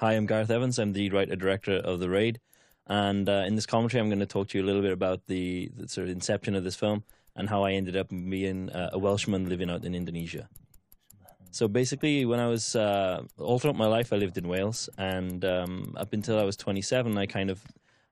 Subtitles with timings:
[0.00, 0.78] Hi, I'm Gareth Evans.
[0.78, 2.38] I'm the writer director of The Raid.
[2.86, 5.26] And uh, in this commentary, I'm going to talk to you a little bit about
[5.26, 7.02] the, the sort of inception of this film
[7.34, 10.48] and how I ended up being uh, a Welshman living out in Indonesia.
[11.50, 15.44] So basically, when I was uh, all throughout my life, I lived in Wales, and
[15.44, 17.60] um, up until I was 27, I kind of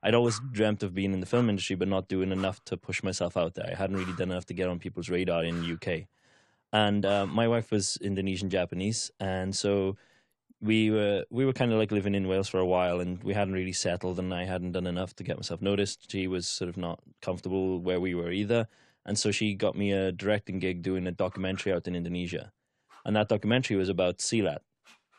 [0.03, 3.05] I'd always dreamt of being in the film industry, but not doing enough to push
[3.05, 3.71] myself out there.
[3.71, 6.09] I hadn't really done enough to get on people's radar in the UK.
[6.73, 9.97] And uh, my wife was Indonesian Japanese, and so
[10.61, 13.35] we were we were kind of like living in Wales for a while, and we
[13.35, 16.11] hadn't really settled, and I hadn't done enough to get myself noticed.
[16.11, 18.69] She was sort of not comfortable where we were either,
[19.05, 22.53] and so she got me a directing gig doing a documentary out in Indonesia,
[23.05, 24.61] and that documentary was about Silat,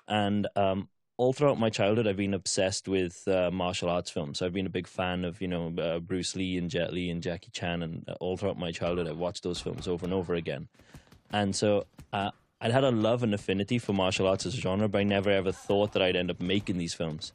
[0.08, 4.42] and um, all throughout my childhood, I've been obsessed with uh, martial arts films.
[4.42, 7.22] I've been a big fan of you know uh, Bruce Lee and Jet Li and
[7.22, 10.34] Jackie Chan, and uh, all throughout my childhood, I've watched those films over and over
[10.34, 10.68] again.
[11.32, 14.88] And so uh, I'd had a love and affinity for martial arts as a genre,
[14.88, 17.32] but I never ever thought that I'd end up making these films.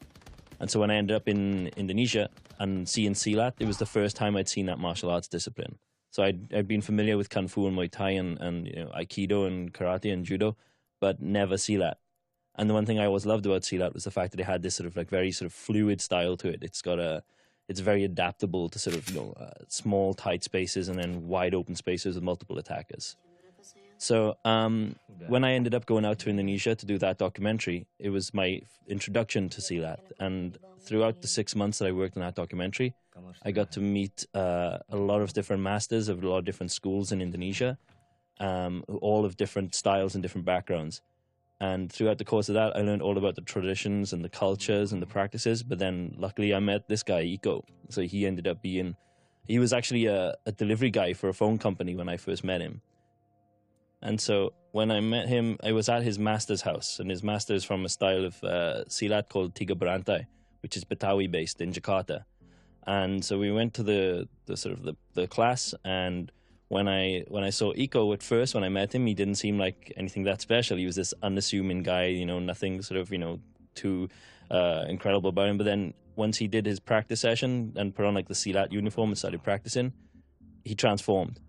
[0.59, 2.29] And so when I ended up in Indonesia
[2.59, 5.77] and seeing Silat, it was the first time I'd seen that martial arts discipline.
[6.11, 8.91] So I'd, I'd been familiar with Kung Fu and Muay Thai and, and you know,
[8.95, 10.55] Aikido and Karate and Judo,
[11.01, 11.95] but never Silat.
[12.55, 14.61] And the one thing I always loved about Silat was the fact that it had
[14.61, 16.59] this sort of like very sort of fluid style to it.
[16.61, 17.23] It's got a,
[17.67, 21.55] it's very adaptable to sort of you know uh, small tight spaces and then wide
[21.55, 23.15] open spaces with multiple attackers.
[24.03, 28.09] So um, when I ended up going out to Indonesia to do that documentary, it
[28.09, 30.11] was my introduction to Silat.
[30.19, 32.95] And throughout the six months that I worked on that documentary,
[33.45, 36.73] I got to meet uh, a lot of different masters of a lot of different
[36.73, 37.77] schools in Indonesia,
[38.41, 41.01] um, all of different styles and different backgrounds.
[41.61, 44.91] And throughout the course of that, I learned all about the traditions and the cultures
[44.91, 45.63] and the practices.
[45.63, 47.63] But then luckily, I met this guy, Iko.
[47.87, 48.97] So he ended up being,
[49.47, 52.59] he was actually a, a delivery guy for a phone company when I first met
[52.59, 52.81] him.
[54.03, 57.53] And so when I met him, I was at his master's house, and his master
[57.53, 60.25] is from a style of uh, silat called Tiga Berantai,
[60.61, 62.25] which is Betawi based in Jakarta.
[62.85, 66.31] And so we went to the, the sort of the, the class, and
[66.67, 69.57] when I when I saw Iko at first, when I met him, he didn't seem
[69.57, 70.77] like anything that special.
[70.77, 73.39] He was this unassuming guy, you know, nothing sort of you know
[73.73, 74.09] too
[74.51, 75.57] uh, incredible about him.
[75.57, 79.11] But then once he did his practice session and put on like the silat uniform
[79.11, 79.93] and started practicing,
[80.65, 81.39] he transformed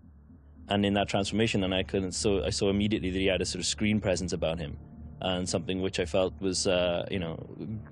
[0.69, 3.45] and in that transformation, and I couldn't so I saw immediately that he had a
[3.45, 4.77] sort of screen presence about him,
[5.21, 7.37] and something which I felt was uh, you know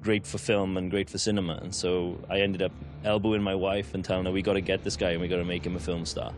[0.02, 1.60] great for film and great for cinema.
[1.62, 2.72] And so I ended up
[3.04, 5.38] elbowing my wife and telling her we got to get this guy and we got
[5.38, 6.34] to make him a film star.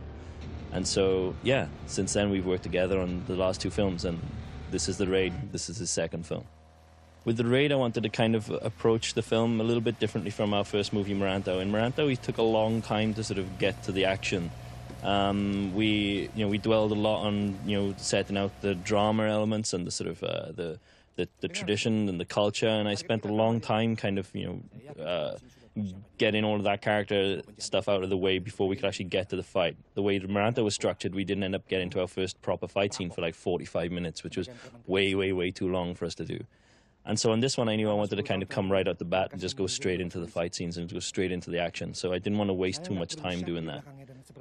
[0.72, 4.20] And so yeah, since then we've worked together on the last two films, and
[4.70, 5.32] this is the raid.
[5.52, 6.44] This is his second film.
[7.24, 10.30] With the raid, I wanted to kind of approach the film a little bit differently
[10.30, 11.60] from our first movie, Merantau.
[11.60, 14.48] In Merantau, we took a long time to sort of get to the action
[15.02, 19.24] um, we, you know, we dwelled a lot on, you know, setting out the drama
[19.24, 20.78] elements and the sort of uh, the,
[21.16, 22.68] the, the tradition and the culture.
[22.68, 24.62] And I spent a long time kind of, you
[24.96, 25.38] know, uh,
[26.16, 29.28] getting all of that character stuff out of the way before we could actually get
[29.30, 29.76] to the fight.
[29.94, 32.94] The way Merantau was structured, we didn't end up getting to our first proper fight
[32.94, 34.48] scene for like 45 minutes, which was
[34.86, 36.40] way, way, way too long for us to do.
[37.06, 38.98] And so on this one, I knew I wanted to kind of come right out
[38.98, 41.58] the bat and just go straight into the fight scenes and go straight into the
[41.60, 41.94] action.
[41.94, 43.84] So I didn't want to waste too much time doing that.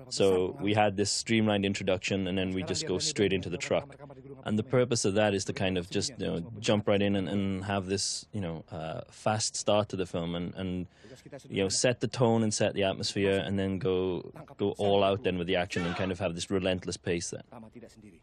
[0.09, 3.95] So we had this streamlined introduction, and then we just go straight into the truck.
[4.45, 7.16] And the purpose of that is to kind of just you know, jump right in
[7.16, 10.88] and, and have this you know uh, fast start to the film, and, and
[11.50, 15.23] you know set the tone and set the atmosphere, and then go go all out
[15.23, 17.31] then with the action and kind of have this relentless pace.
[17.31, 17.41] Then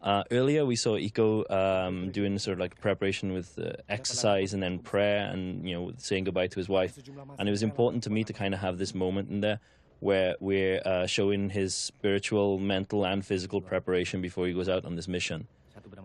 [0.00, 4.62] uh, earlier we saw Iko um, doing sort of like preparation with uh, exercise and
[4.62, 6.96] then prayer, and you know saying goodbye to his wife.
[7.38, 9.58] And it was important to me to kind of have this moment in there
[9.98, 14.96] where we're uh, showing his spiritual, mental, and physical preparation before he goes out on
[14.96, 15.46] this mission.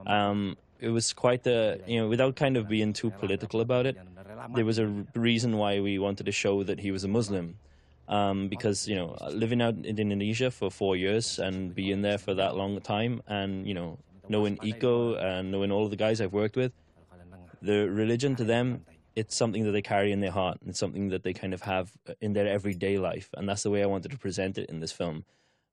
[0.05, 3.97] Um, it was quite the, you know, without kind of being too political about it,
[4.55, 7.57] there was a reason why we wanted to show that he was a Muslim.
[8.07, 12.33] Um, because, you know, living out in Indonesia for four years and being there for
[12.35, 16.31] that long time and, you know, knowing Iko and knowing all of the guys I've
[16.31, 16.71] worked with,
[17.61, 18.85] the religion to them
[19.17, 20.59] it's something that they carry in their heart.
[20.67, 21.91] It's something that they kind of have
[22.21, 24.91] in their everyday life, and that's the way I wanted to present it in this
[24.91, 25.25] film.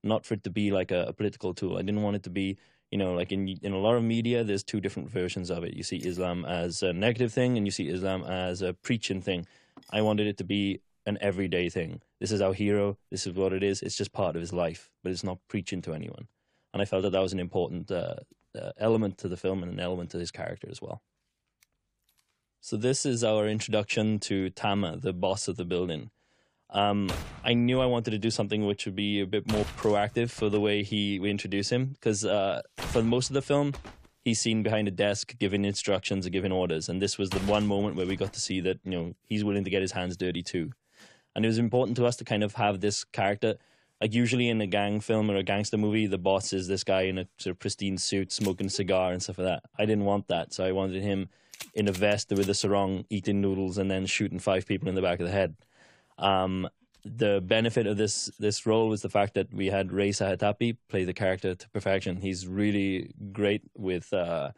[0.03, 1.77] Not for it to be like a, a political tool.
[1.77, 2.56] I didn't want it to be,
[2.94, 5.75] you know, like in in a lot of media, there's two different versions of it.
[5.75, 9.49] You see Islam as a negative thing, and you see Islam as a preaching thing.
[9.91, 12.02] I wanted it to be an everyday thing.
[12.20, 12.96] This is our hero.
[13.11, 13.82] This is what it is.
[13.82, 16.29] It's just part of his life, but it's not preaching to anyone.
[16.73, 18.14] And I felt that that was an important uh,
[18.56, 21.02] uh, element to the film and an element to his character as well.
[22.61, 26.11] So this is our introduction to Tama, the boss of the building.
[26.75, 27.09] Um,
[27.44, 30.50] I knew I wanted to do something which would be a bit more proactive for
[30.50, 33.75] the way he we introduce him, because uh, for most of the film,
[34.25, 36.88] he's seen behind a desk giving instructions and giving orders.
[36.88, 39.44] And this was the one moment where we got to see that, you know, he's
[39.44, 40.73] willing to get his hands dirty too.
[41.37, 43.55] And it was important to us to kind of have this character.
[44.00, 47.03] Like usually in a gang film or a gangster movie, the boss is this guy
[47.03, 49.62] in a sort of pristine suit, smoking a cigar and stuff like that.
[49.79, 51.29] I didn't want that, so I wanted him
[51.75, 55.03] in a vest with a sarong, eating noodles, and then shooting five people in the
[55.03, 55.55] back of the head.
[56.19, 56.69] Um,
[57.05, 61.05] the benefit of this this role was the fact that we had Ray Sahetapy play
[61.05, 62.16] the character to perfection.
[62.16, 64.52] He's really great with uh,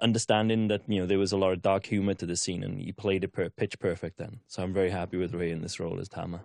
[0.00, 2.80] understanding that you know there was a lot of dark humor to the scene, and
[2.80, 4.18] he played it per pitch perfect.
[4.18, 6.42] Then, so I'm very happy with Ray in this role as Tama.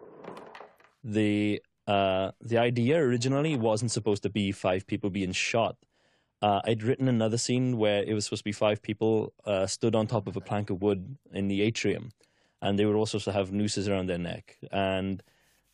[1.03, 5.77] The uh, the idea originally wasn't supposed to be five people being shot.
[6.41, 9.95] Uh, I'd written another scene where it was supposed to be five people uh, stood
[9.95, 12.11] on top of a plank of wood in the atrium
[12.61, 14.57] and they would also to have nooses around their neck.
[14.71, 15.21] And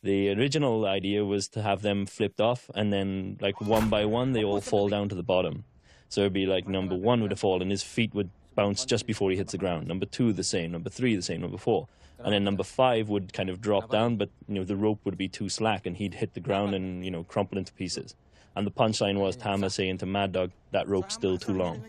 [0.02, 4.32] the original idea was to have them flipped off, and then like one by one,
[4.32, 5.64] they all fall down to the bottom.
[6.08, 9.30] So it'd be like number one would have fallen, his feet would bounce just before
[9.30, 9.88] he hits the ground.
[9.88, 10.72] Number two, the same.
[10.72, 11.40] Number three, the same.
[11.40, 11.88] Number four,
[12.18, 15.18] and then number five would kind of drop down, but you know the rope would
[15.18, 18.14] be too slack, and he'd hit the ground and you know crumple into pieces.
[18.56, 21.82] And the punchline was Tama saying to Mad Dog, "That rope's still too long."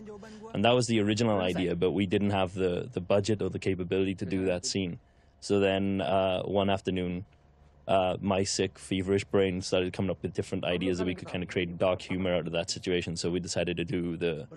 [0.52, 3.58] And that was the original idea, but we didn't have the, the budget or the
[3.58, 4.98] capability to do that scene.
[5.40, 7.26] So then uh, one afternoon,
[7.86, 11.42] uh, my sick, feverish brain started coming up with different ideas that we could kind
[11.42, 13.16] of create dark humor out of that situation.
[13.16, 14.48] So we decided to do the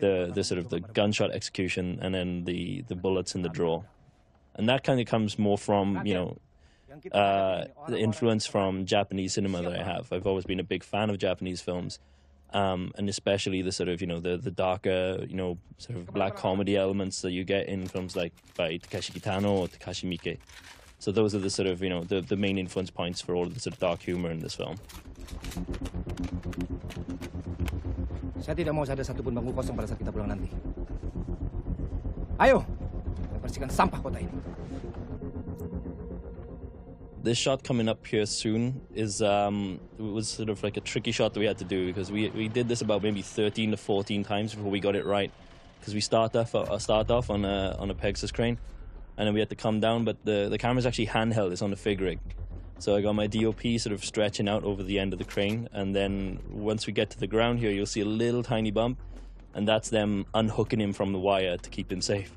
[0.00, 3.82] the, the sort of the gunshot execution and then the, the bullets in the draw.
[4.54, 6.38] And that kind of comes more from, you know,
[7.12, 10.12] uh, the influence from Japanese cinema that I have.
[10.12, 11.98] I've always been a big fan of Japanese films
[12.52, 16.06] um, and especially the sort of you know the the darker you know sort of
[16.12, 20.38] black comedy elements that you get in films like by Takeshi Kitano or Takashi Miike.
[20.98, 23.46] So those are the sort of you know the the main influence points for all
[23.46, 24.76] of the sort of dark humor in this film.
[28.40, 30.48] Saya tidak mau ada satu bangku kosong pada saat kita pulang nanti.
[32.40, 32.64] Ayo,
[33.44, 34.32] bersihkan sampah kota ini.
[37.22, 41.34] This shot coming up here soon is um, was sort of like a tricky shot
[41.34, 44.24] that we had to do because we we did this about maybe 13 to 14
[44.24, 45.30] times before we got it right.
[45.78, 48.58] Because we start off uh, start off on a on a Pegasus crane
[49.16, 51.52] and then we had to come down but the the camera's actually handheld.
[51.52, 52.18] It's on a fig rig.
[52.78, 55.68] So I got my DOP sort of stretching out over the end of the crane
[55.72, 58.98] and then once we get to the ground here you'll see a little tiny bump
[59.52, 62.32] and that's them unhooking him from the wire to keep him safe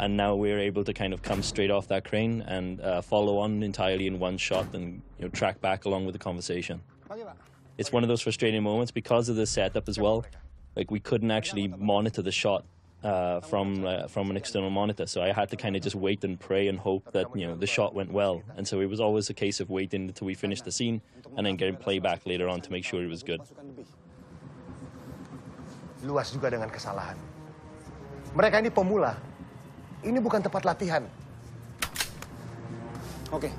[0.00, 3.36] and now we're able to kind of come straight off that crane and uh, follow
[3.38, 6.80] on entirely in one shot and you know track back along with the conversation.
[7.76, 10.24] It's one of those frustrating moments because of the setup as well.
[10.74, 12.64] Like we couldn't actually monitor the shot
[13.04, 16.24] uh, from uh, from an external monitor, so I had to kind of just wait
[16.24, 18.42] and pray and hope that you know the shot went well.
[18.56, 21.02] And so it was always a case of waiting until we finished the scene
[21.36, 23.40] and then getting playback later on to make sure it was good.
[26.04, 27.16] Luas juga dengan kesalahan.
[28.32, 29.16] Mereka ini pemula,
[30.00, 31.04] Ini bukan tempat latihan.
[33.28, 33.52] Oke,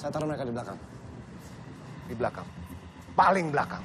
[0.00, 0.78] saya taruh mereka di belakang.
[2.08, 2.46] Di belakang.
[3.12, 3.84] Paling belakang.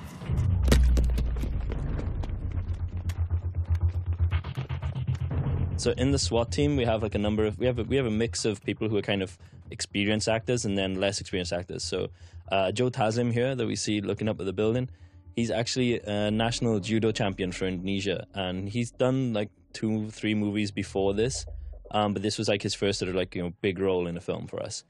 [5.76, 8.00] So in the SWAT team, we have like a number of we have a, we
[8.00, 9.38] have a mix of people who are kind of
[9.70, 11.84] experienced actors and then less experienced actors.
[11.84, 12.08] So
[12.48, 14.88] uh, Joe Taslim here that we see looking up at the building,
[15.36, 20.72] he's actually a national judo champion for Indonesia, and he's done like two, three movies
[20.72, 21.46] before this.
[21.94, 24.18] Um, but this was like his first sort of like you know big role in
[24.18, 24.84] a film for us.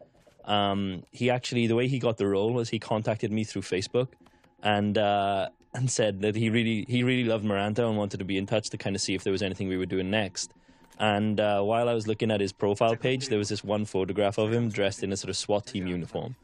[0.45, 4.10] Um, he actually the way he got the role was he contacted me through Facebook,
[4.62, 8.38] and uh, and said that he really he really loved Merantau and wanted to be
[8.38, 10.53] in touch to kind of see if there was anything we were doing next.
[11.00, 14.38] And uh, while I was looking at his profile page, there was this one photograph
[14.38, 16.36] of him dressed in a sort of SWAT team uniform.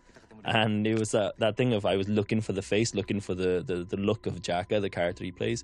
[0.43, 3.35] And it was that, that thing of I was looking for the face, looking for
[3.35, 5.63] the, the, the look of Jaka, the character he plays,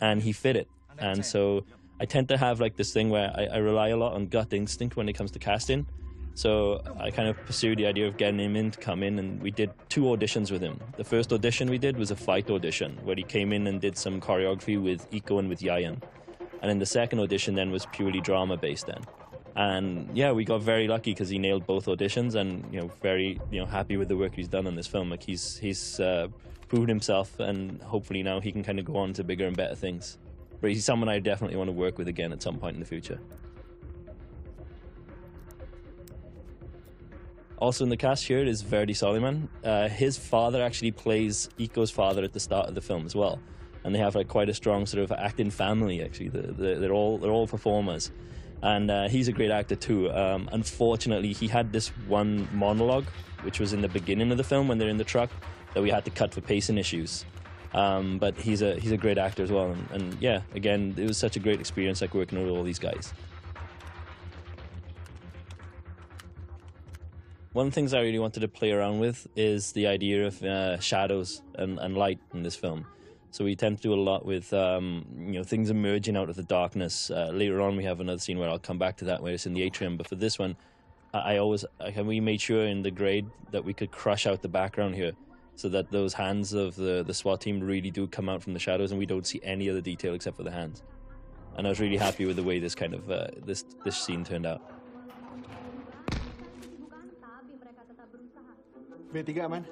[0.00, 0.68] and he fit it.
[0.98, 1.64] And so
[2.00, 4.54] I tend to have like this thing where I, I rely a lot on gut
[4.54, 5.86] instinct when it comes to casting.
[6.32, 9.42] So I kind of pursued the idea of getting him in to come in, and
[9.42, 10.80] we did two auditions with him.
[10.96, 13.98] The first audition we did was a fight audition, where he came in and did
[13.98, 16.00] some choreography with Iko and with Yayan.
[16.62, 19.02] And then the second audition then was purely drama based then.
[19.56, 23.38] And yeah, we got very lucky because he nailed both auditions, and you know, very
[23.50, 25.10] you know happy with the work he's done on this film.
[25.10, 26.28] Like he's he's uh,
[26.68, 29.74] proven himself, and hopefully now he can kind of go on to bigger and better
[29.74, 30.16] things
[30.60, 32.86] but he's someone I definitely want to work with again at some point in the
[32.86, 33.18] future.
[37.58, 39.48] Also in the cast here is Verdi Solaiman.
[39.62, 43.38] Uh, his father actually plays Iko's father at the start of the film as well,
[43.84, 46.02] and they have like quite a strong sort of acting family.
[46.02, 48.12] Actually, the, the, they're all they're all performers,
[48.62, 50.10] and uh, he's a great actor too.
[50.10, 53.06] Um, unfortunately, he had this one monologue,
[53.42, 55.30] which was in the beginning of the film when they're in the truck,
[55.74, 57.26] that we had to cut for pacing issues.
[57.72, 61.06] Um, but he's a he's a great actor as well, and, and yeah, again, it
[61.06, 63.12] was such a great experience, like working with all these guys.
[67.52, 70.40] One of the things I really wanted to play around with is the idea of
[70.42, 72.86] uh, shadows and, and light in this film.
[73.32, 76.36] So we tend to do a lot with um, you know things emerging out of
[76.36, 77.10] the darkness.
[77.10, 79.46] Uh, later on, we have another scene where I'll come back to that, where it's
[79.46, 79.96] in the atrium.
[79.96, 80.56] But for this one,
[81.14, 84.42] I, I always I, we made sure in the grade that we could crush out
[84.42, 85.12] the background here,
[85.56, 88.58] so that those hands of the the SWAT team really do come out from the
[88.58, 90.82] shadows, and we don't see any other detail except for the hands.
[91.56, 94.24] And I was really happy with the way this kind of uh, this this scene
[94.24, 94.62] turned out.
[99.12, 99.66] B3 aman.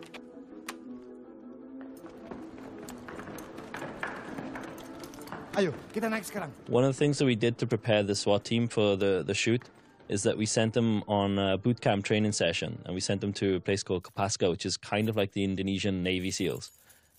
[5.59, 6.51] Ayo, kita naik sekarang.
[6.71, 9.35] One of the things that we did to prepare the SWAT team for the, the
[9.35, 9.63] shoot
[10.09, 13.33] is that we sent them on a boot camp training session and we sent them
[13.35, 16.71] to a place called Kopaska, which is kind of like the Indonesian Navy SEALs.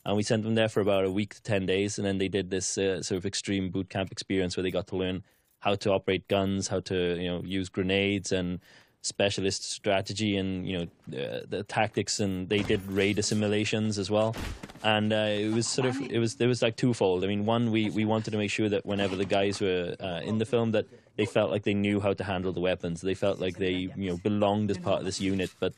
[0.06, 2.30] And we sent them there for about a week to 10 days, and then they
[2.30, 5.24] did this uh, sort of extreme boot camp experience where they got to learn
[5.60, 8.60] how to operate guns, how to you know use grenades, and
[9.02, 12.20] specialist strategy and you know uh, the tactics.
[12.20, 14.36] And they did raid assimilations as well.
[14.84, 17.24] And uh, it was sort of it was there was like twofold.
[17.24, 20.22] I mean one we we wanted to make sure that whenever the guys were uh,
[20.24, 20.86] in the film that
[21.20, 23.02] they felt like they knew how to handle the weapons.
[23.02, 25.52] They felt like they you know belonged as part of this unit.
[25.60, 25.74] But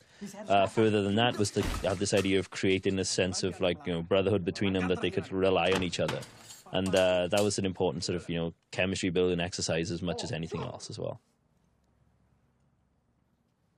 [0.48, 3.78] uh, further than that was to have this idea of creating a sense of like
[3.84, 6.20] you know brotherhood between them that they could rely on each other.
[6.70, 10.22] And uh, that was an important sort of you know chemistry building exercise as much
[10.22, 11.20] as anything else as well.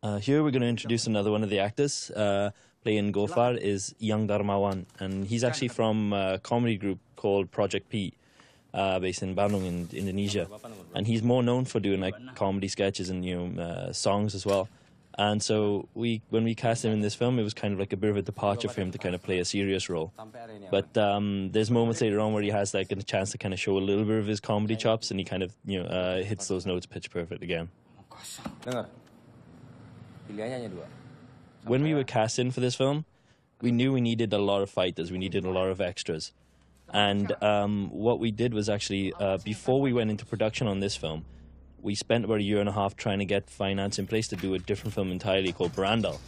[0.02, 2.10] Uh, here we're going to introduce another one of the actors.
[2.10, 2.50] Uh,
[2.82, 8.12] playing Gofar is Iang Darmawan, and he's actually from a comedy group called Project P,
[8.74, 10.48] uh, based in Bandung in Indonesia.
[10.94, 14.44] And he's more known for doing like comedy sketches and you know uh, songs as
[14.44, 14.68] well.
[15.16, 17.92] And so we, when we cast him in this film, it was kind of like
[17.92, 20.12] a bit of a departure for him to kind of play a serious role.
[20.72, 23.60] But um, there's moments later on where he has like a chance to kind of
[23.60, 26.22] show a little bit of his comedy chops, and he kind of you know uh,
[26.24, 27.68] hits those notes pitch perfect again.
[30.28, 30.86] Pilihannya hanya dua.
[31.64, 33.04] When we were casting for this film,
[33.60, 35.12] we knew we needed a lot of fighters.
[35.12, 36.32] We needed a lot of extras.
[36.94, 40.96] And um, what we did was actually, uh, before we went into production on this
[40.96, 41.26] film,
[41.82, 44.36] we spent about a year and a half trying to get finance in place to
[44.36, 46.18] do a different film entirely called Berandal.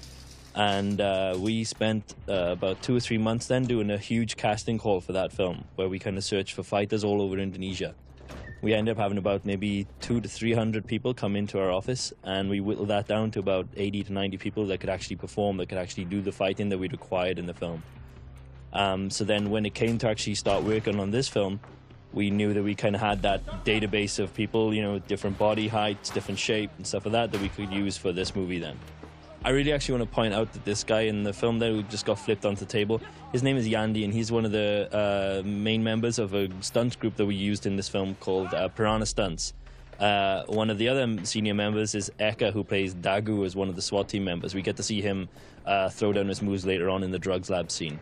[0.55, 4.77] And uh, we spent uh, about two or three months then doing a huge casting
[4.77, 7.95] call for that film, where we kind of searched for fighters all over Indonesia
[8.63, 12.13] we ended up having about maybe two to three hundred people come into our office,
[12.25, 15.57] and we whittled that down to about eighty to ninety people that could actually perform,
[15.59, 17.83] that could actually do the fighting that we required in the film.
[18.77, 21.61] Um, so then, when it came to actually start working on this film,
[22.13, 25.67] we knew that we kind of had that database of people, you know, different body
[25.67, 28.79] heights, different shape, and stuff like that that we could use for this movie then.
[29.45, 31.85] I really actually want to point out that this guy in the film there who
[31.85, 33.01] just got flipped onto the table,
[33.33, 36.99] his name is Yandi, and he's one of the uh, main members of a stunt
[36.99, 39.55] group that we used in this film called uh, Piranha Stunts.
[39.99, 43.77] Uh, one of the other senior members is Eka, who plays Dagu as one of
[43.77, 44.55] the SWAT team members.
[44.55, 45.31] We get to see him
[45.65, 47.99] uh, throw down his moves later on in the drugs lab scene.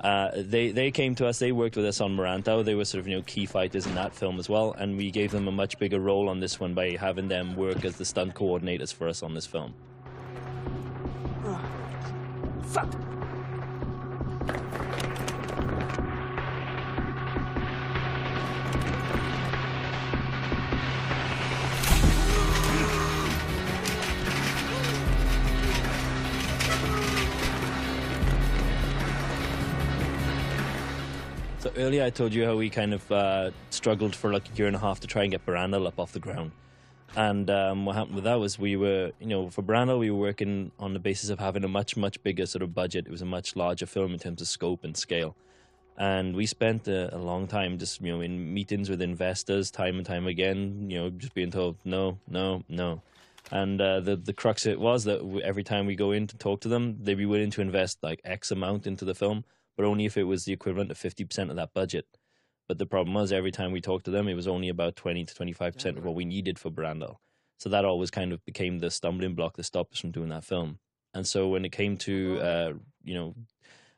[0.00, 1.38] Uh, they they came to us.
[1.38, 2.64] They worked with us on Merantau.
[2.64, 5.10] They were sort of you know key fighters in that film as well, and we
[5.10, 8.04] gave them a much bigger role on this one by having them work as the
[8.04, 9.74] stunt coordinators for us on this film.
[12.62, 12.94] Fuck!
[31.60, 34.66] So earlier I told you how we kind of uh, struggled for like a year
[34.66, 36.52] and a half to try and get Berandal up off the ground.
[37.16, 40.18] And um, what happened with that was we were, you know, for Berandal, we were
[40.18, 43.04] working on the basis of having a much, much bigger sort of budget.
[43.06, 45.36] It was a much larger film in terms of scope and scale.
[45.98, 49.98] And we spent a, a long time just, you know, in meetings with investors, time
[49.98, 53.02] and time again, you know, just being told no, no, no.
[53.50, 56.62] And uh, the the crux it was that every time we go in to talk
[56.62, 59.44] to them, they'd be willing to invest like X amount into the film,
[59.80, 62.04] but only if it was the equivalent of fifty percent of that budget.
[62.68, 65.24] But the problem was every time we talked to them, it was only about 20
[65.24, 67.16] to 25% of what we needed for Berandal.
[67.58, 70.44] So that always kind of became the stumbling block that stopped us from doing that
[70.44, 70.78] film.
[71.14, 72.72] And so when it came to, uh,
[73.02, 73.34] you know,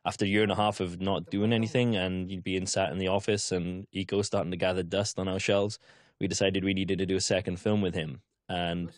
[0.07, 3.09] after a year and a half of not doing anything and being sat in the
[3.09, 5.79] office and Iko starting to gather dust on our shelves,
[6.19, 8.93] we decided we needed to do a second film with him and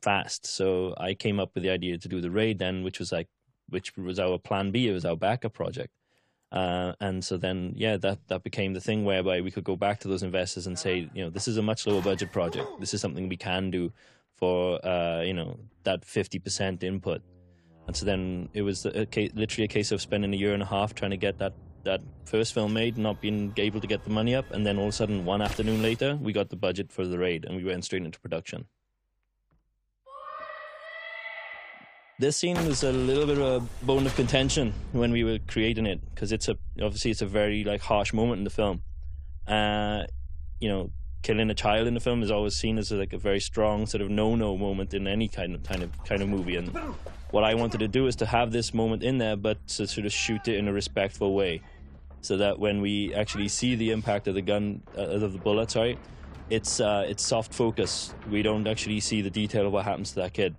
[0.00, 0.46] fast.
[0.46, 3.28] So I came up with the idea to do the raid then, which was like,
[3.68, 4.88] which was our plan B.
[4.88, 5.92] It was our backup project.
[6.52, 9.98] Uh, and so then, yeah, that, that became the thing whereby we could go back
[10.00, 12.68] to those investors and say, you know, this is a much lower budget project.
[12.78, 13.90] This is something we can do
[14.36, 17.22] for, uh, you know, that 50% input.
[17.86, 20.62] And so then it was a case, literally a case of spending a year and
[20.62, 21.54] a half trying to get that
[21.84, 24.84] that first film made, not being able to get the money up, and then all
[24.84, 27.64] of a sudden, one afternoon later, we got the budget for the raid, and we
[27.64, 28.66] went straight into production.
[32.22, 35.86] This scene was a little bit of a bone of contention when we were creating
[35.86, 38.84] it because it's a obviously it's a very like harsh moment in the film.
[39.44, 40.04] Uh,
[40.60, 43.40] you know, killing a child in the film is always seen as like a very
[43.40, 46.54] strong sort of no-no moment in any kind of kind of kind of movie.
[46.54, 46.68] And
[47.32, 50.06] what I wanted to do is to have this moment in there, but to sort
[50.06, 51.60] of shoot it in a respectful way,
[52.20, 55.72] so that when we actually see the impact of the gun uh, of the bullet,
[55.72, 55.98] sorry,
[56.50, 58.14] it's uh, it's soft focus.
[58.30, 60.54] We don't actually see the detail of what happens to that kid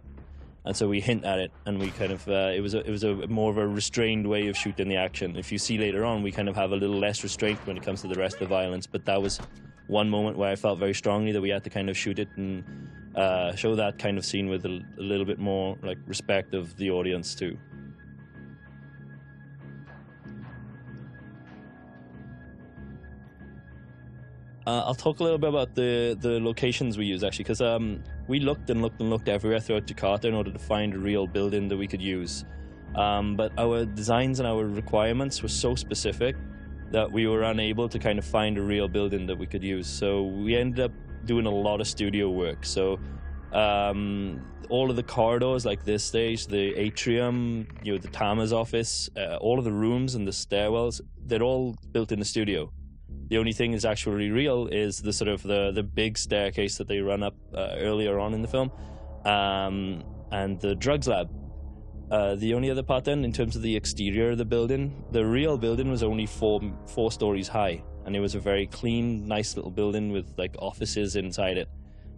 [0.65, 2.89] and so we hint at it, and we kind of uh, it was a, it
[2.89, 5.35] was a more of a restrained way of shooting the action.
[5.35, 7.83] If you see later on, we kind of have a little less restraint when it
[7.83, 9.39] comes to the rest of the violence, but that was
[9.87, 12.29] one moment where I felt very strongly that we had to kind of shoot it
[12.37, 12.63] and
[13.15, 16.75] uh, show that kind of scene with a, a little bit more like respect of
[16.77, 17.57] the audience too.
[24.65, 28.01] Uh, I'll talk a little bit about the, the locations we use actually, because um,
[28.27, 31.27] we looked and looked and looked everywhere throughout Jakarta in order to find a real
[31.27, 32.45] building that we could use.
[32.95, 36.35] Um, but our designs and our requirements were so specific
[36.91, 39.87] that we were unable to kind of find a real building that we could use.
[39.87, 40.91] So we ended up
[41.25, 42.65] doing a lot of studio work.
[42.65, 42.99] So
[43.51, 49.09] um, all of the corridors, like this stage, the atrium, you know, the Tama's office,
[49.17, 52.71] uh, all of the rooms and the stairwells, they're all built in the studio.
[53.29, 56.87] The only thing that's actually real is the sort of the the big staircase that
[56.87, 58.71] they run up uh, earlier on in the film,
[59.25, 61.29] um, and the drugs lab.
[62.11, 65.25] Uh, the only other part then, in terms of the exterior of the building, the
[65.25, 69.55] real building was only four four stories high, and it was a very clean, nice
[69.55, 71.69] little building with like offices inside it.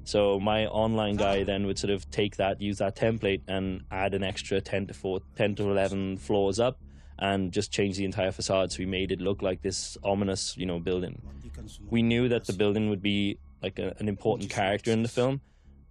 [0.04, 4.14] So my online guy then would sort of take that, use that template, and add
[4.14, 6.80] an extra ten to four, 10 to eleven floors up,
[7.20, 8.72] and just changed the entire facade.
[8.72, 11.22] So we made it look like this ominous, you know, building.
[11.90, 15.42] We knew that the building would be like a, an important character in the film,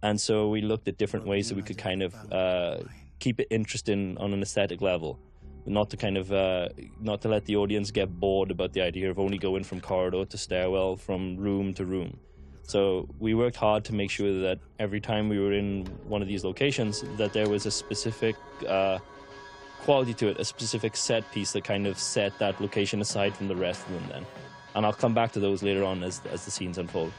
[0.03, 2.79] and so we looked at different ways that we could kind of uh,
[3.19, 5.19] keep it interesting on an aesthetic level,
[5.67, 6.69] not to kind of uh,
[7.01, 10.25] not to let the audience get bored about the idea of only going from corridor
[10.27, 12.19] to stairwell, from room to room.
[12.67, 16.29] So we worked hard to make sure that every time we were in one of
[16.29, 18.99] these locations, that there was a specific uh,
[19.85, 23.49] quality to it, a specific set piece that kind of set that location aside from
[23.49, 24.27] the rest of them then.
[24.75, 27.13] And I'll come back to those later on as, as the scenes unfold.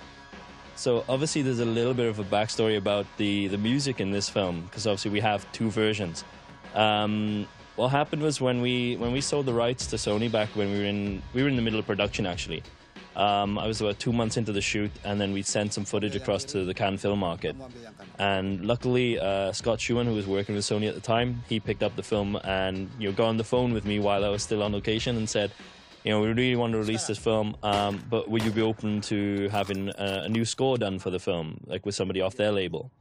[0.75, 4.27] So obviously there's a little bit of a backstory about the, the music in this
[4.27, 6.25] film, because obviously we have two versions.
[6.73, 10.71] Um, what happened was when we when we sold the rights to Sony back when
[10.71, 12.63] we were in we were in the middle of production actually.
[13.15, 16.15] Um, I was about two months into the shoot, and then we sent some footage
[16.15, 17.55] across to the Cannes film market.
[18.19, 21.83] And luckily, uh, Scott Shooman, who was working with Sony at the time, he picked
[21.83, 24.43] up the film and you know got on the phone with me while I was
[24.43, 25.51] still on location and said,
[26.03, 29.01] you know, we really want to release this film, um, but would you be open
[29.01, 32.51] to having a, a, new score done for the film, like with somebody off their
[32.51, 32.91] label?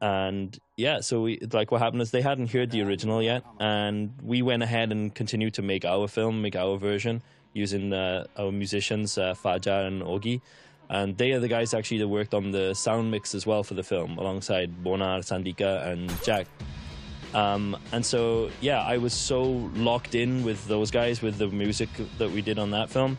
[0.00, 4.12] And yeah, so we like what happened is they hadn't heard the original yet, and
[4.22, 8.52] we went ahead and continued to make our film, make our version using uh, our
[8.52, 10.40] musicians uh, Fajar and Ogi,
[10.88, 13.74] and they are the guys actually that worked on the sound mix as well for
[13.74, 16.46] the film, alongside Bonar, Sandika, and Jack.
[17.34, 19.42] Um, and so, yeah, I was so
[19.74, 21.88] locked in with those guys with the music
[22.18, 23.18] that we did on that film,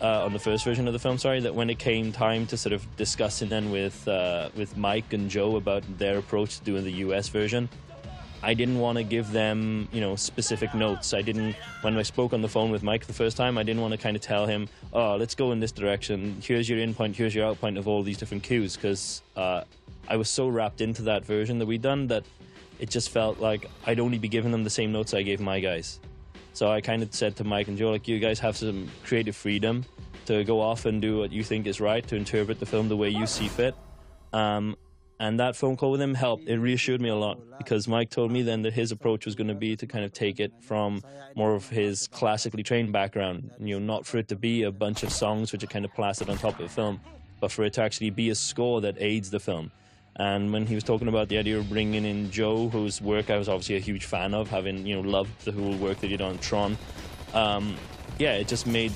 [0.00, 2.56] uh, on the first version of the film, sorry, that when it came time to
[2.56, 6.84] sort of discussing then with uh, with Mike and Joe about their approach to doing
[6.84, 7.68] the US version,
[8.42, 11.12] I didn't want to give them, you know, specific notes.
[11.12, 13.82] I didn't, when I spoke on the phone with Mike the first time, I didn't
[13.82, 16.40] want to kind of tell him, oh, let's go in this direction.
[16.42, 19.64] Here's your in point, here's your out point of all these different cues, because uh,
[20.08, 22.24] I was so wrapped into that version that we'd done that
[22.78, 25.60] it just felt like I'd only be giving them the same notes I gave my
[25.60, 26.00] guys.
[26.54, 29.36] So I kind of said to Mike and Joe, like, you guys have some creative
[29.36, 29.84] freedom
[30.24, 32.96] to go off and do what you think is right, to interpret the film the
[32.96, 33.74] way you see fit.
[34.32, 34.76] Um,
[35.20, 36.48] and that phone call with him helped.
[36.48, 39.48] It reassured me a lot because Mike told me then that his approach was going
[39.48, 41.02] to be to kind of take it from
[41.36, 45.02] more of his classically trained background, you know, not for it to be a bunch
[45.02, 46.98] of songs which are kind of plastered on top of the film,
[47.38, 49.70] but for it to actually be a score that aids the film.
[50.16, 53.36] And when he was talking about the idea of bringing in Joe, whose work I
[53.36, 56.16] was obviously a huge fan of, having you know loved the whole work that he
[56.16, 56.78] did on Tron,
[57.34, 57.76] um,
[58.18, 58.92] yeah, it just made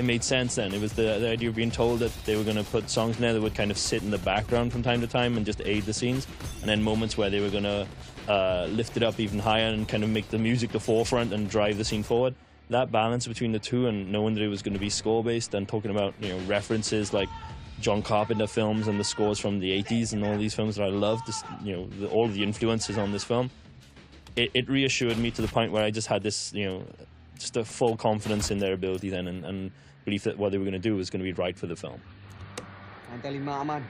[0.00, 0.72] it made sense then.
[0.72, 3.16] It was the, the idea of being told that they were going to put songs
[3.16, 5.44] in there that would kind of sit in the background from time to time and
[5.44, 6.26] just aid the scenes,
[6.62, 7.86] and then moments where they were going to
[8.26, 11.50] uh, lift it up even higher and kind of make the music the forefront and
[11.50, 12.34] drive the scene forward.
[12.70, 15.52] That balance between the two and knowing that it was going to be score based
[15.52, 17.28] and talking about you know references like
[17.82, 20.88] John Carpenter films and the scores from the 80s and all these films that I
[20.88, 23.50] love, this, you know, the, all the influences on this film,
[24.34, 26.84] it, it reassured me to the point where I just had this, you know,
[27.38, 29.72] just a full confidence in their ability then, and, and
[30.04, 31.76] belief that what they were going to do was going to be right for the
[31.76, 32.00] film.
[33.10, 33.84] Lantai lima aman.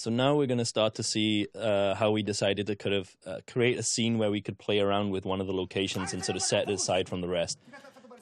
[0.00, 3.14] So now we're going to start to see uh, how we decided to kind of
[3.26, 6.24] uh, create a scene where we could play around with one of the locations and
[6.24, 7.58] sort of set it aside from the rest.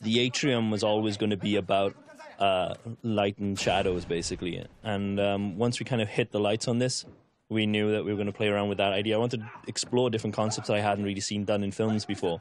[0.00, 1.94] The atrium was always going to be about
[2.40, 2.74] uh,
[3.04, 4.66] light and shadows, basically.
[4.82, 7.04] And um, once we kind of hit the lights on this,
[7.48, 9.16] we knew that we were going to play around with that idea.
[9.16, 12.40] I wanted to explore different concepts that I hadn't really seen done in films before.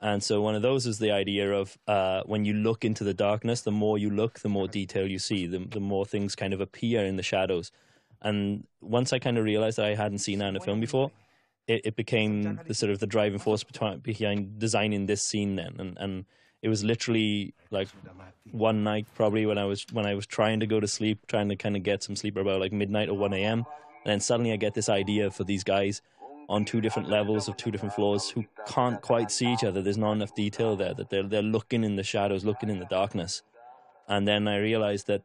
[0.00, 3.14] And so one of those is the idea of uh, when you look into the
[3.14, 6.54] darkness, the more you look, the more detail you see, the, the more things kind
[6.54, 7.72] of appear in the shadows.
[8.22, 11.10] And once I kind of realized that I hadn't seen that in a film before,
[11.66, 15.74] it, it became the sort of the driving force behind, designing this scene then.
[15.78, 16.24] And, and
[16.62, 17.88] it was literally like
[18.52, 21.48] one night probably when I was when I was trying to go to sleep, trying
[21.48, 23.66] to kind of get some sleep about like midnight or one a.m.
[24.04, 26.02] And then suddenly I get this idea for these guys
[26.48, 29.82] on two different levels of two different floors who can't quite see each other.
[29.82, 32.86] There's not enough detail there that they're they're looking in the shadows, looking in the
[32.86, 33.42] darkness.
[34.08, 35.22] And then I realized that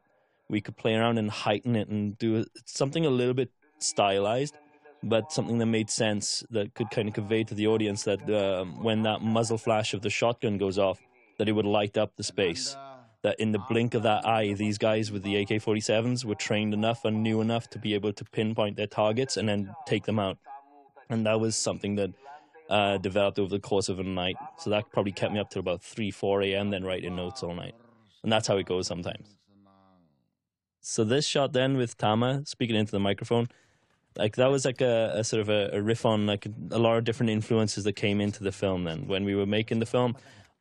[0.48, 4.56] we could play around and heighten it and do something a little bit stylized,
[5.02, 8.82] but something that made sense that could kind of convey to the audience that um,
[8.82, 11.00] when that muzzle flash of the shotgun goes off,
[11.38, 12.76] that it would light up the space.
[13.24, 16.74] That in the blink of that eye, these guys with the AK 47s were trained
[16.74, 20.20] enough and knew enough to be able to pinpoint their targets and then take them
[20.20, 20.38] out.
[21.10, 22.10] And that was something that
[22.70, 24.36] uh, developed over the course of a night.
[24.58, 27.54] So that probably kept me up till about 3, 4 a.m., then writing notes all
[27.54, 27.74] night.
[28.22, 29.36] And that's how it goes sometimes.
[30.80, 33.48] So this shot then with Tama speaking into the microphone,
[34.16, 36.98] like that was like a, a sort of a, a, riff on like a, lot
[36.98, 38.84] of different influences that came into the film.
[38.84, 40.14] Then when we were making the film,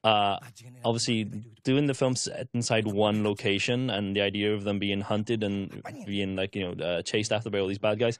[0.03, 0.37] uh,
[0.83, 1.23] obviously
[1.63, 5.81] doing the film set inside one location and the idea of them being hunted and
[6.05, 8.19] being like you know uh, chased after by all these bad guys.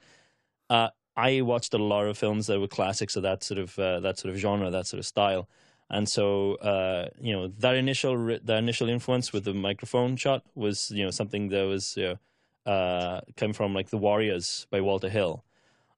[0.69, 3.99] Uh, I watched a lot of films that were classics of that sort of uh,
[3.99, 5.47] that sort of genre, that sort of style.
[5.89, 10.89] And so, uh, you know, that initial that initial influence with the microphone shot was,
[10.89, 12.17] you know, something that was you
[12.65, 15.43] know, uh, came from like The Warriors by Walter Hill.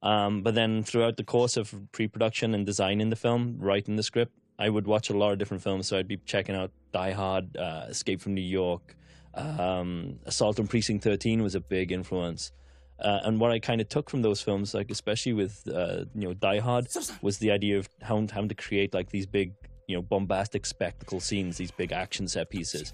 [0.01, 4.33] Um, but then throughout the course of pre-production and designing the film, writing the script,
[4.57, 5.87] I would watch a lot of different films.
[5.87, 8.95] So I'd be checking out Die Hard, uh, Escape from New York,
[9.35, 12.51] um, Assault on Precinct 13 was a big influence.
[12.99, 16.27] Uh, and what I kind of took from those films, like especially with uh, you
[16.27, 16.87] know Die Hard,
[17.21, 19.53] was the idea of how having to create like these big
[19.87, 22.93] you know bombastic spectacle scenes, these big action set pieces.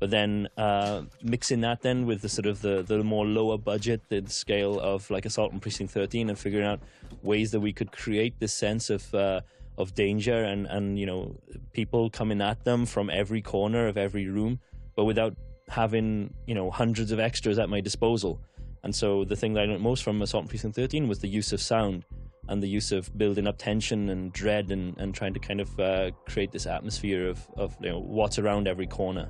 [0.00, 4.02] But then uh, mixing that then with the sort of the, the more lower budget,
[4.08, 6.80] the scale of like Assault on Precinct 13, and figuring out
[7.22, 9.40] ways that we could create this sense of uh,
[9.78, 11.38] of danger and and you know
[11.72, 14.60] people coming at them from every corner of every room,
[14.94, 15.34] but without
[15.68, 18.40] having you know hundreds of extras at my disposal.
[18.82, 21.28] And so the thing that I learned most from Assault on Precinct 13 was the
[21.28, 22.04] use of sound
[22.48, 25.80] and the use of building up tension and dread and, and trying to kind of
[25.80, 29.28] uh, create this atmosphere of, of you know what's around every corner.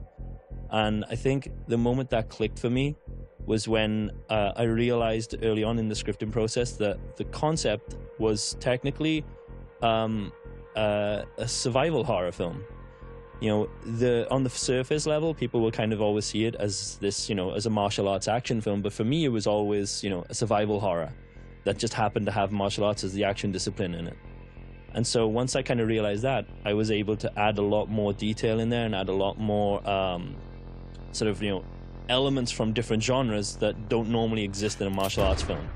[0.70, 2.96] And I think the moment that clicked for me
[3.46, 8.56] was when uh, I realized early on in the scripting process that the concept was
[8.60, 9.24] technically
[9.82, 10.32] um,
[10.74, 12.64] uh, a survival horror film.
[13.40, 16.96] You know, the on the surface level, people will kind of always see it as
[16.98, 18.80] this, you know, as a martial arts action film.
[18.80, 21.12] But for me, it was always, you know, a survival horror
[21.64, 24.16] that just happened to have martial arts as the action discipline in it.
[24.94, 27.90] And so once I kind of realized that, I was able to add a lot
[27.90, 30.36] more detail in there and add a lot more um,
[31.12, 31.64] sort of, you know,
[32.08, 35.68] elements from different genres that don't normally exist in a martial arts film.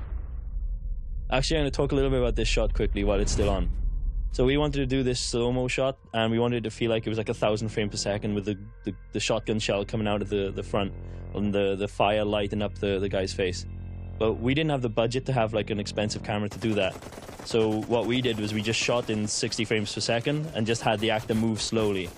[1.29, 3.49] Actually, I'm going to talk a little bit about this shot quickly while it's still
[3.49, 3.69] on.
[4.33, 7.05] So we wanted to do this slow-mo shot, and we wanted it to feel like
[7.05, 10.07] it was like a thousand frames per second with the, the, the shotgun shell coming
[10.07, 10.93] out of the, the front
[11.35, 13.65] and the, the fire lighting up the, the guy's face.
[14.17, 16.95] But we didn't have the budget to have like an expensive camera to do that.
[17.45, 20.81] So what we did was we just shot in 60 frames per second and just
[20.81, 22.09] had the actor move slowly.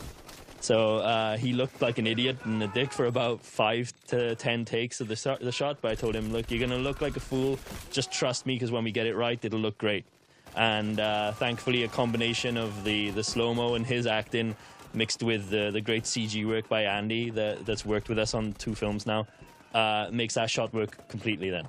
[0.59, 4.65] So uh, he looked like an idiot and a dick for about five to ten
[4.65, 5.79] takes of the, the shot.
[5.81, 7.59] But I told him, look, you're to look like a fool.
[7.91, 10.05] Just trust me because when we get it right, it'll look great.
[10.55, 14.55] And uh, thankfully, a combination of the, the slow mo and his acting
[14.93, 18.53] mixed with the, the great CG work by Andy that, that's worked with us on
[18.53, 19.25] two films now
[19.73, 21.67] uh, makes that shot work completely then.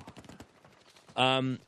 [1.15, 1.59] Um,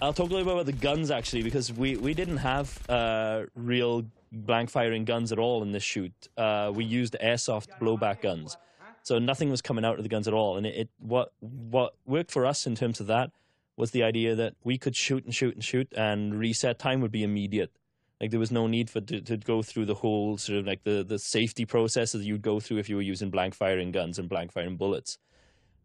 [0.00, 3.44] I'll talk a little bit about the guns actually because we, we didn't have uh,
[3.54, 6.12] real blank firing guns at all in this shoot.
[6.36, 8.56] Uh, we used airsoft blowback guns,
[9.02, 10.56] so nothing was coming out of the guns at all.
[10.56, 13.30] And it, it what what worked for us in terms of that
[13.76, 17.12] was the idea that we could shoot and shoot and shoot, and reset time would
[17.12, 17.72] be immediate.
[18.20, 20.84] Like there was no need for to, to go through the whole sort of like
[20.84, 24.28] the the safety processes you'd go through if you were using blank firing guns and
[24.28, 25.18] blank firing bullets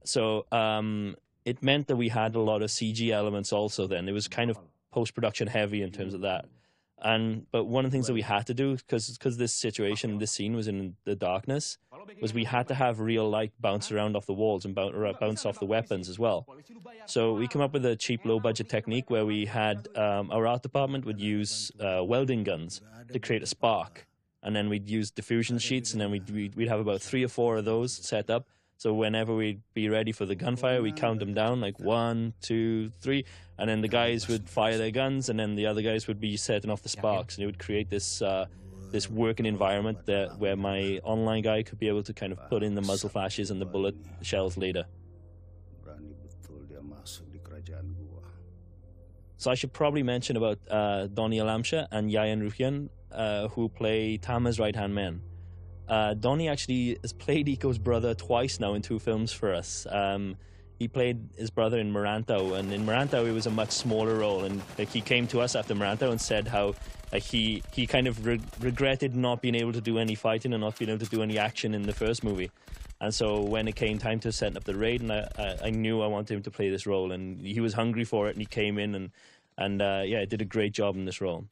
[0.05, 3.87] So um, it meant that we had a lot of CG elements also.
[3.87, 4.59] Then it was kind of
[4.91, 6.45] post production heavy in terms of that.
[7.01, 10.19] And but one of the things that we had to do because because this situation,
[10.19, 11.77] this scene was in the darkness,
[12.21, 15.59] was we had to have real light bounce around off the walls and bounce off
[15.59, 16.47] the weapons as well.
[17.05, 20.47] So we come up with a cheap, low budget technique where we had um, our
[20.47, 22.81] art department would use uh, welding guns
[23.13, 24.07] to create a spark,
[24.43, 27.57] and then we'd use diffusion sheets, and then we'd we'd have about three or four
[27.57, 28.45] of those set up
[28.79, 32.91] so whenever we'd be ready for the gunfire, we count them down like one, two,
[33.01, 33.25] three,
[33.57, 36.37] and then the guys would fire their guns, and then the other guys would be
[36.37, 38.45] setting off the sparks, and it would create this uh,
[38.91, 42.63] this working environment that where my online guy could be able to kind of put
[42.63, 44.85] in the muzzle flashes and the bullet shells later.
[49.37, 54.17] So I should probably mention about uh, Donny Alamsyah and Yayan Ruhian, uh, who play
[54.17, 55.21] Tama's right hand men.
[55.87, 59.87] Uh, Donnie actually has played Iko's brother twice now in two films for us.
[59.89, 60.35] Um,
[60.79, 64.45] he played his brother in Merantau, and in Merantau it was a much smaller role.
[64.45, 66.73] And like he came to us after Merantau and said how
[67.11, 70.61] like he he kind of re- regretted not being able to do any fighting and
[70.61, 72.49] not being able to do any action in the first movie.
[73.01, 75.69] And so when it came time to set up the raid, and I, I, I
[75.69, 78.39] knew I wanted him to play this role, and he was hungry for it, and
[78.39, 79.11] he came in and
[79.57, 81.45] and uh, yeah, did a great job in this role.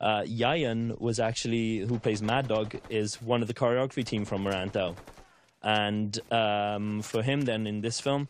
[0.00, 4.44] Uh, Yayan was actually, who plays Mad Dog, is one of the choreography team from
[4.44, 4.96] Merantau.
[5.62, 8.28] And um, for him, then in this film,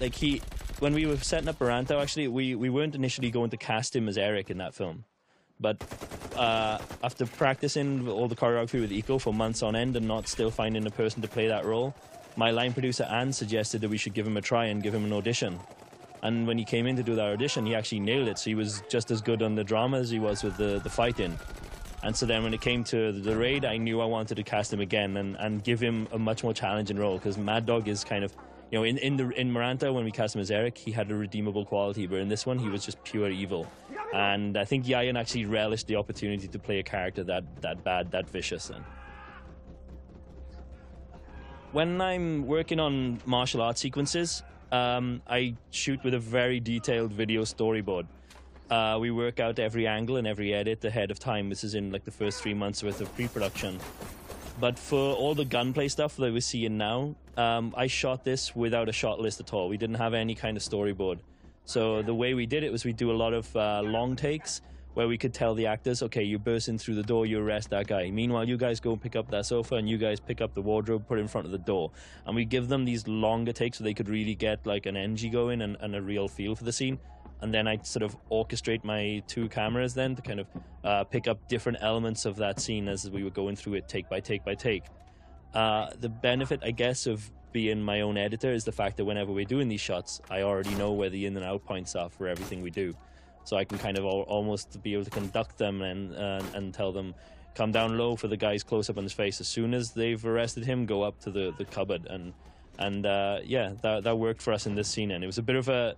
[0.00, 0.40] like he,
[0.78, 4.08] when we were setting up Merantau, actually, we, we weren't initially going to cast him
[4.08, 5.04] as Eric in that film.
[5.60, 5.82] But
[6.36, 10.50] uh, after practicing all the choreography with Iko for months on end and not still
[10.50, 11.94] finding a person to play that role,
[12.36, 15.04] my line producer Anne suggested that we should give him a try and give him
[15.04, 15.58] an audition.
[16.22, 18.38] And when he came in to do that audition, he actually nailed it.
[18.38, 20.90] So he was just as good on the drama as he was with the, the
[20.90, 21.38] fighting.
[22.04, 24.72] And so then when it came to the raid, I knew I wanted to cast
[24.72, 28.04] him again and, and give him a much more challenging role because Mad Dog is
[28.04, 28.32] kind of,
[28.70, 31.10] you know, in, in the in Merantau when we cast him as Eric, he had
[31.10, 33.66] a redeemable quality, but in this one he was just pure evil.
[34.12, 38.10] And I think Yayan actually relished the opportunity to play a character that that bad,
[38.10, 38.70] that vicious.
[38.70, 38.84] And
[41.72, 47.42] when I'm working on martial arts sequences, um, I shoot with a very detailed video
[47.42, 48.06] storyboard.
[48.70, 51.48] Uh, we work out every angle and every edit ahead of time.
[51.48, 53.78] This is in like the first three months worth of pre-production.
[54.60, 58.88] But for all the gunplay stuff that we're seeing now, um, I shot this without
[58.88, 59.68] a shot list at all.
[59.68, 61.20] We didn't have any kind of storyboard.
[61.64, 64.62] So the way we did it was we do a lot of uh, long takes
[64.94, 67.70] where we could tell the actors, okay, you burst in through the door, you arrest
[67.70, 68.10] that guy.
[68.10, 70.62] Meanwhile, you guys go and pick up that sofa and you guys pick up the
[70.62, 71.92] wardrobe, put it in front of the door.
[72.26, 75.28] And we give them these longer takes so they could really get like an energy
[75.28, 76.98] going and, and a real feel for the scene.
[77.40, 80.46] And then I sort of orchestrate my two cameras then to kind of
[80.84, 84.08] uh, pick up different elements of that scene as we were going through it take
[84.08, 84.84] by take by take.
[85.54, 89.32] Uh, the benefit, I guess, of being my own editor is the fact that whenever
[89.32, 92.28] we're doing these shots, I already know where the in and out points are for
[92.28, 92.94] everything we do
[93.48, 96.92] so I can kind of almost be able to conduct them and uh, and tell
[96.92, 97.14] them
[97.54, 99.40] come down low for the guy's close up on his face.
[99.40, 102.34] As soon as they've arrested him, go up to the, the cupboard and
[102.78, 105.10] and uh, yeah, that that worked for us in this scene.
[105.10, 105.96] And it was a bit of a,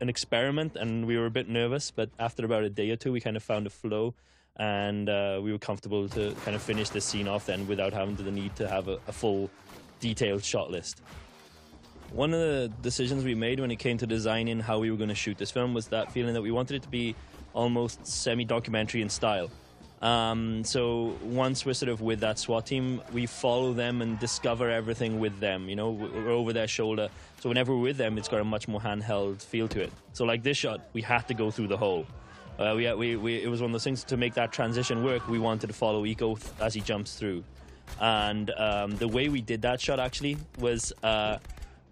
[0.00, 3.12] an experiment, and we were a bit nervous, but after about a day or two,
[3.12, 4.14] we kind of found a flow.
[4.56, 8.16] And uh, we were comfortable to kind of finish this scene off then without having
[8.16, 9.48] the need to have a, a full
[10.00, 11.00] detailed shot list.
[12.12, 15.08] One of the decisions we made when it came to designing how we were going
[15.08, 17.14] to shoot this film was that feeling that we wanted it to be
[17.54, 19.50] almost semi-documentary in style.
[20.00, 24.70] Um, so once we're sort of with that SWAT team, we follow them and discover
[24.70, 25.68] everything with them.
[25.68, 27.08] You know, we're over their shoulder.
[27.40, 29.92] So whenever we're with them, it's got a much more handheld feel to it.
[30.14, 32.06] So like this shot, we had to go through the hole.
[32.58, 35.26] Uh, we, we, we, it was one of those things to make that transition work.
[35.28, 37.42] We wanted to follow Iko as he jumps through,
[38.00, 40.92] and um, the way we did that shot actually was.
[41.02, 41.38] Uh,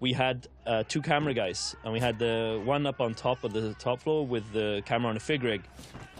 [0.00, 3.52] we had uh, two camera guys, and we had the one up on top of
[3.52, 5.62] the top floor with the camera on a fig rig.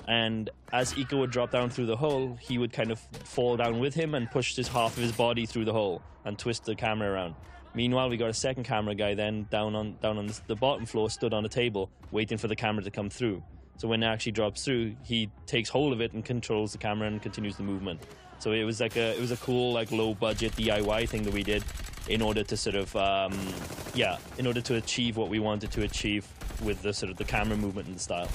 [0.09, 3.79] And as Iko would drop down through the hole, he would kind of fall down
[3.79, 6.75] with him and push his half of his body through the hole and twist the
[6.75, 7.35] camera around.
[7.75, 11.11] Meanwhile, we got a second camera guy then down on down on the bottom floor,
[11.11, 13.43] stood on a table, waiting for the camera to come through.
[13.77, 17.07] So when it actually drops through, he takes hold of it and controls the camera
[17.07, 18.01] and continues the movement.
[18.39, 21.35] So it was like a it was a cool like low budget DIY thing that
[21.35, 21.63] we did
[22.09, 23.39] in order to sort of um,
[23.95, 26.27] yeah in order to achieve what we wanted to achieve
[26.63, 28.29] with the sort of the camera movement and the style.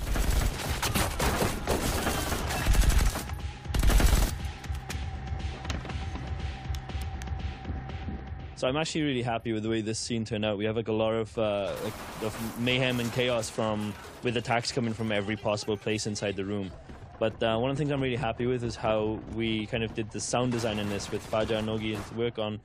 [8.64, 10.58] So I'm actually really happy with the way this scene turned out.
[10.58, 14.72] We have like a lot of, uh, like, of mayhem and chaos from with attacks
[14.72, 16.72] coming from every possible place inside the room.
[17.20, 19.94] But uh, one of the things I'm really happy with is how we kind of
[19.94, 22.62] did the sound design in this with Fajar Nogi to work on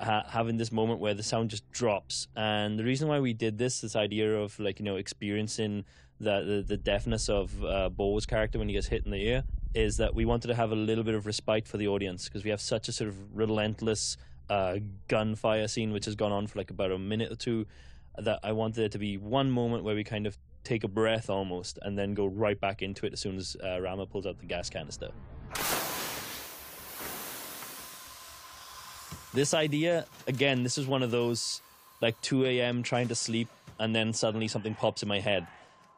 [0.00, 2.26] ha- having this moment where the sound just drops.
[2.34, 5.84] And the reason why we did this, this idea of like you know experiencing
[6.20, 9.44] the the, the deafness of uh, Bo's character when he gets hit in the ear,
[9.74, 12.44] is that we wanted to have a little bit of respite for the audience because
[12.44, 14.16] we have such a sort of relentless
[14.50, 14.76] uh,
[15.08, 17.66] gunfire scene which has gone on for like about a minute or two.
[18.16, 21.28] That I wanted there to be one moment where we kind of take a breath
[21.28, 24.38] almost and then go right back into it as soon as uh, Rama pulls out
[24.38, 25.10] the gas canister.
[29.34, 31.60] This idea, again, this is one of those
[32.00, 32.82] like 2 a.m.
[32.82, 35.46] trying to sleep and then suddenly something pops in my head.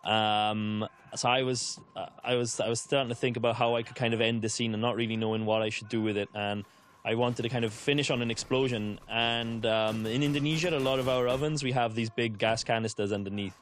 [0.04, 3.82] Um, so I was, uh, I was, I was starting to think about how I
[3.82, 6.16] could kind of end the scene and not really knowing what I should do with
[6.16, 6.28] it.
[6.34, 6.64] And
[7.06, 8.98] I wanted to kind of finish on an explosion.
[9.08, 13.12] And um, in Indonesia, a lot of our ovens, we have these big gas canisters
[13.12, 13.56] underneath.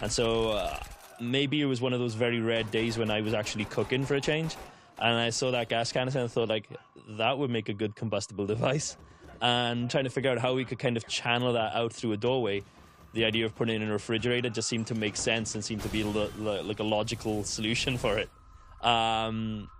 [0.00, 0.76] And so uh,
[1.20, 4.16] maybe it was one of those very rare days when I was actually cooking for
[4.16, 4.56] a change.
[4.98, 6.68] And I saw that gas canister and thought, like,
[7.10, 8.96] that would make a good combustible device.
[9.40, 12.16] And trying to figure out how we could kind of channel that out through a
[12.16, 12.64] doorway.
[13.12, 15.82] The idea of putting it in a refrigerator just seemed to make sense and seemed
[15.82, 18.28] to be lo- lo- like a logical solution for it.
[18.84, 19.70] Um,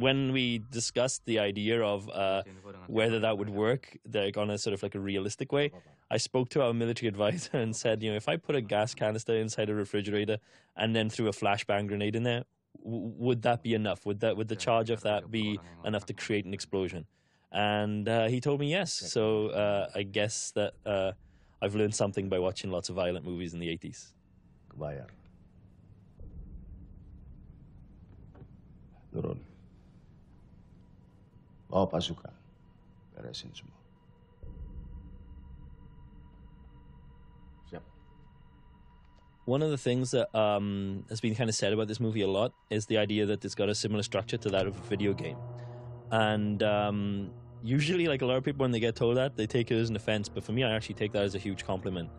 [0.00, 2.42] when we discussed the idea of uh,
[2.86, 5.72] whether that would work, like on a sort of like a realistic way,
[6.10, 8.94] I spoke to our military advisor and said, you know, if I put a gas
[8.94, 10.38] canister inside a refrigerator
[10.76, 12.44] and then threw a flashbang grenade in there,
[12.82, 14.06] w- would that be enough?
[14.06, 17.06] Would that would the charge of that be enough to create an explosion?
[17.50, 18.92] And uh, he told me yes.
[18.92, 21.12] So uh, I guess that uh,
[21.62, 24.12] I've learned something by watching lots of violent movies in the 80s.
[24.72, 25.06] Kebayar.
[29.14, 29.38] Turun.
[31.70, 32.32] Bawa pasukan.
[33.16, 33.78] Beresin semua.
[39.48, 42.28] One of the things that um, has been kind of said about this movie a
[42.28, 45.14] lot is the idea that it's got a similar structure to that of a video
[45.14, 45.38] game.
[46.10, 47.30] And um,
[47.64, 49.88] usually, like a lot of people, when they get told that, they take it as
[49.88, 50.28] an offense.
[50.28, 52.10] But for me, I actually take that as a huge compliment.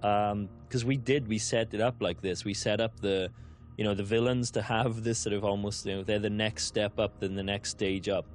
[0.00, 2.44] Because we did, we set it up like this.
[2.44, 3.30] We set up the,
[3.76, 6.64] you know, the villains to have this sort of almost, you know, they're the next
[6.64, 8.26] step up, then the next stage up.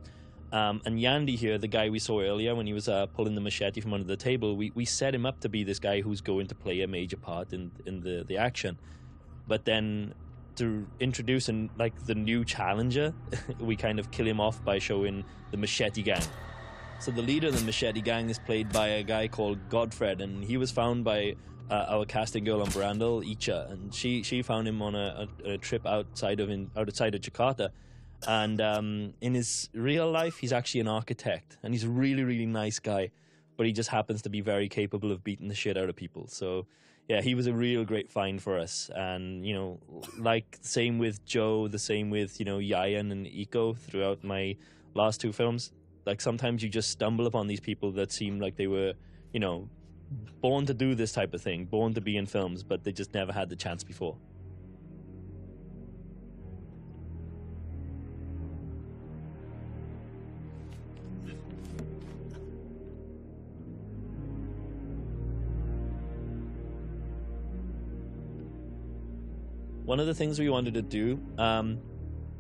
[0.52, 3.42] Um, and Yandy here, the guy we saw earlier when he was uh, pulling the
[3.42, 6.22] machete from under the table, we, we set him up to be this guy who's
[6.22, 8.80] going to play a major part in in the, the action.
[9.48, 10.14] But then
[10.56, 13.14] to introduce an, like the new challenger,
[13.60, 16.24] we kind of kill him off by showing the machete gang.
[17.00, 20.44] So the leader of the machete gang is played by a guy called Godfred, and
[20.44, 21.36] he was found by
[21.70, 25.52] uh, our casting girl on Brandel, Icha, and she she found him on a, a,
[25.54, 27.70] a trip outside of in, outside of Jakarta.
[28.28, 32.46] And um, in his real life, he's actually an architect, and he's a really really
[32.46, 33.12] nice guy,
[33.58, 36.28] but he just happens to be very capable of beating the shit out of people.
[36.28, 36.66] So
[37.08, 38.90] yeah, he was a real great find for us.
[38.94, 39.80] And, you know,
[40.20, 44.58] like same with Joe, the same with, you know, Yayan and Iko throughout my
[44.94, 45.72] last two films.
[46.06, 48.94] Like sometimes you just stumble upon these people that seem like they were,
[49.32, 49.70] you know,
[50.42, 53.14] born to do this type of thing, born to be in films, but they just
[53.14, 54.18] never had the chance before.
[69.88, 71.80] one of the things we wanted to do um,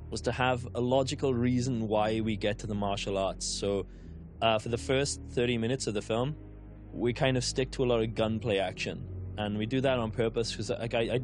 [0.10, 3.46] was to have a logical reason why we get to the martial arts.
[3.46, 3.88] So,
[4.42, 6.36] uh, for the first 30 minutes of the film,
[6.98, 9.06] we kind of stick to a lot of gunplay action.
[9.38, 11.20] And we do that on purpose because like, I, I,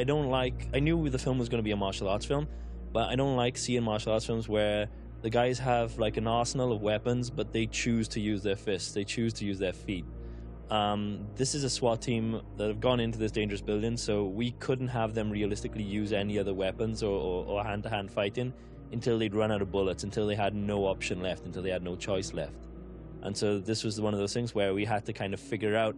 [0.00, 0.68] I don't like.
[0.72, 2.48] I knew the film was going to be a martial arts film,
[2.92, 4.88] but I don't like seeing martial arts films where
[5.20, 8.92] the guys have like an arsenal of weapons, but they choose to use their fists,
[8.92, 10.06] they choose to use their feet.
[10.70, 14.52] Um, this is a SWAT team that have gone into this dangerous building, so we
[14.52, 18.52] couldn't have them realistically use any other weapons or, or, or hand-to-hand fighting
[18.92, 21.82] until they'd run out of bullets, until they had no option left, until they had
[21.82, 22.67] no choice left.
[23.22, 25.76] And so this was one of those things where we had to kind of figure
[25.76, 25.96] out,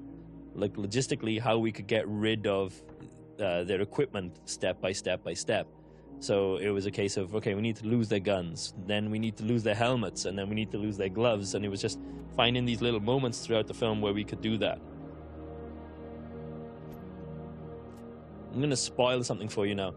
[0.55, 2.75] like logistically, how we could get rid of
[3.41, 5.67] uh, their equipment step by step by step.
[6.19, 9.19] So it was a case of okay, we need to lose their guns, then we
[9.19, 11.69] need to lose their helmets, and then we need to lose their gloves, and it
[11.69, 11.99] was just
[12.37, 14.79] finding these little moments throughout the film where we could do that.
[18.53, 19.95] I'm going to spoil something for you now.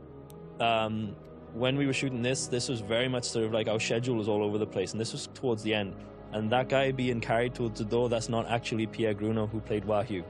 [0.60, 1.16] Um,
[1.54, 4.30] when we were shooting this, this was very much sort of like our schedule was
[4.30, 5.96] all over the place, and this was towards the end.
[6.34, 9.86] And that guy being carried towards the door, that's not actually Pierre Gruno who played
[9.86, 10.24] Wahyu.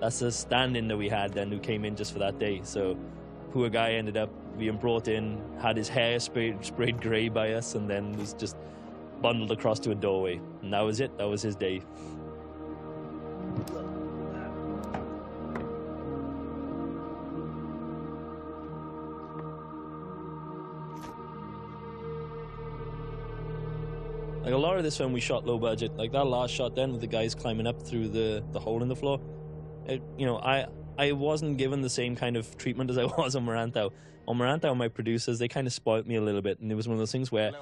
[0.00, 2.60] That's a stand-in that we had then who came in just for that day.
[2.62, 2.96] So
[3.50, 7.74] poor guy ended up being brought in, had his hair sprayed, sprayed grey by us,
[7.74, 8.56] and then was just
[9.20, 10.40] bundled across to a doorway.
[10.62, 11.16] And that was it.
[11.18, 11.82] That was his day.
[24.48, 25.94] Like a lot of this film we shot low budget.
[25.98, 28.88] Like that last shot then with the guys climbing up through the, the hole in
[28.88, 29.20] the floor.
[29.84, 30.64] It, you know, I
[30.96, 33.92] I wasn't given the same kind of treatment as I was on Merantau.
[34.26, 36.60] On Merantau, my producers, they kind of spoiled me a little bit.
[36.60, 37.52] And it was one of those things where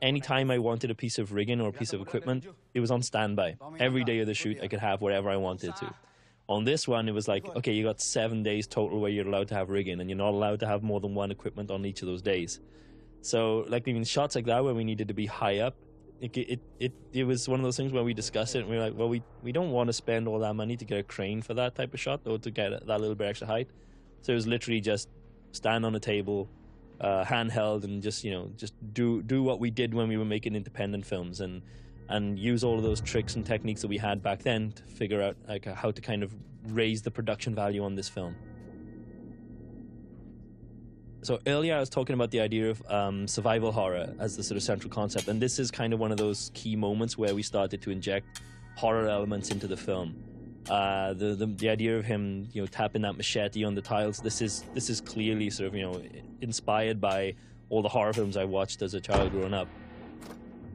[0.00, 3.02] anytime I wanted a piece of rigging or a piece of equipment, it was on
[3.02, 3.54] standby.
[3.78, 5.94] Every day of the shoot, I could have whatever I wanted to.
[6.48, 9.46] On this one, it was like, okay, you got seven days total where you're allowed
[9.48, 12.02] to have rigging, and you're not allowed to have more than one equipment on each
[12.02, 12.58] of those days.
[13.20, 15.76] So, like, even shots like that where we needed to be high up,
[16.22, 18.76] it, it, it, it was one of those things where we discussed it and we
[18.76, 21.02] were like, well, we, we don't want to spend all that money to get a
[21.02, 23.68] crane for that type of shot or to get that little bit extra height.
[24.20, 25.08] So it was literally just
[25.50, 26.48] stand on a table,
[27.00, 30.24] uh, handheld, and just you know just do do what we did when we were
[30.24, 31.60] making independent films and
[32.08, 35.20] and use all of those tricks and techniques that we had back then to figure
[35.20, 36.32] out like how to kind of
[36.68, 38.36] raise the production value on this film.
[41.22, 44.56] So earlier I was talking about the idea of um, survival horror as the sort
[44.56, 47.44] of central concept, and this is kind of one of those key moments where we
[47.44, 48.42] started to inject
[48.74, 50.16] horror elements into the film.
[50.68, 54.18] Uh, the, the the idea of him, you know, tapping that machete on the tiles.
[54.18, 56.02] This is this is clearly sort of you know
[56.40, 57.34] inspired by
[57.70, 59.68] all the horror films I watched as a child growing up,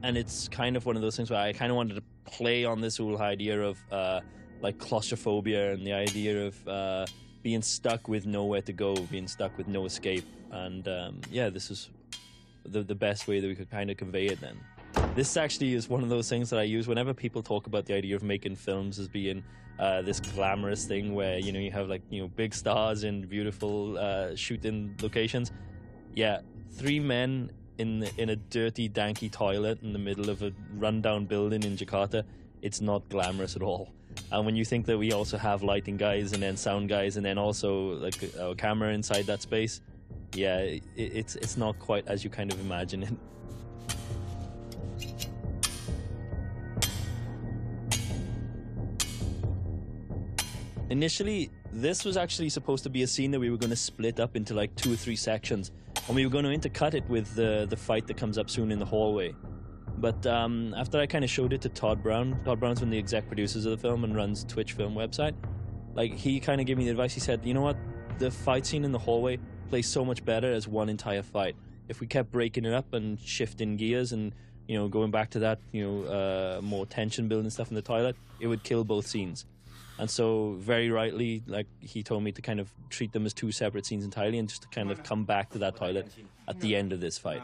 [0.02, 2.64] and it's kind of one of those things where I kind of wanted to play
[2.64, 4.20] on this whole idea of uh,
[4.62, 7.06] like claustrophobia and the idea of uh,
[7.42, 11.70] being stuck with nowhere to go, being stuck with no escape, and um, yeah, this
[11.70, 11.90] is
[12.64, 14.58] the the best way that we could kind of convey it then.
[15.14, 17.94] This actually is one of those things that I use whenever people talk about the
[17.94, 19.42] idea of making films as being
[19.78, 23.26] uh, this glamorous thing where you know you have like you know big stars in
[23.26, 25.52] beautiful uh, shooting locations.
[26.14, 26.40] Yeah,
[26.70, 31.62] three men in in a dirty, danky toilet in the middle of a rundown building
[31.62, 32.24] in Jakarta.
[32.60, 33.92] It's not glamorous at all.
[34.32, 37.24] And when you think that we also have lighting guys and then sound guys and
[37.24, 39.80] then also like a camera inside that space,
[40.34, 43.14] yeah, it, it's it's not quite as you kind of imagine it.
[50.90, 54.20] Initially, this was actually supposed to be a scene that we were going to split
[54.20, 55.70] up into like two or three sections,
[56.06, 58.72] and we were going to intercut it with the the fight that comes up soon
[58.72, 59.34] in the hallway.
[59.98, 62.92] But um, after I kind of showed it to Todd Brown, Todd Brown's one of
[62.92, 65.34] the exec producers of the film and runs Twitch Film website.
[65.94, 67.12] Like he kind of gave me the advice.
[67.12, 67.76] He said, "You know what?
[68.18, 69.38] The fight scene in the hallway
[69.68, 71.56] plays so much better as one entire fight.
[71.88, 74.34] If we kept breaking it up and shifting gears and
[74.66, 77.82] you know going back to that, you know, uh, more tension building stuff in the
[77.82, 79.46] toilet, it would kill both scenes."
[79.98, 83.50] And so, very rightly, like he told me to kind of treat them as two
[83.50, 86.06] separate scenes entirely, and just to kind of come back to that toilet
[86.46, 87.42] at the end of this fight.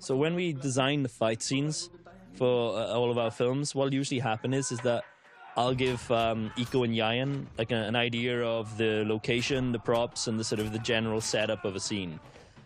[0.00, 1.90] So when we design the fight scenes
[2.34, 5.04] for uh, all of our films, what usually happens is is that
[5.56, 10.26] I'll give um, Iko and Yayan like a, an idea of the location, the props,
[10.26, 12.18] and the sort of the general setup of a scene,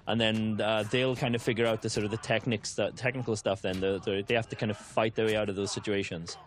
[0.06, 3.62] and then uh, they'll kind of figure out the sort of the the technical stuff.
[3.62, 6.38] Then the, the, they have to kind of fight their way out of those situations.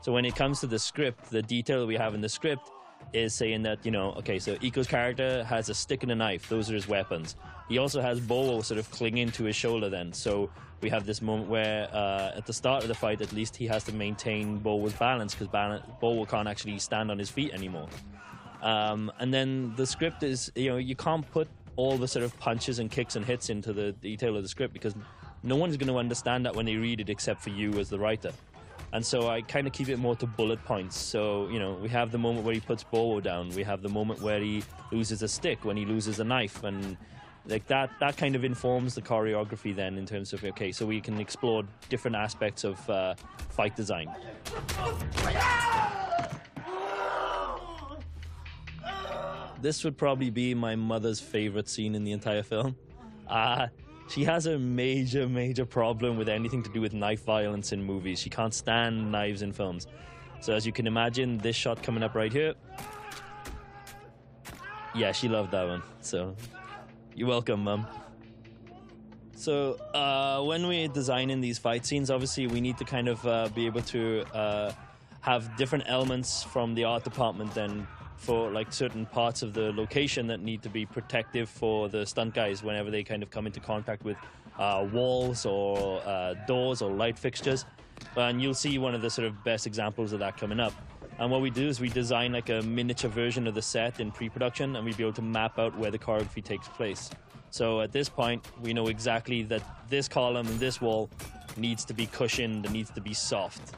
[0.00, 2.70] So when it comes to the script, the detail we have in the script
[3.12, 6.48] is saying that you know, okay, so Iko's character has a stick and a knife;
[6.48, 7.36] those are his weapons.
[7.68, 9.88] He also has Bowo sort of clinging to his shoulder.
[9.88, 13.32] Then, so we have this moment where, uh, at the start of the fight, at
[13.32, 17.52] least he has to maintain Bowo's balance because Bowo can't actually stand on his feet
[17.52, 17.88] anymore.
[18.62, 22.36] Um, and then the script is, you know, you can't put all the sort of
[22.40, 24.94] punches and kicks and hits into the detail of the script because
[25.42, 27.98] no one's going to understand that when they read it except for you as the
[27.98, 28.32] writer.
[28.92, 30.96] And so I kind of keep it more to bullet points.
[30.96, 33.50] So, you know, we have the moment where he puts Bowo down.
[33.50, 36.64] We have the moment where he loses a stick, when he loses a knife.
[36.64, 36.96] And
[37.46, 41.00] like that, that kind of informs the choreography then in terms of, okay, so we
[41.00, 43.14] can explore different aspects of uh,
[43.50, 44.08] fight design.
[49.60, 52.76] This would probably be my mother's favorite scene in the entire film.
[53.26, 53.66] Uh,
[54.08, 58.18] she has a major, major problem with anything to do with knife violence in movies.
[58.18, 59.86] She can't stand knives in films.
[60.40, 62.54] So, as you can imagine, this shot coming up right here.
[64.94, 65.82] Yeah, she loved that one.
[66.00, 66.34] So,
[67.14, 67.86] you're welcome, Mum.
[69.34, 73.48] So, uh, when we're designing these fight scenes, obviously we need to kind of uh,
[73.54, 74.72] be able to uh,
[75.20, 77.86] have different elements from the art department then
[78.18, 82.34] for like certain parts of the location that need to be protective for the stunt
[82.34, 84.16] guys whenever they kind of come into contact with
[84.58, 87.64] uh, walls or uh, doors or light fixtures.
[88.16, 90.72] And you'll see one of the sort of best examples of that coming up.
[91.18, 94.12] And what we do is we design like a miniature version of the set in
[94.12, 97.10] pre-production, and we'd be able to map out where the choreography takes place.
[97.50, 101.10] So at this point, we know exactly that this column and this wall
[101.56, 103.74] needs to be cushioned and needs to be soft.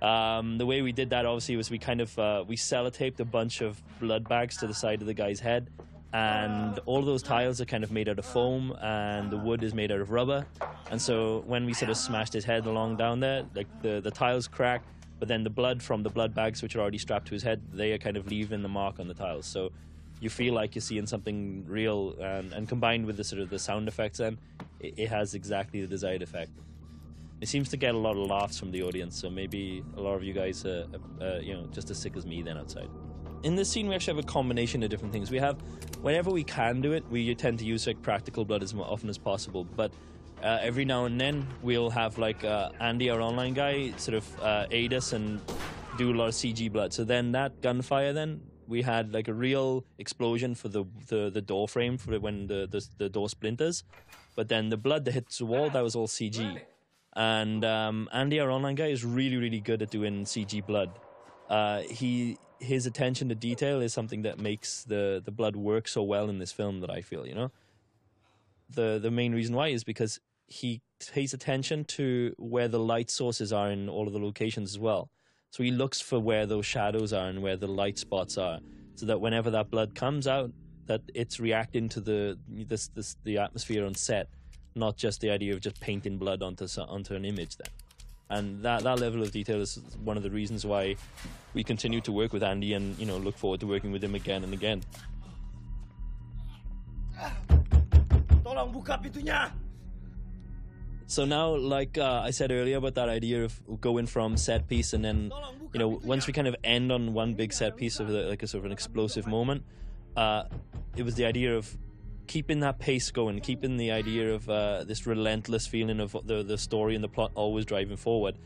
[0.00, 3.24] Um, the way we did that obviously was we kind of uh, we sellotaped a
[3.24, 5.70] bunch of blood bags to the side of the guy's head,
[6.12, 9.74] and all those tiles are kind of made out of foam, and the wood is
[9.74, 10.46] made out of rubber.
[10.90, 14.10] And so when we sort of smashed his head along down there, like the the
[14.10, 14.82] tiles crack,
[15.18, 17.60] but then the blood from the blood bags which are already strapped to his head,
[17.72, 19.46] they are kind of leaving the mark on the tiles.
[19.46, 19.72] So
[20.20, 23.58] you feel like you're seeing something real, and, and combined with the sort of the
[23.58, 24.38] sound effects, then
[24.80, 26.50] it, it has exactly the desired effect.
[27.40, 30.14] It seems to get a lot of laughs from the audience, so maybe a lot
[30.14, 30.86] of you guys are,
[31.40, 32.88] you know, just as sick as me then outside.
[33.44, 35.30] In this scene, we actually have a combination of different things.
[35.30, 35.60] We have,
[36.02, 39.18] whenever we can do it, we tend to use like practical blood as often as
[39.18, 39.62] possible.
[39.62, 39.92] But
[40.42, 44.40] uh, every now and then, we'll have like uh, Andy, our online guy, sort of
[44.40, 45.40] uh, aid us and
[45.96, 46.92] do a lot of CG blood.
[46.92, 51.40] So then that gunfire, then we had like a real explosion for the the, the
[51.40, 53.84] door frame for when the, the the door splinters.
[54.36, 56.60] But then the blood that hits the wall, that was all CG.
[57.18, 60.90] And um, Andy, our online guy, is really, really good at doing CG blood.
[61.50, 66.02] Uh, he his attention to detail is something that makes the the blood work so
[66.04, 67.50] well in this film that I feel, you know.
[68.70, 70.80] The the main reason why is because he
[71.12, 75.10] pays attention to where the light sources are in all of the locations as well.
[75.50, 78.60] So he looks for where those shadows are and where the light spots are,
[78.94, 80.52] so that whenever that blood comes out,
[80.86, 84.28] that it's reacting to the this this the atmosphere on set,
[84.78, 87.56] not just the idea of just painting blood onto onto an image.
[87.56, 87.68] Then,
[88.30, 90.96] and that that level of detail is one of the reasons why
[91.54, 94.14] we continue to work with Andy and you know look forward to working with him
[94.14, 94.82] again and again.
[98.44, 99.50] Tolong buka pintunya.
[101.08, 104.92] So now, like uh, I said earlier about that idea of going from set piece
[104.92, 105.32] and then,
[105.72, 108.46] you know, once we kind of end on one big set piece of like a
[108.46, 109.64] sort of an explosive moment,
[110.16, 110.44] uh,
[110.96, 111.74] it was the idea of
[112.28, 116.56] keeping that pace going, keeping the idea of uh, this relentless feeling of the the
[116.56, 118.38] story and the plot always driving forward.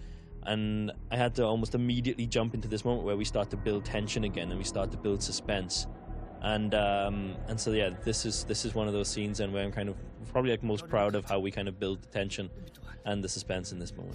[0.45, 3.85] And I had to almost immediately jump into this moment where we start to build
[3.85, 5.87] tension again and we start to build suspense.
[6.41, 9.65] And um, and so yeah, this is this is one of those scenes and where
[9.65, 9.97] I'm kind of
[10.33, 12.51] probably like most proud of how we kind of build the tension
[13.05, 14.15] and the suspense in this moment.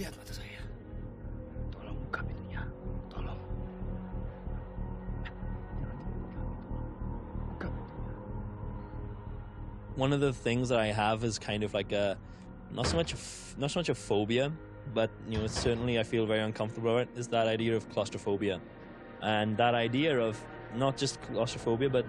[9.97, 12.17] One of the things that I have is kind of like a
[12.71, 14.51] not so much a f- not so much a phobia,
[14.93, 17.19] but you know certainly I feel very uncomfortable about it.
[17.19, 18.61] Is that idea of claustrophobia,
[19.21, 20.41] and that idea of
[20.75, 22.05] not just claustrophobia, but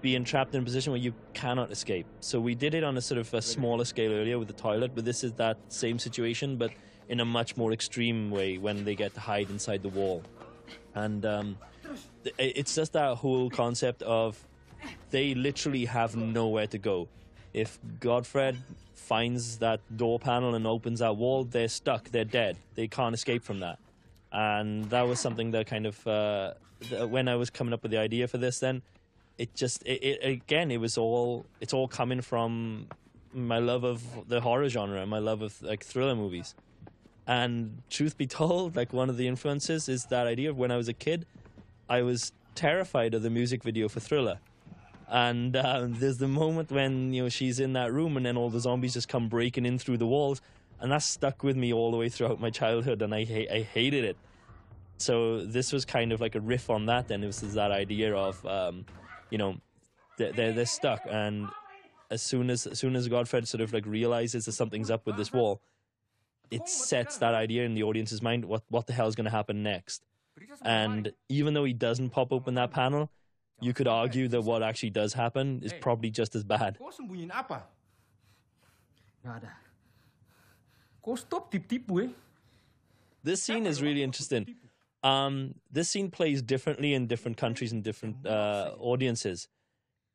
[0.00, 2.06] being trapped in a position where you cannot escape.
[2.20, 4.92] So we did it on a sort of a smaller scale earlier with the toilet,
[4.94, 6.70] but this is that same situation, but
[7.10, 10.22] in a much more extreme way when they get to hide inside the wall,
[10.94, 11.58] and um,
[12.38, 14.38] it's just that whole concept of
[15.10, 17.08] they literally have nowhere to go.
[17.52, 18.56] If Godfred
[18.94, 22.10] finds that door panel and opens that wall, they're stuck.
[22.10, 22.56] They're dead.
[22.74, 23.78] They can't escape from that.
[24.32, 26.54] And that was something that kind of uh,
[27.08, 28.82] when I was coming up with the idea for this, then
[29.38, 32.86] it just it, it again it was all it's all coming from
[33.32, 36.54] my love of the horror genre and my love of like thriller movies.
[37.26, 40.76] And truth be told, like one of the influences is that idea of when I
[40.76, 41.26] was a kid,
[41.88, 44.38] I was terrified of the music video for Thriller.
[45.10, 48.48] And um, there's the moment when you know she's in that room, and then all
[48.48, 50.40] the zombies just come breaking in through the walls,
[50.78, 53.62] and that stuck with me all the way throughout my childhood, and I ha- I
[53.62, 54.16] hated it.
[54.98, 57.08] So this was kind of like a riff on that.
[57.08, 58.86] Then it was that idea of, um,
[59.30, 59.56] you know,
[60.16, 61.48] they're, they're they're stuck, and
[62.08, 65.16] as soon as as soon as Godfred sort of like realizes that something's up with
[65.16, 65.60] this wall,
[66.52, 68.44] it sets that idea in the audience's mind.
[68.44, 70.04] What what the hell is going to happen next?
[70.62, 73.10] And even though he doesn't pop open that panel,
[73.60, 76.78] you could argue that what actually does happen is probably just as bad.
[76.78, 77.64] Kau sembunyiin apa?
[79.24, 79.52] Nggak ada.
[81.00, 82.10] Kau stop tipu-tipu eh.
[83.22, 84.48] This scene is really interesting.
[85.02, 89.48] Um, this scene plays differently in different countries and different uh, audiences.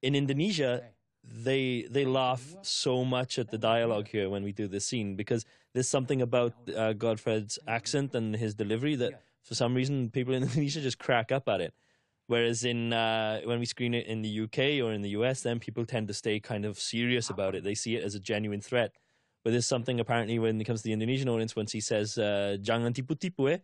[0.01, 0.81] In Indonesia,
[1.23, 5.45] they they laugh so much at the dialogue here when we do this scene because
[5.73, 10.43] there's something about uh, Godfred's accent and his delivery that for some reason people in
[10.47, 11.73] Indonesia just crack up at it.
[12.27, 15.59] Whereas in uh, when we screen it in the UK or in the US, then
[15.59, 17.63] people tend to stay kind of serious about it.
[17.63, 18.91] They see it as a genuine threat.
[19.43, 22.57] But there's something apparently when it comes to the Indonesian audience, once he says uh,
[22.61, 23.57] "jangan tipu-tipu," eh,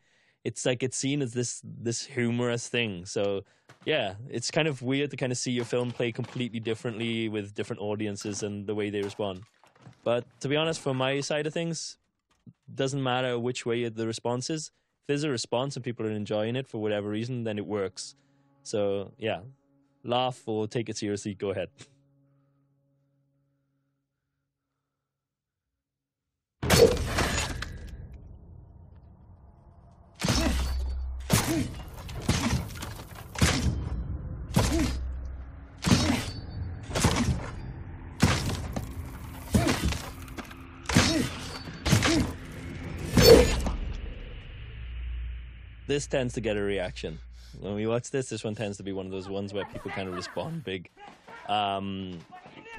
[0.43, 3.05] it's like it's seen as this this humorous thing.
[3.05, 3.43] So
[3.86, 7.55] yeah, it's kind of weird to kind of see your film play completely differently with
[7.55, 9.41] different audiences and the way they respond.
[10.03, 11.97] But to be honest, from my side of things,
[12.74, 14.72] doesn't matter which way the response is.
[15.01, 18.16] If there's a response and people are enjoying it for whatever reason, then it works.
[18.64, 19.41] So yeah,
[20.03, 21.34] laugh or take it seriously.
[21.34, 21.70] Go ahead.
[45.91, 47.20] this tends to get a reaction.
[47.60, 49.91] When we watch this, this one tends to be one of those ones where people
[49.91, 50.89] kind of respond big.
[51.47, 52.20] Um,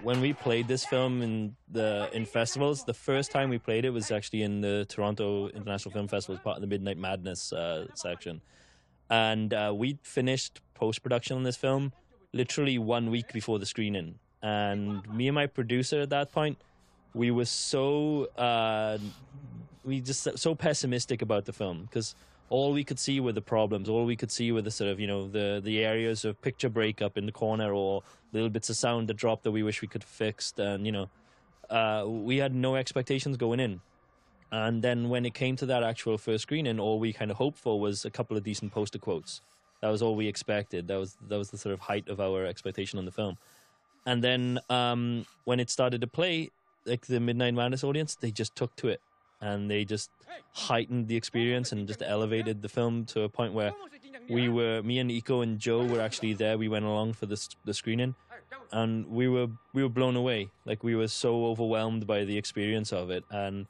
[0.02, 3.90] when we played this film in the in festivals, the first time we played it
[3.90, 7.86] was actually in the Toronto International Film Festival as part of the Midnight Madness uh,
[7.94, 8.40] section,
[9.10, 11.92] and uh, we finished post production on this film
[12.32, 14.18] literally one week before the screening.
[14.42, 16.58] And me and my producer at that point,
[17.14, 18.98] we were so uh,
[19.84, 22.14] we just so pessimistic about the film because
[22.52, 23.88] all we could see were the problems.
[23.88, 26.68] All we could see were the sort of you know the the areas of picture
[26.68, 29.88] breakup in the corner or little bits of sound that dropped that we wish we
[29.88, 30.58] could fixed.
[30.58, 31.08] And you know,
[31.70, 33.80] uh, we had no expectations going in.
[34.50, 37.58] And then when it came to that actual first screening, all we kind of hoped
[37.58, 39.40] for was a couple of decent poster quotes.
[39.80, 40.88] That was all we expected.
[40.88, 43.38] That was that was the sort of height of our expectation on the film.
[44.04, 46.50] And then um, when it started to play,
[46.84, 49.00] like the Midnight Madness audience, they just took to it
[49.42, 50.10] and they just
[50.52, 53.72] heightened the experience and just elevated the film to a point where
[54.28, 56.56] we were me and Iko and Joe were actually there.
[56.56, 58.14] We went along for the the screening,
[58.70, 60.50] and we were we were blown away.
[60.64, 63.66] Like we were so overwhelmed by the experience of it, and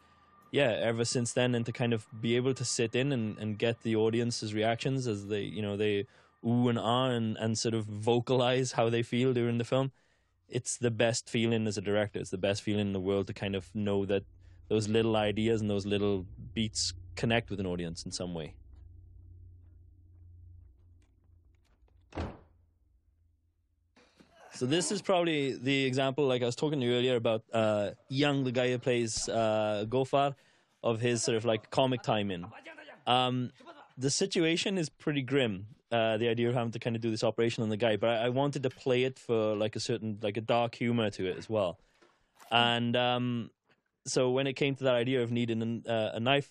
[0.51, 3.59] yeah, ever since then, and to kind of be able to sit in and, and
[3.59, 6.07] get the audience's reactions as they you know they
[6.47, 9.91] ooh and ah and, and sort of vocalize how they feel during the film.
[10.49, 12.19] It's the best feeling as a director.
[12.19, 14.25] It's the best feeling in the world to kind of know that
[14.69, 18.55] those little ideas and those little beats connect with an audience in some way.
[24.55, 27.91] So this is probably the example, like I was talking to you earlier about uh,
[28.11, 30.35] Iang, the guy who plays uh, Gofar,
[30.83, 32.45] of his sort of like comic timing.
[33.07, 33.51] Um,
[33.97, 35.67] the situation is pretty grim.
[35.91, 38.11] Uh, the idea of having to kind of do this operation on the guy, but
[38.11, 41.27] I, I, wanted to play it for like a certain like a dark humor to
[41.27, 41.79] it as well.
[42.51, 43.51] And um,
[44.07, 46.51] so when it came to that idea of needing a, uh, a knife,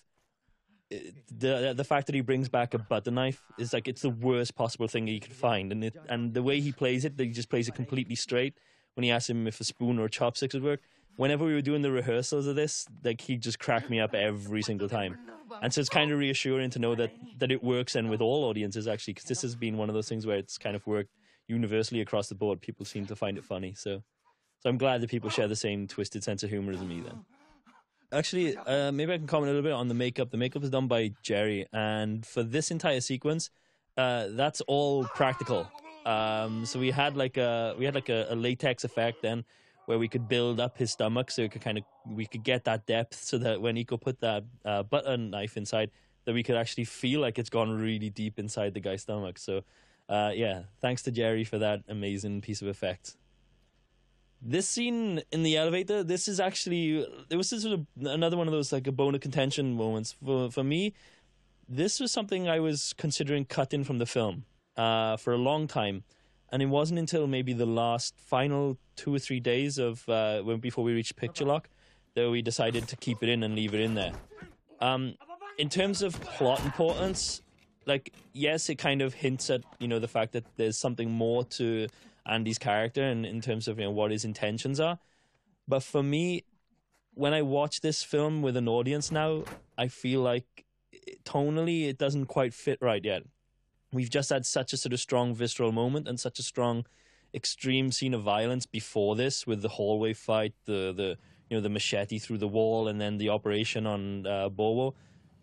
[1.30, 4.56] the the fact that he brings back a butter knife is like it's the worst
[4.56, 7.50] possible thing he could find, and it, and the way he plays it, he just
[7.50, 8.56] plays it completely straight.
[8.96, 10.82] When he asked him if a spoon or a chopsticks would work,
[11.16, 14.62] whenever we were doing the rehearsals of this, like he just cracked me up every
[14.62, 15.18] single time.
[15.62, 18.44] And so it's kind of reassuring to know that that it works and with all
[18.46, 21.12] audiences actually, because this has been one of those things where it's kind of worked
[21.48, 22.62] universally across the board.
[22.62, 24.04] People seem to find it funny, so
[24.60, 27.02] so I'm glad that people share the same twisted sense of humor as me.
[27.02, 27.26] Then.
[28.14, 30.32] Actually, uh, maybe I can comment a little bit on the makeup.
[30.32, 33.50] The makeup is done by Jerry, and for this entire sequence,
[33.98, 35.66] uh, that's all practical.
[36.06, 39.46] Um, so we had like a we had like a, a, latex effect then,
[39.86, 42.66] where we could build up his stomach, so we could kind of we could get
[42.66, 45.90] that depth, so that when Iko put that uh, butter knife inside,
[46.26, 49.38] that we could actually feel like it's gone really deep inside the guy's stomach.
[49.38, 49.62] So,
[50.10, 53.16] uh, yeah, thanks to Jerry for that amazing piece of effect
[54.42, 58.54] this scene in the elevator, this is actually it was sort of another one of
[58.54, 60.94] those like a bone of contention moments for for me.
[61.70, 66.04] This was something I was considering cutting from the film uh, for a long time,
[66.52, 70.84] and it wasn't until maybe the last final two or three days of uh, before
[70.84, 71.70] we reached picture lock
[72.16, 74.12] that we decided to keep it in and leave it in there.
[74.82, 75.16] Um,
[75.58, 77.42] in terms of plot importance,
[77.86, 81.44] like yes, it kind of hints at you know the fact that there's something more
[81.46, 81.88] to
[82.26, 85.00] Andy's character and in terms of you know what his intentions are.
[85.68, 86.44] But for me,
[87.14, 89.44] when I watch this film with an audience now,
[89.78, 90.66] I feel like
[91.24, 93.24] tonally it doesn't quite fit right yet.
[93.94, 96.86] We've just had such a sort of strong visceral moment and such a strong
[97.34, 101.18] extreme scene of violence before this with the hallway fight, the the
[101.50, 104.50] you know the machete through the wall, and then the operation on uh.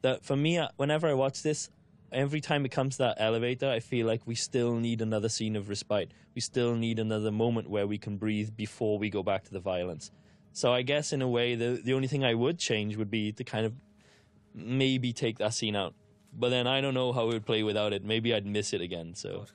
[0.03, 1.71] That for me, uh, whenever I watch this,
[2.13, 5.57] every time it comes to that elevator, I feel like we still need another scene
[5.57, 6.13] of respite.
[6.35, 9.61] We still need another moment where we can breathe before we go back to the
[9.61, 10.11] violence.
[10.53, 13.33] So I guess in a way, the the only thing I would change would be
[13.33, 13.73] to kind of
[14.55, 15.95] maybe take that scene out.
[16.33, 18.05] But then I don't know how it would play without it.
[18.05, 19.15] Maybe I'd miss it again.
[19.15, 19.47] So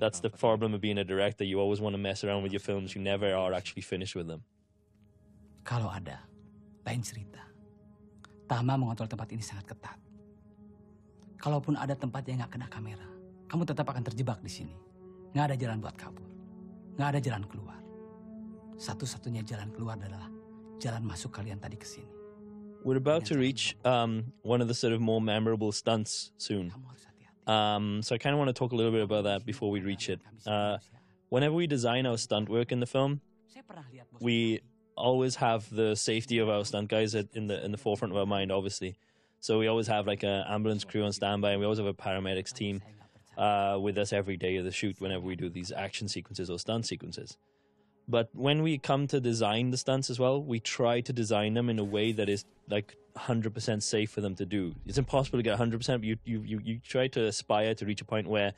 [0.00, 1.44] that's the problem of being a director.
[1.44, 2.94] You always want to mess around with your films.
[2.94, 4.42] You never are actually finished with them.
[5.64, 6.20] Kalau ada,
[6.84, 7.40] lain cerita.
[8.44, 10.03] Tama mengontrol tempat ini sangat ketat.
[11.44, 13.04] Kalaupun ada tempat yang nggak kena kamera,
[13.52, 14.72] kamu tetap akan terjebak di sini.
[15.36, 16.24] Nggak ada jalan buat kabur.
[16.96, 17.80] Nggak ada jalan keluar.
[18.80, 20.32] Satu-satunya jalan keluar adalah
[20.80, 22.08] jalan masuk kalian tadi ke sini.
[22.80, 26.72] We're about to reach um, one of the sort of more memorable stunts soon.
[27.44, 29.84] Um, so I kind of want to talk a little bit about that before we
[29.84, 30.24] reach it.
[30.48, 30.80] Uh,
[31.28, 33.20] whenever we design our stunt work in the film,
[34.16, 34.64] we
[34.96, 38.24] always have the safety of our stunt guys in the in the forefront of our
[38.24, 38.96] mind, obviously.
[39.44, 41.92] So we always have like an ambulance crew on standby, and we always have a
[41.92, 42.80] paramedics team
[43.36, 46.58] uh, with us every day of the shoot whenever we do these action sequences or
[46.58, 47.36] stunt sequences.
[48.08, 51.68] But when we come to design the stunts as well, we try to design them
[51.68, 54.74] in a way that is like 100% safe for them to do.
[54.86, 58.00] It's impossible to get 100%, but you, you, you, you try to aspire to reach
[58.00, 58.54] a point where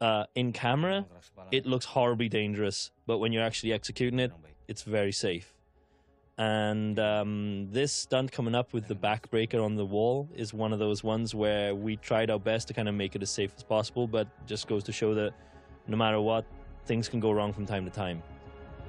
[0.00, 1.06] uh, in camera,
[1.50, 4.30] it looks horribly dangerous, but when you're actually executing it,
[4.68, 5.54] it's very safe.
[6.36, 10.80] And um, this stunt coming up with the backbreaker on the wall is one of
[10.80, 13.62] those ones where we tried our best to kind of make it as safe as
[13.62, 15.32] possible, but just goes to show that
[15.86, 16.44] no matter what,
[16.86, 18.22] things can go wrong from time to time.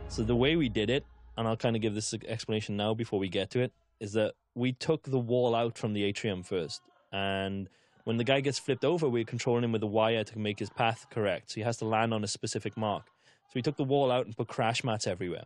[0.07, 1.05] So the way we did it,
[1.37, 4.33] and I'll kind of give this explanation now before we get to it, is that
[4.55, 6.81] we took the wall out from the atrium first,
[7.11, 7.69] and
[8.05, 10.69] when the guy gets flipped over, we're controlling him with a wire to make his
[10.69, 11.51] path correct.
[11.51, 13.05] So he has to land on a specific mark.
[13.25, 15.45] So we took the wall out and put crash mats everywhere.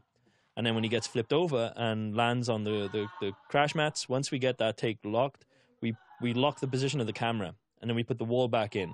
[0.60, 4.10] And then when he gets flipped over and lands on the, the, the crash mats,
[4.10, 5.46] once we get that take locked,
[5.80, 8.76] we, we lock the position of the camera and then we put the wall back
[8.76, 8.94] in.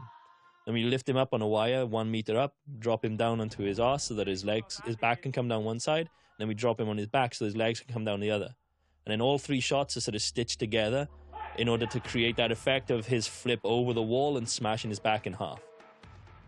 [0.67, 3.63] Then we lift him up on a wire one meter up, drop him down onto
[3.63, 6.07] his ass so that his legs, his back can come down one side.
[6.37, 8.53] Then we drop him on his back so his legs can come down the other.
[9.07, 11.07] And then all three shots are sort of stitched together
[11.57, 14.99] in order to create that effect of his flip over the wall and smashing his
[14.99, 15.63] back in half.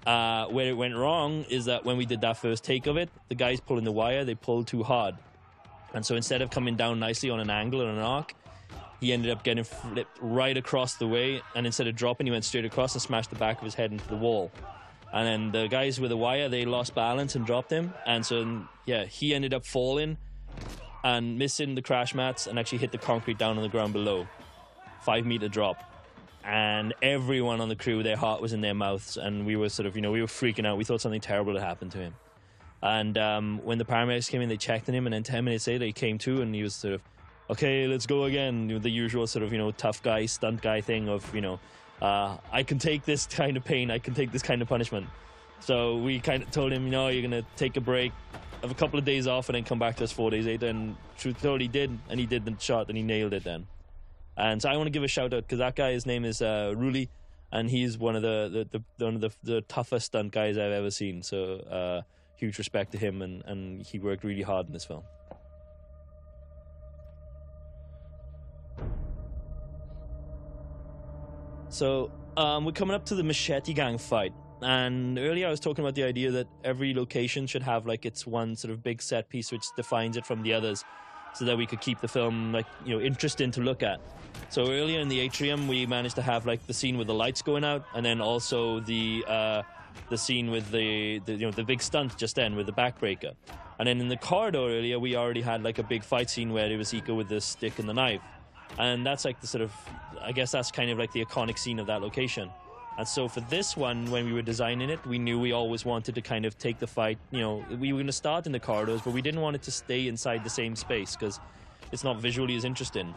[0.08, 3.10] Uh, where it went wrong is that when we did that first take of it,
[3.28, 5.16] the guys pulling the wire, they pulled too hard.
[5.94, 8.34] And so instead of coming down nicely on an angle or an arc,
[9.02, 11.42] he ended up getting flipped right across the way.
[11.56, 13.92] And instead of dropping, he went straight across and smashed the back of his head
[13.92, 14.50] into the wall.
[15.12, 17.94] And then the guys with the wire, they lost balance and dropped him.
[18.06, 20.16] And so, yeah, he ended up falling
[21.04, 24.26] and missing the crash mats and actually hit the concrete down on the ground below.
[25.02, 25.84] Five meter drop
[26.48, 29.86] and everyone on the crew, their heart was in their mouths, and we were sort
[29.86, 30.78] of, you know, we were freaking out.
[30.78, 32.16] We thought something terrible had happened to him.
[32.82, 35.68] And um, when the paramedics came in, they checked on him, and then 10 minutes
[35.68, 37.02] later, he came to, and he was sort of,
[37.50, 38.80] okay, let's go again.
[38.82, 41.60] The usual sort of, you know, tough guy, stunt guy thing of, you know,
[42.02, 45.08] uh, I can take this kind of pain, I can take this kind of punishment.
[45.60, 48.14] So we kind of told him, you know, you're going to take a break,
[48.62, 50.68] have a couple of days off, and then come back to us four days later.
[50.68, 53.68] And truth told, he did, and he did the shot, and he nailed it then.
[54.38, 56.42] And so I want to give a shout out because that guy, his name is
[56.42, 57.10] uh, Ruli,
[57.52, 60.72] and he's one of the, the, the one of the, the toughest stunt guys I've
[60.72, 61.24] ever seen.
[61.24, 62.02] So uh,
[62.36, 65.04] huge respect to him, and, and he worked really hard in this film.
[71.70, 74.34] So um, we're coming up to the Machete Gang fight.
[74.62, 78.26] And earlier I was talking about the idea that every location should have like its
[78.26, 80.84] one sort of big set piece which defines it from the others
[81.36, 84.00] so that we could keep the film like you know interesting to look at.
[84.50, 87.42] So earlier in the atrium, we managed to have like the scene with the lights
[87.42, 89.64] going out, and then also the uh,
[90.10, 93.34] the scene with the, the you know the big stunt just then with the backbreaker.
[93.80, 96.72] And then in the corridor earlier, we already had like a big fight scene where
[96.72, 98.22] it was Iko with the stick and the knife,
[98.80, 99.72] and that's like the sort of
[100.22, 102.50] I guess that's kind of like the iconic scene of that location.
[102.98, 106.16] And so for this one, when we were designing it, we knew we always wanted
[106.16, 107.20] to kind of take the fight.
[107.30, 109.62] You know, we were going to start in the corridors, but we didn't want it
[109.64, 111.40] to stay inside the same space because
[111.92, 113.14] it's not visually as interesting.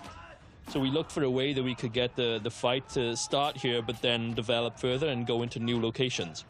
[0.71, 3.57] So we looked for a way that we could get the, the fight to start
[3.57, 6.45] here, but then develop further and go into new locations.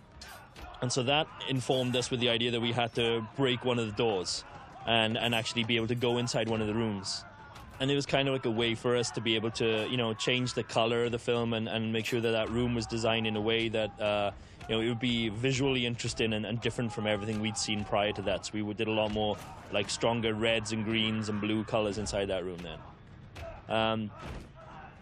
[0.82, 3.86] And so that informed us with the idea that we had to break one of
[3.86, 4.44] the doors
[4.86, 7.24] and, and actually be able to go inside one of the rooms.
[7.80, 9.96] And it was kind of like a way for us to be able to you
[9.96, 12.84] know change the color of the film and, and make sure that that room was
[12.84, 14.32] designed in a way that uh,
[14.68, 18.12] you know it would be visually interesting and, and, different from everything we'd seen prior
[18.12, 18.44] to that.
[18.44, 19.38] So we did a lot more
[19.72, 22.78] like stronger reds and greens and blue colors inside that room then
[23.70, 24.10] um,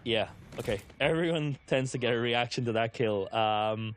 [0.03, 3.95] yeah okay everyone tends to get a reaction to that kill um,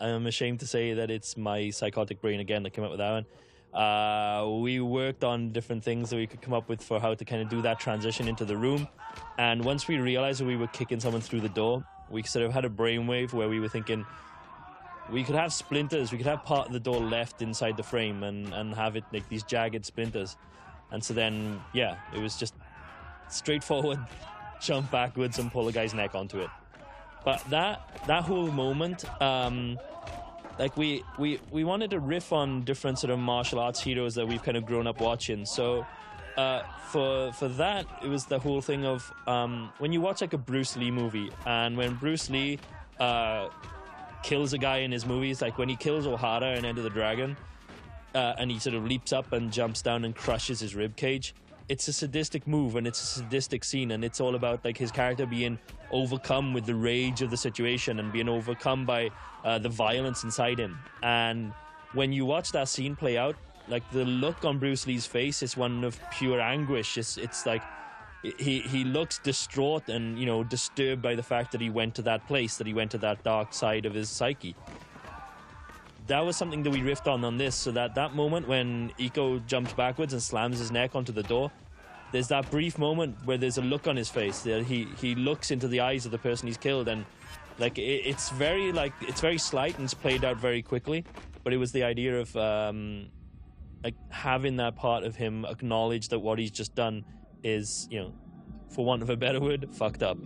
[0.00, 3.12] i'm ashamed to say that it's my psychotic brain again that came up with that
[3.12, 3.26] one
[3.74, 7.24] uh, we worked on different things that we could come up with for how to
[7.24, 8.88] kind of do that transition into the room.
[9.36, 12.52] And once we realized that we were kicking someone through the door, we sort of
[12.52, 14.06] had a brainwave where we were thinking
[15.10, 18.22] we could have splinters, we could have part of the door left inside the frame
[18.22, 20.36] and, and have it like these jagged splinters.
[20.90, 22.54] And so then, yeah, it was just
[23.30, 23.98] straightforward
[24.60, 26.50] jump backwards and pull a guy's neck onto it.
[27.24, 29.78] But that that whole moment, um,
[30.58, 34.26] like we we we wanted to riff on different sort of martial arts heroes that
[34.26, 35.44] we've kind of grown up watching.
[35.44, 35.86] So
[36.36, 40.32] uh, for for that, it was the whole thing of um, when you watch like
[40.32, 42.58] a Bruce Lee movie, and when Bruce Lee
[43.00, 43.48] uh,
[44.22, 47.36] kills a guy in his movies, like when he kills O'Hara in Enter the Dragon,
[48.14, 51.34] uh, and he sort of leaps up and jumps down and crushes his rib cage
[51.68, 54.90] it's a sadistic move and it's a sadistic scene and it's all about like his
[54.90, 55.58] character being
[55.90, 59.10] overcome with the rage of the situation and being overcome by
[59.44, 60.78] uh, the violence inside him.
[61.02, 61.52] And
[61.92, 63.36] when you watch that scene play out
[63.68, 66.96] like the look on bruce lee's face is one of pure anguish.
[66.96, 67.62] It's, it's like
[68.22, 72.02] he he looks distraught and you know disturbed by the fact that he went to
[72.02, 74.56] that place that he went to that dark side of his psyche
[76.08, 77.54] that was something that we riffed on on this.
[77.54, 81.52] So that that moment when Iko jumps backwards and slams his neck onto the door,
[82.12, 84.42] there's that brief moment where there's a look on his face.
[84.42, 87.04] He he looks into the eyes of the person he's killed, and
[87.58, 91.04] like it, it's very like it's very slight and it's played out very quickly.
[91.44, 93.08] But it was the idea of um,
[93.84, 97.04] like having that part of him acknowledge that what he's just done
[97.44, 98.12] is you know,
[98.70, 100.18] for want of a better word, fucked up.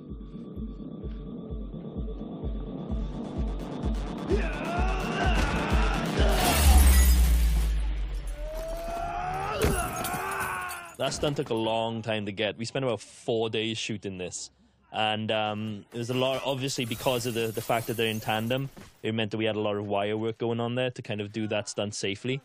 [10.99, 12.57] That stunt took a long time to get.
[12.57, 14.51] We spent about four days shooting this.
[14.93, 18.21] And um, it was a lot, obviously, because of the, the fact that they're in
[18.21, 18.69] tandem,
[19.03, 21.21] it meant that we had a lot of wire work going on there to kind
[21.21, 22.41] of do that stunt safely.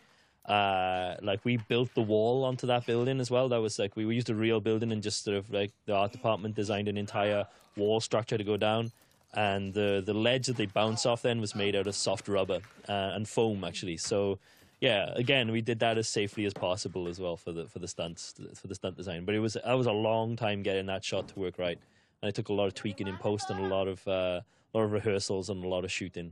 [0.45, 3.49] Uh, like, we built the wall onto that building as well.
[3.49, 6.13] That was like, we, used a real building and just sort of like the art
[6.13, 7.45] department designed an entire
[7.75, 8.93] wall structure to go down.
[9.33, 12.61] And the, the ledge that they bounce off then was made out of soft rubber
[12.87, 13.97] uh, and foam, actually.
[13.97, 14.39] So
[14.79, 17.87] yeah, again, we did that as safely as possible as well for the for the
[17.87, 19.25] stunts for the stunt design.
[19.25, 21.79] But it was that was a long time getting that shot to work right,
[22.21, 24.11] and it took a lot of tweaking in post and a lot of uh,
[24.41, 26.31] a lot of rehearsals and a lot of shooting.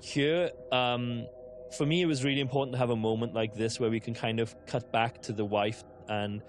[0.00, 1.26] Here, um,
[1.76, 4.14] for me, it was really important to have a moment like this where we can
[4.14, 6.40] kind of cut back to the wife and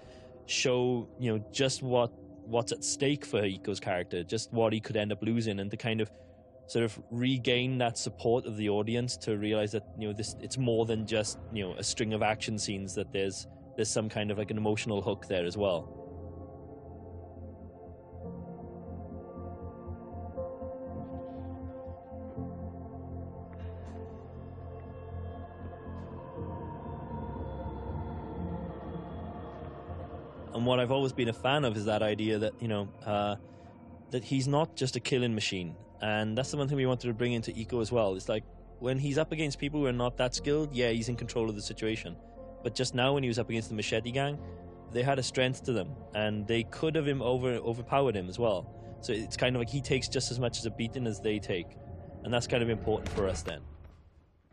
[0.46, 2.10] show you know just what
[2.46, 5.76] what's at stake for Iko's character, just what he could end up losing, and to
[5.76, 6.10] kind of
[6.70, 10.56] sort of regain that support of the audience to realize that you know this it's
[10.56, 14.30] more than just you know a string of action scenes that there's there's some kind
[14.30, 15.96] of like an emotional hook there as well.
[30.54, 33.34] And what I've always been a fan of is that idea that you know uh,
[34.12, 37.14] that he's not just a killing machine and that's the one thing we wanted to
[37.14, 38.14] bring into Iko as well.
[38.14, 38.44] It's like
[38.78, 41.54] when he's up against people who are not that skilled, yeah, he's in control of
[41.54, 42.16] the situation.
[42.62, 44.38] But just now, when he was up against the Machete Gang,
[44.92, 48.38] they had a strength to them, and they could have him over overpowered him as
[48.38, 48.74] well.
[49.00, 51.38] So it's kind of like he takes just as much as a beating as they
[51.38, 51.76] take,
[52.24, 53.42] and that's kind of important for us.
[53.42, 53.60] Then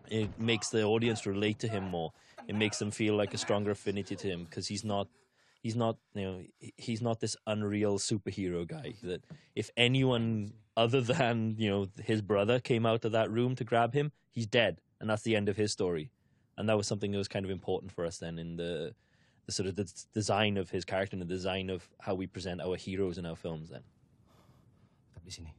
[0.09, 2.13] it makes the audience relate to him more.
[2.47, 5.07] It makes them feel like a stronger affinity to him because he's not
[5.61, 6.41] he's not you know
[6.77, 9.23] he's not this unreal superhero guy that
[9.55, 13.93] if anyone other than you know his brother came out of that room to grab
[13.93, 16.11] him, he's dead, and that's the end of his story.
[16.57, 18.93] And that was something that was kind of important for us then in the
[19.45, 22.61] the sort of the design of his character and the design of how we present
[22.61, 23.69] our heroes in our films.
[23.69, 23.81] Then.
[25.15, 25.53] Tetap di sini.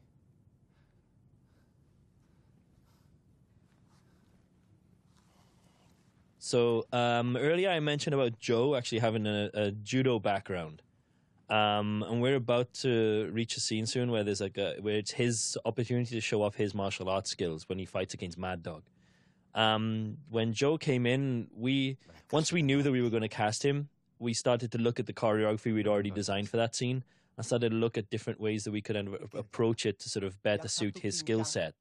[6.49, 10.81] So um, earlier I mentioned about Joe actually having a, a judo background.
[11.51, 15.11] Um, and we're about to reach a scene soon where there's like a where it's
[15.11, 18.83] his opportunity to show off his martial arts skills when he fights against Mad Dog.
[19.55, 21.99] Um, when Joe came in, we
[22.33, 25.05] once we knew that we were going to cast him, we started to look at
[25.05, 27.05] the choreography we'd already designed for that scene
[27.37, 28.97] and started to look at different ways that we could
[29.35, 31.75] approach it to sort of better suit his skill set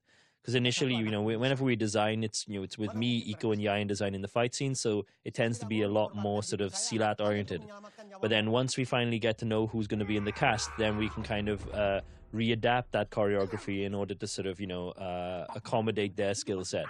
[0.47, 3.61] because initially, you know, whenever we design, it's you know, it's with me, Iko, and
[3.61, 6.71] Yayan designing the fight scene, so it tends to be a lot more sort of
[6.71, 7.63] silat oriented.
[8.21, 10.69] But then once we finally get to know who's going to be in the cast,
[10.77, 11.99] then we can kind of uh,
[12.33, 16.85] readapt that choreography in order to sort of you know uh, accommodate their skill set.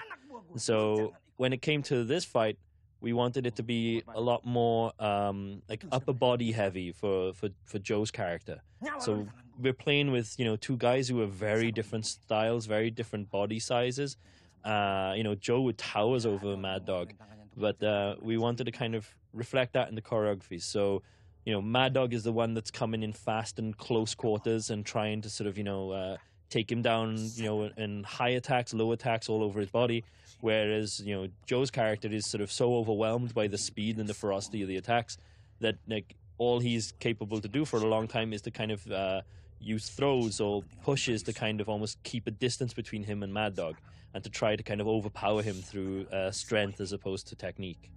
[0.56, 2.60] So when it came to this fight,
[3.02, 7.50] we wanted it to be a lot more um, like upper body heavy for, for,
[7.66, 8.62] for Joe's character.
[9.00, 9.28] So
[9.60, 13.60] we're playing with you know two guys who have very different styles, very different body
[13.60, 14.18] sizes.
[14.64, 17.14] Uh, you know, Joe towers over Mad Dog,
[17.56, 20.62] but uh, we wanted to kind of reflect that in the choreography.
[20.62, 21.04] So,
[21.46, 24.86] you know, Mad Dog is the one that's coming in fast and close quarters and
[24.86, 26.18] trying to sort of you know uh,
[26.50, 30.04] take him down, you know, in high attacks, low attacks all over his body.
[30.42, 34.14] Whereas you know Joe's character is sort of so overwhelmed by the speed and the
[34.14, 35.18] ferocity of the attacks
[35.60, 38.92] that like all he's capable to do for a long time is to kind of
[38.92, 39.22] uh,
[39.60, 43.56] use throws or pushes to kind of almost keep a distance between him and Mad
[43.56, 43.76] Dog
[44.14, 47.92] and to try to kind of overpower him through uh, strength as opposed to technique.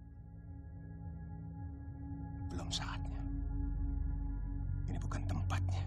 [2.50, 3.20] Belum saatnya.
[4.90, 5.82] Ini bukan tempatnya.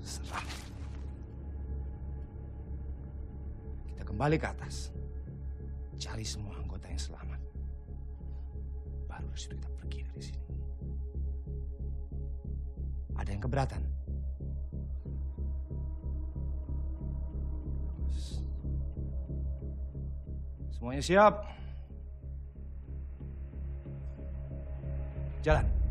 [0.00, 0.46] Serah.
[3.92, 4.90] Kita kembali ke atas.
[6.00, 7.40] Cari semua anggota yang selamat.
[9.06, 9.71] Baru disitu kita
[13.16, 13.82] Ada yang keberatan?
[20.72, 21.34] Semuanya siap?
[25.42, 25.81] Jalan.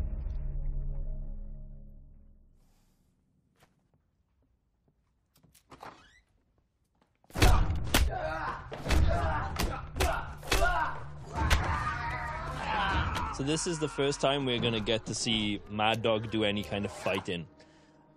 [13.42, 16.62] So this is the first time we're gonna get to see Mad Dog do any
[16.62, 17.48] kind of fighting,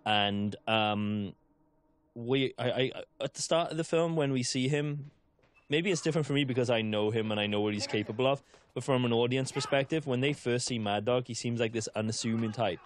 [0.05, 1.33] and um,
[2.13, 5.09] we I, I at the start of the film when we see him,
[5.67, 8.27] maybe it's different for me because I know him and I know what he's capable
[8.27, 8.43] of.
[8.75, 11.89] But from an audience perspective, when they first see Mad Dog, he seems like this
[11.95, 12.79] unassuming type.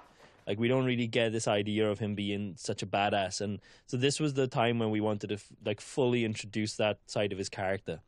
[0.47, 3.97] Like we don't really get this idea of him being such a badass, and so
[3.97, 7.37] this was the time when we wanted to f- like fully introduce that side of
[7.37, 7.99] his character.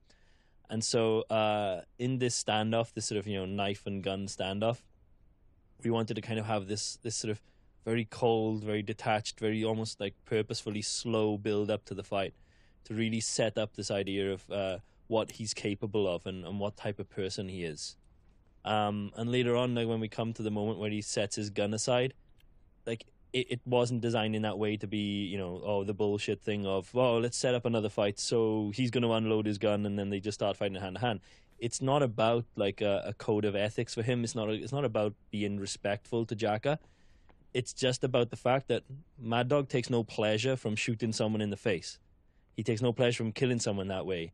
[0.72, 4.82] And so uh, in this standoff, this sort of you know knife and gun standoff,
[5.84, 7.42] we wanted to kind of have this this sort of
[7.84, 12.34] very cold, very detached, very almost like purposefully slow build up to the fight
[12.86, 16.78] to really set up this idea of uh, what he's capable of and, and what
[16.78, 17.98] type of person he is.
[18.64, 21.50] Um, and later on, like when we come to the moment where he sets his
[21.50, 22.14] gun aside,
[22.86, 26.42] like it, it wasn't designed in that way to be, you know, oh the bullshit
[26.42, 29.86] thing of oh let's set up another fight so he's going to unload his gun
[29.86, 31.20] and then they just start fighting hand to hand.
[31.60, 34.24] It's not about like a, a code of ethics for him.
[34.24, 34.50] It's not.
[34.50, 36.80] It's not about being respectful to Jaka.
[37.54, 38.84] It's just about the fact that
[39.20, 42.00] Mad Dog takes no pleasure from shooting someone in the face.
[42.56, 44.34] He takes no pleasure from killing someone that way.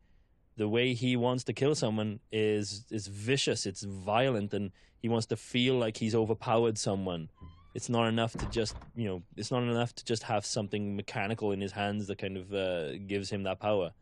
[0.56, 3.66] The way he wants to kill someone is is vicious.
[3.66, 7.28] It's violent, and he wants to feel like he's overpowered someone.
[7.78, 9.22] It's not enough to just you know.
[9.36, 12.98] It's not enough to just have something mechanical in his hands that kind of uh,
[13.06, 13.92] gives him that power.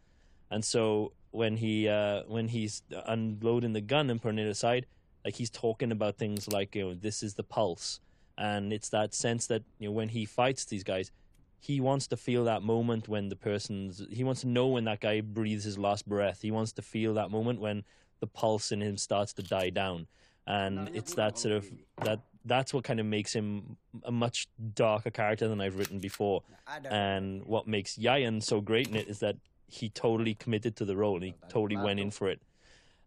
[0.51, 4.87] And so when he uh, when he's unloading the gun and putting it aside,
[5.27, 8.01] like he's talking about things like you know this is the pulse,
[8.39, 11.12] and it's that sense that you know when he fights these guys,
[11.61, 15.01] he wants to feel that moment when the person's he wants to know when that
[15.01, 16.41] guy breathes his last breath.
[16.41, 17.85] He wants to feel that moment when
[18.20, 20.07] the pulse in him starts to die down,
[20.47, 21.69] and it's that sort of
[22.05, 26.43] that that's what kind of makes him a much darker character than I've written before.
[26.89, 29.37] And what makes Yayan so great in it is that
[29.67, 32.41] he totally committed to the role and he totally went in for it.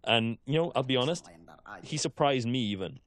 [0.04, 1.30] And you know, I'll be honest,
[1.84, 3.00] he surprised me even.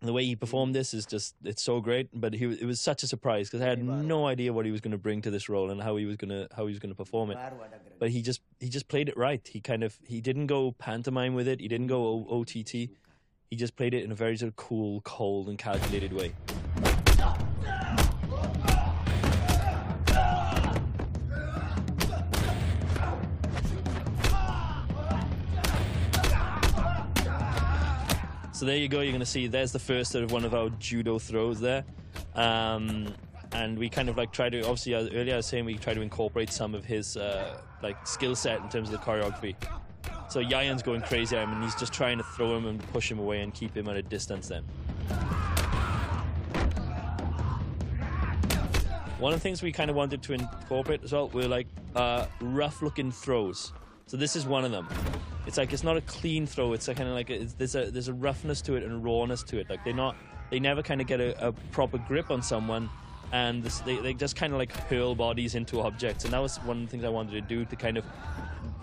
[0.00, 3.02] The way he performed this is just it's so great, but he it was such
[3.02, 5.48] a surprise because I had no idea what he was going to bring to this
[5.48, 7.38] role and how he was going to how he was going to perform it.
[7.98, 9.46] But he just he just played it right.
[9.46, 11.58] He kind of he didn't go pantomime with it.
[11.60, 12.90] He didn't go OTT.
[13.50, 16.34] He just played it in a very sort of cool, cold, and calculated way.
[28.52, 29.00] So there you go.
[29.00, 31.84] You're going to see there's the first sort of one of our judo throws there.
[32.34, 33.14] Um,
[33.52, 36.02] and we kind of like try to, obviously, earlier I was saying, we try to
[36.02, 39.54] incorporate some of his uh, like skill set in terms of the choreography.
[40.28, 43.10] So Yayan's going crazy at him and he's just trying to throw him and push
[43.10, 44.62] him away and keep him at a distance then.
[49.18, 51.66] One of the things we kind of wanted to incorporate as well were like
[51.96, 53.72] uh, rough looking throws.
[54.06, 54.86] So this is one of them.
[55.46, 56.72] It's like it's not a clean throw.
[56.72, 59.42] It's kind of like a, there's a there's a roughness to it and a rawness
[59.44, 59.68] to it.
[59.68, 60.14] Like they're not
[60.50, 62.88] they never kind of get a, a proper grip on someone,
[63.32, 66.24] and this, they they just kind of like hurl bodies into objects.
[66.24, 68.04] And that was one of the things I wanted to do to kind of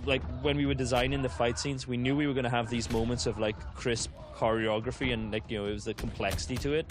[0.06, 2.70] like when we were designing the fight scenes, we knew we were going to have
[2.70, 6.74] these moments of like crisp choreography and like you know it was the complexity to
[6.74, 6.86] it,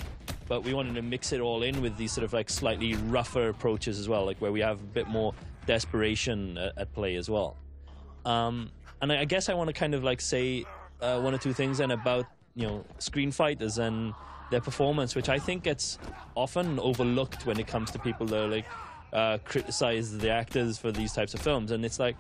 [0.49, 3.49] but we wanted to mix it all in with these sort of like slightly rougher
[3.49, 5.35] approaches as well, like where we have a bit more
[5.67, 7.57] desperation at, at play as well.
[8.25, 10.65] Um, and I I guess I want to kind of like say
[11.01, 14.15] uh, one or two things then about you know screen fighters and
[14.51, 15.99] their performance, which I think gets
[16.35, 18.67] often overlooked when it comes to people that are like
[19.13, 22.17] uh, criticize the actors for these types of films, and it's like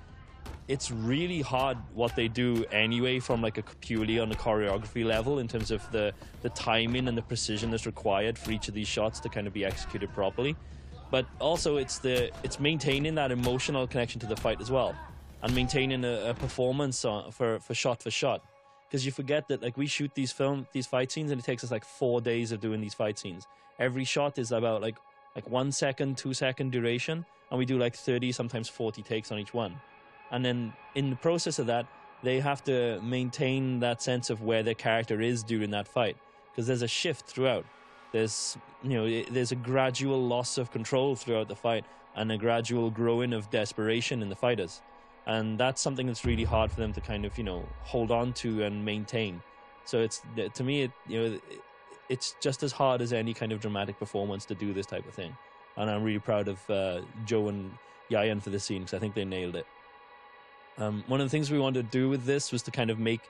[0.66, 5.38] it's really hard what they do anyway from like a purely on a choreography level
[5.38, 8.88] in terms of the the timing and the precision that's required for each of these
[8.88, 10.56] shots to kind of be executed properly.
[11.10, 14.94] But also it's the it's maintaining that emotional connection to the fight as well
[15.42, 18.42] and maintaining a, a performance on, for for shot for shot.
[18.88, 21.62] Because you forget that like we shoot these film these fight scenes and it takes
[21.62, 23.46] us like four days of doing these fight scenes.
[23.78, 24.96] Every shot is about like
[25.36, 29.38] like one second two second duration and we do like 30 sometimes 40 takes on
[29.38, 29.78] each one
[30.30, 31.86] and then in the process of that
[32.24, 36.16] they have to maintain that sense of where their character is during that fight.
[36.50, 37.64] Because there's a shift throughout.
[38.12, 41.84] There's you know there's a gradual loss of control throughout the fight
[42.16, 44.80] and a gradual growing of desperation in the fighters.
[45.26, 48.32] And that's something that's really hard for them to kind of you know hold on
[48.34, 49.42] to and maintain.
[49.84, 50.22] So it's
[50.54, 51.40] to me it you know
[52.08, 55.14] it's just as hard as any kind of dramatic performance to do this type of
[55.14, 55.36] thing.
[55.76, 57.72] And i'm really proud of uh, joe and
[58.08, 59.66] yayan for this scene because i think they nailed it
[60.78, 62.98] um, one of the things we wanted to do with this was to kind of
[62.98, 63.20] make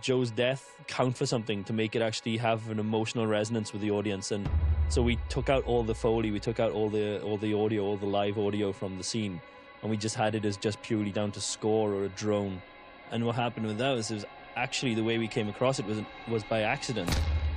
[0.00, 3.90] Joe's death count for something, to make it actually have an emotional resonance with the
[3.90, 4.30] audience.
[4.30, 4.48] And
[4.88, 7.84] so we took out all the foley, we took out all the all the audio,
[7.84, 9.40] all the live audio from the scene,
[9.82, 12.62] and we just had it as just purely down to score or a drone.
[13.10, 14.24] And what happened with that was was
[14.56, 15.98] actually the way we came across it was
[16.28, 17.10] was by accident.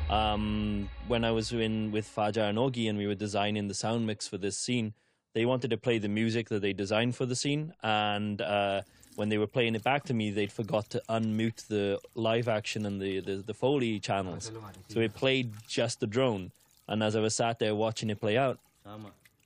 [0.09, 4.05] Um, when I was in with Fajar and Ogi and we were designing the sound
[4.05, 4.93] mix for this scene,
[5.33, 8.81] they wanted to play the music that they designed for the scene, and uh,
[9.15, 12.85] when they were playing it back to me, they'd forgot to unmute the live action
[12.85, 14.51] and the, the, the Foley channels.
[14.89, 16.51] So it played just the drone.
[16.87, 18.59] And as I was sat there watching it play out,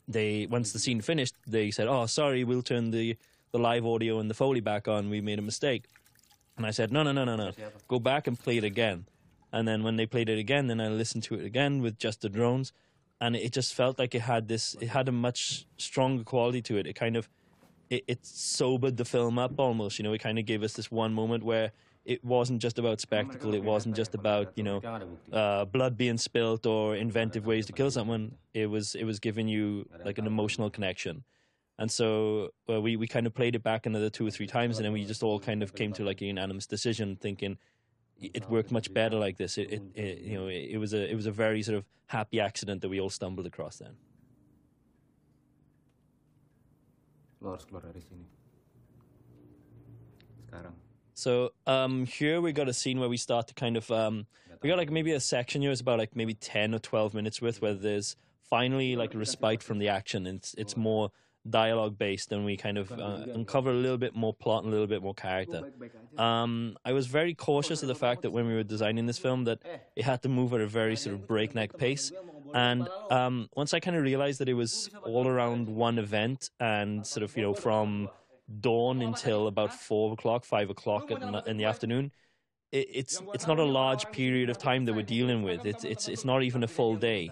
[0.07, 3.17] they once the scene finished, they said, "Oh, sorry, we'll turn the
[3.51, 5.09] the live audio and the Foley back on.
[5.09, 5.83] We made a mistake."
[6.57, 7.51] And I said, "No, no, no, no, no.
[7.87, 9.05] Go back and play it again."
[9.51, 12.21] And then when they played it again, then I listened to it again with just
[12.21, 12.73] the drones,
[13.21, 14.75] and it just felt like it had this.
[14.81, 16.87] It had a much stronger quality to it.
[16.87, 17.29] It kind of
[17.89, 19.99] it, it sobered the film up almost.
[19.99, 21.71] You know, it kind of gave us this one moment where
[22.05, 23.53] it wasn't just about spectacle.
[23.53, 24.81] It wasn't just about you know
[25.31, 28.35] uh, blood being spilt or inventive ways to kill someone.
[28.53, 31.23] It was it was giving you like an emotional connection.
[31.79, 34.77] And so uh, we we kind of played it back another two or three times,
[34.77, 37.57] and then we just all kind of came to like a unanimous decision, thinking
[38.19, 39.57] it worked much better like this.
[39.57, 41.85] It, it, it you know it, it was a it was a very sort of
[42.07, 43.95] happy accident that we all stumbled across then.
[47.41, 48.25] Lo harus keluar dari sini.
[50.47, 50.73] Sekarang.
[51.13, 54.25] So um, here we got a scene where we start to kind of um,
[54.61, 57.41] we got like maybe a section here is about like maybe ten or twelve minutes
[57.41, 58.15] worth where there's
[58.49, 60.25] finally like a respite from the action.
[60.25, 61.11] It's it's more
[61.49, 64.75] dialogue based and we kind of uh, uncover a little bit more plot and a
[64.75, 65.63] little bit more character.
[66.17, 69.45] Um, I was very cautious of the fact that when we were designing this film
[69.45, 69.59] that
[69.95, 72.11] it had to move at a very sort of breakneck pace.
[72.53, 77.05] And um, once I kind of realized that it was all around one event and
[77.05, 78.09] sort of you know from
[78.61, 82.11] dawn until about four o'clock, five o'clock in the, afternoon.
[82.71, 85.65] It, it's it's not a large period of time that we're dealing with.
[85.65, 87.31] It's it's it's not even a full day,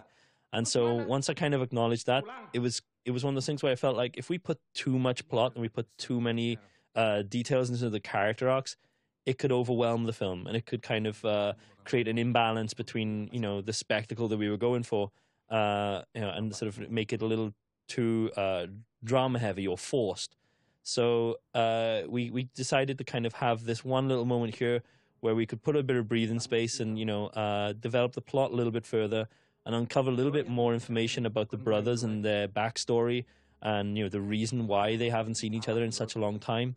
[0.54, 3.46] and so once I kind of acknowledged that, it was it was one of those
[3.46, 6.20] things where I felt like if we put too much plot and we put too
[6.20, 6.58] many
[6.96, 8.78] uh, details into the character arcs,
[9.26, 11.54] it could overwhelm the film and it could kind of uh,
[11.84, 15.12] create an imbalance between you know the spectacle that we were going for,
[15.50, 17.54] uh, you know, and sort of make it a little
[17.88, 18.68] too uh,
[19.04, 20.36] drama heavy or forced.
[20.84, 24.82] So uh, we we decided to kind of have this one little moment here
[25.22, 28.22] where we could put a bit of breathing space and you know uh, develop the
[28.22, 29.28] plot a little bit further
[29.66, 33.26] and uncover a little bit more information about the brothers and their backstory
[33.64, 36.38] and you know the reason why they haven't seen each other in such a long
[36.38, 36.76] time.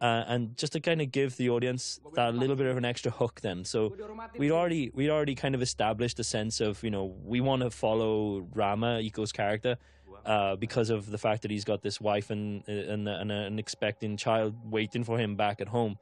[0.00, 3.10] Uh, and just to kind of give the audience that little bit of an extra
[3.10, 3.94] hook then so
[4.36, 7.70] we'd already we'd already kind of established a sense of you know we want to
[7.70, 9.78] follow rama iko's character
[10.26, 14.16] uh, because of the fact that he's got this wife and and, and an expecting
[14.16, 15.96] child waiting for him back at home.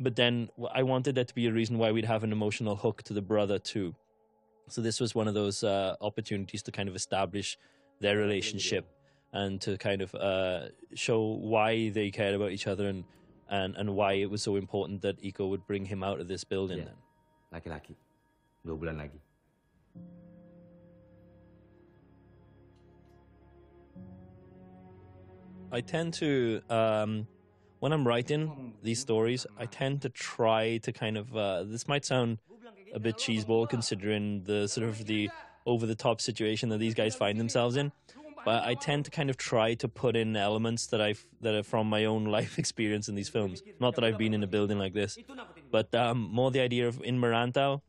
[0.00, 3.04] But then I wanted that to be a reason why we'd have an emotional hook
[3.04, 3.94] to the brother too.
[4.68, 7.56] So this was one of those uh, opportunities to kind of establish
[8.00, 8.84] their relationship
[9.32, 13.04] and to kind of uh, show why they cared about each other and,
[13.52, 16.42] and and why it was so important that Iko would bring him out of this
[16.42, 16.78] building.
[16.78, 16.88] Iya.
[16.88, 16.98] Then.
[17.52, 17.94] Laki-laki.
[18.64, 19.20] Dua bulan lagi.
[25.70, 27.26] I tend to um,
[27.80, 32.04] when I'm writing these stories, I tend to try to kind of uh, this might
[32.04, 32.38] sound
[32.94, 35.28] a bit cheeseball considering the sort of the
[35.66, 37.92] over the top situation that these guys find themselves in.
[38.44, 41.62] But I tend to kind of try to put in elements that I that are
[41.62, 43.62] from my own life experience in these films.
[43.80, 45.18] Not that I've been in a building like this,
[45.70, 47.82] but um, more the idea of in Merantau,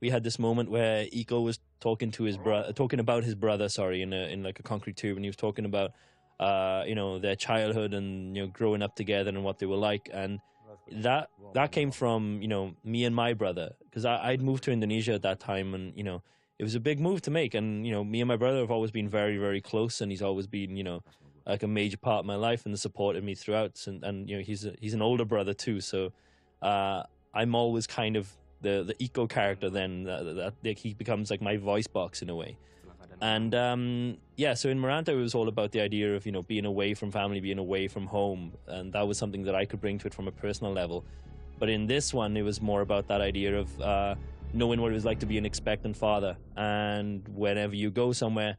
[0.00, 3.68] we had this moment where Iko was talking to his brother, talking about his brother.
[3.68, 5.92] Sorry, in a, in like a concrete tube, and he was talking about
[6.40, 9.76] uh, you know their childhood and you know growing up together and what they were
[9.76, 10.40] like and
[10.90, 15.12] that that came from you know me and my brother because I'd moved to Indonesia
[15.12, 16.22] at that time and you know
[16.60, 17.54] it was a big move to make.
[17.54, 20.20] And you know me and my brother have always been very very close and he's
[20.20, 21.02] always been you know
[21.46, 23.82] like a major part of my life and the supported me throughout.
[23.86, 25.80] And, and you know he's a, he's an older brother too.
[25.80, 26.12] So
[26.60, 28.30] uh, I'm always kind of
[28.60, 32.28] the the Iko character then that, that, that he becomes like my voice box in
[32.28, 32.58] a way.
[33.22, 36.42] And um, yeah, so in Merantau, it was all about the idea of you know
[36.42, 39.80] being away from family, being away from home, and that was something that I could
[39.80, 41.04] bring to it from a personal level.
[41.58, 44.14] But in this one, it was more about that idea of uh,
[44.52, 48.56] knowing what it was like to be an expectant father, and whenever you go somewhere,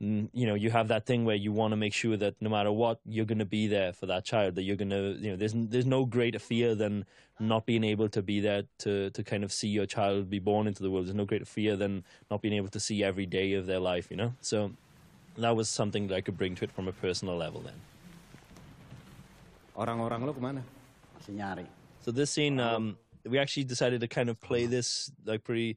[0.00, 2.50] mm, you know you have that thing where you want to make sure that no
[2.50, 4.54] matter what, you're going to be there for that child.
[4.54, 7.04] That you're going to, you know, there's there's no greater fear than
[7.38, 10.66] not being able to be there to to kind of see your child be born
[10.66, 11.06] into the world.
[11.06, 14.10] There's no greater fear than not being able to see every day of their life.
[14.10, 14.72] You know, so
[15.36, 17.60] that was something that I could bring to it from a personal level.
[17.60, 17.74] Then,
[19.76, 20.62] Orang-orang lo kemana?
[21.20, 21.66] Masih nyari.
[22.00, 22.96] so this scene, um,
[23.28, 25.76] we actually decided to kind of play this like pretty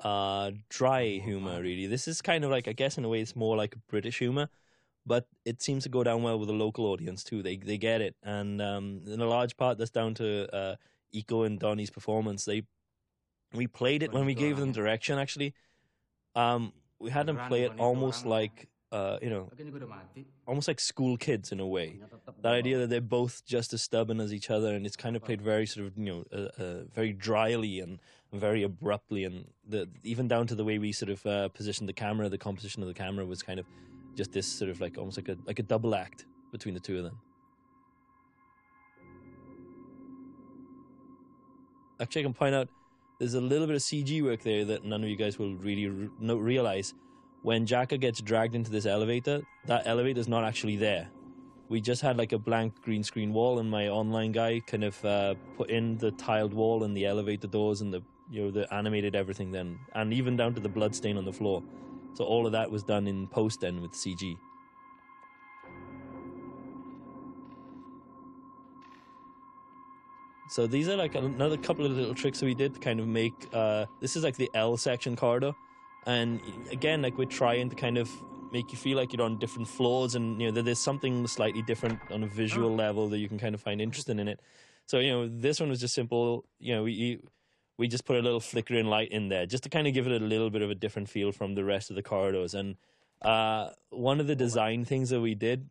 [0.00, 1.60] uh dry humor.
[1.62, 4.18] Really, this is kind of like I guess in a way it's more like British
[4.18, 4.48] humor.
[5.06, 7.42] But it seems to go down well with the local audience too.
[7.42, 10.76] They they get it, and um, in a large part that's down to uh,
[11.14, 12.44] Iko and Donny's performance.
[12.44, 12.62] They
[13.52, 15.18] we played it when we gave them direction.
[15.18, 15.54] Actually,
[16.34, 20.22] um, we had them play it almost like uh, you know, Lagian juga udah mati.
[20.46, 21.98] almost like school kids in a way.
[22.42, 25.24] That idea that they're both just as stubborn as each other, and it's kind of
[25.24, 27.98] played very sort of you know, uh, uh, very dryly and
[28.32, 31.92] very abruptly, and the even down to the way we sort of uh, positioned the
[31.92, 33.66] camera, the composition of the camera was kind of
[34.14, 36.96] just this sort of like almost like a like a double act between the two
[36.98, 37.18] of them.
[42.00, 42.68] Actually, I can point out
[43.18, 45.88] there's a little bit of CG work there that none of you guys will really
[45.88, 46.94] re- no, realize.
[47.44, 51.10] When Jaka gets dragged into this elevator, that elevator is not actually there.
[51.68, 55.04] We just had like a blank green screen wall, and my online guy kind of
[55.04, 58.72] uh, put in the tiled wall and the elevator doors and the you know the
[58.72, 61.62] animated everything then, and even down to the blood stain on the floor.
[62.14, 64.38] So all of that was done in post then with CG.
[70.48, 73.06] So these are like another couple of little tricks that we did to kind of
[73.06, 73.34] make.
[73.52, 75.54] Uh, this is like the L section corridor,
[76.06, 76.40] and
[76.70, 78.10] again, like we're trying to kind of
[78.52, 81.62] make you feel like you're on different floors, and you know that there's something slightly
[81.62, 84.40] different on a visual level that you can kind of find interesting in it.
[84.86, 86.44] So you know, this one was just simple.
[86.58, 87.20] You know, we
[87.76, 90.20] we just put a little flickering light in there just to kind of give it
[90.20, 92.54] a little bit of a different feel from the rest of the corridors.
[92.54, 92.76] And
[93.22, 95.68] uh, one of the design things that we did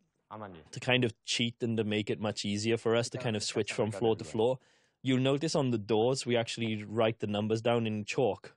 [0.72, 3.42] to kind of cheat and to make it much easier for us to kind of
[3.42, 4.58] switch from floor to floor.
[5.02, 8.54] You'll notice on the doors we actually write the numbers down in chalk.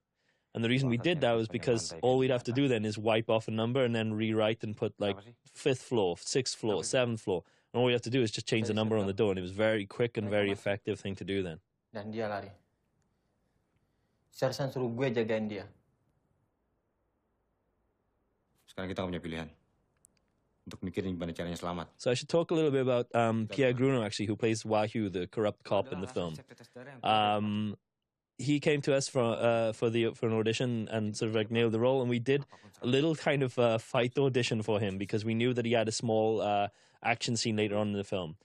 [0.57, 2.97] And the reason we did that was because all we'd have to do then is
[2.97, 5.15] wipe off a number and then rewrite and put like
[5.53, 7.43] fifth floor, sixth floor, seventh floor.
[7.71, 9.29] And all we have to do is just change the number on the door.
[9.29, 11.59] And it was very quick and very effective thing to do then.
[11.93, 12.49] Dan dia lari.
[14.33, 15.69] Sersan suruh gue jagain dia.
[18.65, 19.49] Sekarang kita nggak punya pilihan.
[20.65, 21.85] Untuk mikirin gimana caranya selamat.
[22.01, 25.13] So I should talk a little bit about um, Pierre Gruno, actually, who plays Wahyu,
[25.13, 26.33] the corrupt cop in the film.
[27.05, 27.77] Um,
[28.37, 31.51] he came to us for uh, for the for an audition and sort of like
[31.51, 32.45] nailed the role, and we did
[32.81, 35.87] a little kind of uh, fight audition for him because we knew that he had
[35.87, 36.67] a small uh,
[37.03, 38.35] action scene later on in the film.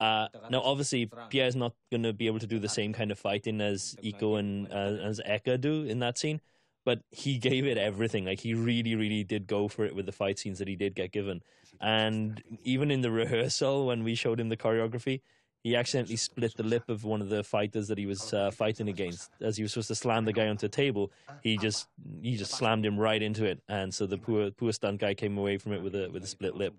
[0.00, 3.18] Uh, now, obviously, Pierre's not going to be able to do the same kind of
[3.18, 6.40] fighting as Iko and uh, as Eka do in that scene,
[6.84, 8.26] but he gave it everything.
[8.26, 10.94] Like he really, really did go for it with the fight scenes that he did
[10.94, 11.42] get given.
[11.80, 15.20] And even in the rehearsal, when we showed him the choreography,
[15.62, 18.88] he accidentally split the lip of one of the fighters that he was uh, fighting
[18.88, 19.30] against.
[19.40, 21.10] As he was supposed to slam the guy onto a table,
[21.42, 21.88] he just
[22.22, 25.36] he just slammed him right into it, and so the poor poor stunt guy came
[25.36, 26.74] away from it with a with a split lip.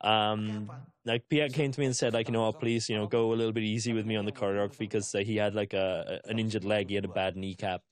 [0.00, 0.70] Um,
[1.04, 3.34] like Pierre came to me and said, like, you know, please, you know, go a
[3.34, 6.38] little bit easy with me on the choreography because uh, he had like a an
[6.38, 7.82] injured leg, he had a bad kneecap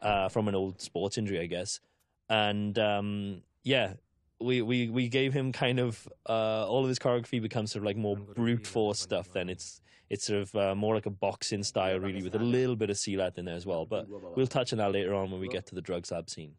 [0.00, 1.80] uh, from an old sports injury, I guess,
[2.28, 3.94] and um, yeah,
[4.42, 7.86] we, we we gave him kind of uh, all of his choreography becomes sort of
[7.86, 9.32] like more brute force stuff.
[9.32, 12.76] Then it's it's sort of uh, more like a boxing style, really, with a little
[12.76, 13.86] bit of silat in there as well.
[13.86, 14.06] But
[14.36, 16.52] we'll touch on that later on when we get to the drugs lab scene.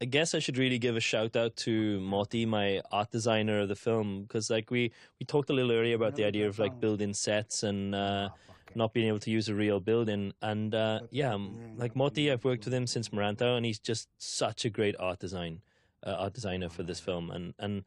[0.00, 3.68] I guess I should really give a shout out to Moti, my art designer of
[3.68, 6.78] the film, because like we we talked a little earlier about the idea of like
[6.78, 8.28] building sets and uh,
[8.74, 10.32] not being able to use a real building.
[10.42, 11.36] And uh, yeah,
[11.76, 15.18] like Moti, I've worked with him since Merantau, and he's just such a great art
[15.18, 15.60] design
[16.04, 17.30] uh, art designer for this film.
[17.30, 17.84] And and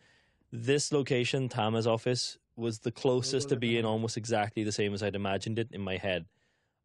[0.51, 5.15] this location, Tama's office, was the closest to being almost exactly the same as I'd
[5.15, 6.25] imagined it in my head.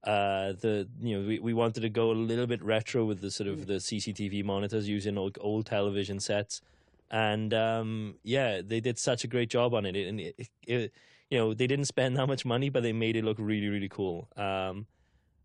[0.04, 3.30] Uh, the you know we, we wanted to go a little bit retro with the
[3.30, 6.60] sort of the CCTV monitors using old, old television sets,
[7.10, 9.96] and um, yeah, they did such a great job on it.
[9.96, 10.92] And it, it, it,
[11.30, 13.88] you know they didn't spend that much money, but they made it look really really
[13.88, 14.28] cool.
[14.36, 14.86] Um,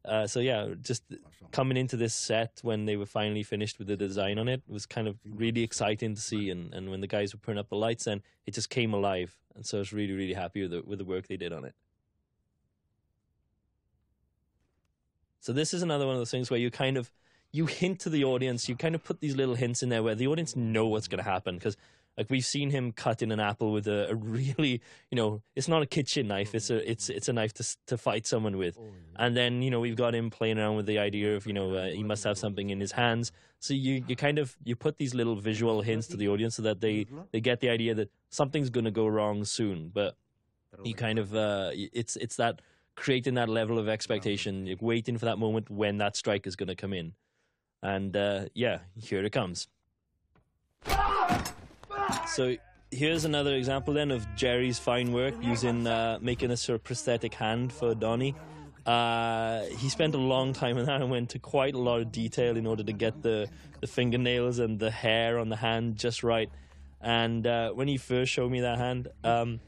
[0.08, 1.04] uh, so yeah, just
[1.52, 4.86] coming into this set when they were finally finished with the design on it was
[4.86, 6.50] kind of really exciting to see.
[6.50, 9.36] And, and when the guys were putting up the lights, then it just came alive.
[9.56, 11.66] And so I was really really happy with the with the work they did on
[11.66, 11.76] it.
[15.40, 17.12] So this is another one of those things where you kind of
[17.52, 20.16] you hint to the audience, you kind of put these little hints in there where
[20.16, 21.78] the audience know what's going to happen because
[22.18, 24.82] like we've seen him cutting an apple with a, a really
[25.12, 27.98] you know it's not a kitchen knife it's a it's it's a knife to to
[27.98, 28.78] fight someone with.
[29.16, 31.74] And then you know we've got him playing around with the idea of you know
[31.76, 33.32] uh, he must have something in his hands.
[33.60, 36.64] So you you kind of you put these little visual hints to the audience so
[36.64, 39.92] that they they get the idea that something's going to go wrong soon.
[39.94, 40.16] But
[40.84, 42.62] you kind of uh it's it's that
[42.96, 46.68] creating that level of expectation you're waiting for that moment when that strike is going
[46.68, 47.14] to come in.
[47.82, 49.68] And uh yeah here it comes
[52.28, 52.56] so
[52.92, 57.34] here's another example then of Jerry's fine work using uh, making a sort of prosthetic
[57.34, 58.36] hand for Donny.
[58.86, 62.12] Uh, he spent a long time on that and went to quite a lot of
[62.12, 63.50] detail in order to get the,
[63.82, 66.50] the fingernails and the hair on the hand just right.
[67.02, 69.60] And uh, when he first showed me that hand, um,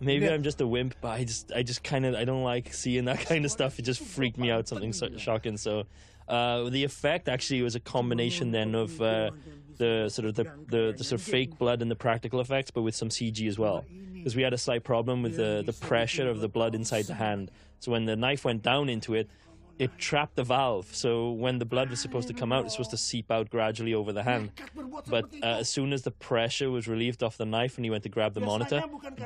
[0.00, 2.74] maybe I'm just a wimp, but I just I just kind of I don't like
[2.74, 3.78] seeing that kind of stuff.
[3.78, 5.56] It just freaked me out, something so shocking.
[5.56, 5.84] So
[6.28, 9.30] uh, the effect actually was a combination then of uh,
[9.78, 12.82] the sort of the, the, the sort of fake blood and the practical effects, but
[12.82, 13.84] with some CG as well.
[14.12, 17.14] Because we had a slight problem with the the pressure of the blood inside the
[17.14, 17.50] hand.
[17.80, 19.28] So when the knife went down into it,
[19.78, 20.94] it trapped the valve.
[20.94, 23.92] So when the blood was supposed to come out, it's supposed to seep out gradually
[23.92, 24.52] over the hand.
[25.08, 28.04] But uh, as soon as the pressure was relieved off the knife and he went
[28.04, 28.82] to grab the monitor,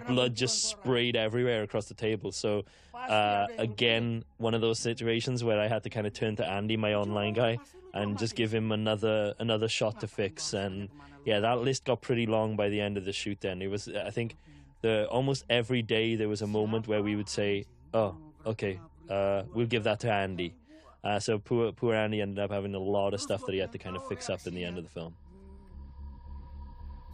[0.09, 2.33] blood just sprayed everywhere across the table.
[2.33, 2.65] So
[2.95, 6.77] uh, again, one of those situations where I had to kind of turn to Andy,
[6.77, 7.59] my online guy,
[7.99, 10.55] and just give him another another shot to fix.
[10.55, 10.89] And
[11.25, 13.41] yeah, that list got pretty long by the end of the shoot.
[13.41, 14.37] Then it was, I think,
[14.83, 18.15] the almost every day there was a moment where we would say, "Oh,
[18.47, 18.79] okay,
[19.11, 20.55] uh, we'll give that to Andy."
[21.03, 23.73] Uh, so poor poor Andy ended up having a lot of stuff that he had
[23.73, 25.15] to kind of fix up in the end of the film.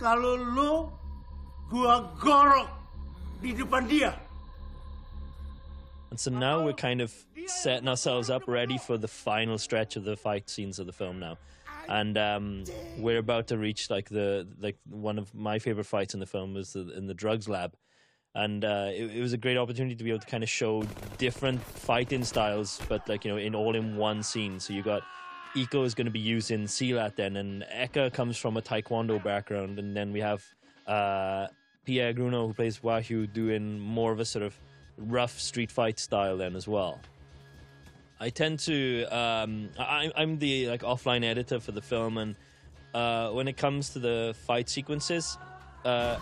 [0.01, 0.37] Kalau
[1.69, 2.69] gua gorok
[3.41, 4.13] di depan dia.
[6.15, 7.13] And so now we're kind of
[7.47, 11.19] setting ourselves up ready for the final stretch of the fight scenes of the film
[11.19, 11.39] now.
[11.89, 12.63] And um,
[12.97, 16.55] we're about to reach like the like one of my favorite fights in the film
[16.55, 17.75] was the, in the drugs lab,
[18.33, 20.85] and uh, it, it was a great opportunity to be able to kind of show
[21.19, 24.61] different fighting styles, but like you know in all in one scene.
[24.61, 25.03] So you got
[25.57, 29.81] Iko is going to be using Silat then, and Eka comes from a Taekwondo background,
[29.81, 30.45] and then we have
[30.87, 31.49] uh,
[31.85, 34.57] Pierre Gruno who plays Wahyu doing more of a sort of
[34.97, 37.01] rough street fight style then as well.
[38.21, 42.37] I tend to um, I, I'm the like offline editor for the film, and
[42.95, 45.37] uh, when it comes to the fight sequences,
[45.85, 46.19] uh,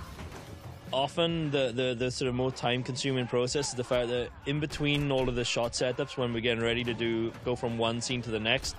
[0.92, 4.58] often the, the the sort of more time consuming process is the fact that in
[4.58, 8.00] between all of the shot setups when we're getting ready to do go from one
[8.00, 8.74] scene to the next,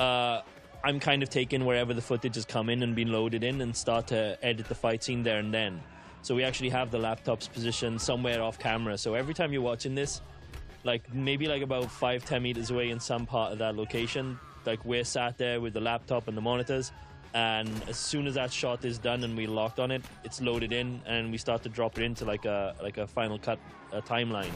[0.00, 0.40] uh,
[0.82, 3.76] I'm kind of taking wherever the footage has come in and been loaded in and
[3.76, 5.80] start to edit the fight scene there and then.
[6.24, 8.96] So we actually have the laptops positioned somewhere off camera.
[8.96, 10.22] So every time you're watching this,
[10.82, 14.82] like maybe like about five ten meters away in some part of that location, like
[14.86, 16.92] we're sat there with the laptop and the monitors.
[17.34, 20.72] And as soon as that shot is done and we locked on it, it's loaded
[20.72, 23.58] in, and we start to drop it into like a like a final cut
[23.92, 24.52] a timeline.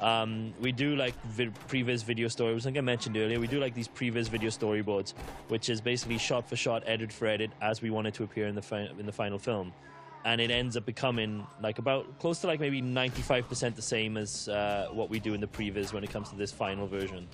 [0.00, 3.38] Um, we do like vi- video stories, like I mentioned earlier.
[3.38, 5.12] We do like these previs video storyboards,
[5.48, 8.46] which is basically shot for shot, edit for edit, as we want it to appear
[8.46, 9.74] in the fi- in the final film,
[10.24, 13.82] and it ends up becoming like about close to like maybe ninety five percent the
[13.82, 16.86] same as uh, what we do in the previs when it comes to this final
[16.86, 17.28] version.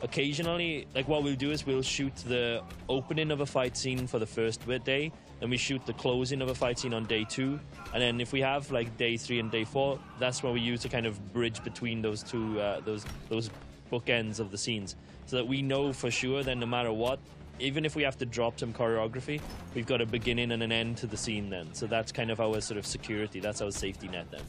[0.00, 4.20] Occasionally, like what we'll do is we'll shoot the opening of a fight scene for
[4.20, 5.10] the first day,
[5.40, 7.58] then we shoot the closing of a fight scene on day two,
[7.92, 10.82] and then if we have like day three and day four, that's what we use
[10.82, 13.50] to kind of bridge between those two uh, those those
[13.90, 14.94] bookends of the scenes,
[15.26, 17.18] so that we know for sure that no matter what,
[17.58, 19.40] even if we have to drop some choreography,
[19.74, 21.72] we've got a beginning and an end to the scene then.
[21.74, 23.40] So that's kind of our sort of security.
[23.40, 24.42] That's our safety net then.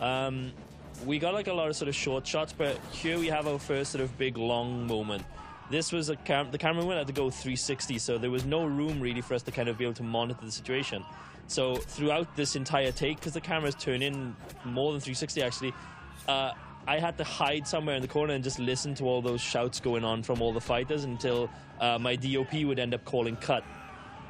[0.00, 0.52] Um,
[1.04, 3.58] we got like a lot of sort of short shots, but here we have our
[3.58, 5.24] first sort of big long moment.
[5.70, 9.00] This was a cam- the cameraman had to go 360, so there was no room
[9.00, 11.04] really for us to kind of be able to monitor the situation.
[11.46, 14.34] So throughout this entire take, because the cameras turn in
[14.64, 15.74] more than 360 actually,
[16.28, 16.52] uh,
[16.86, 19.80] I had to hide somewhere in the corner and just listen to all those shouts
[19.80, 21.50] going on from all the fighters until
[21.80, 23.64] uh, my DOP would end up calling cut.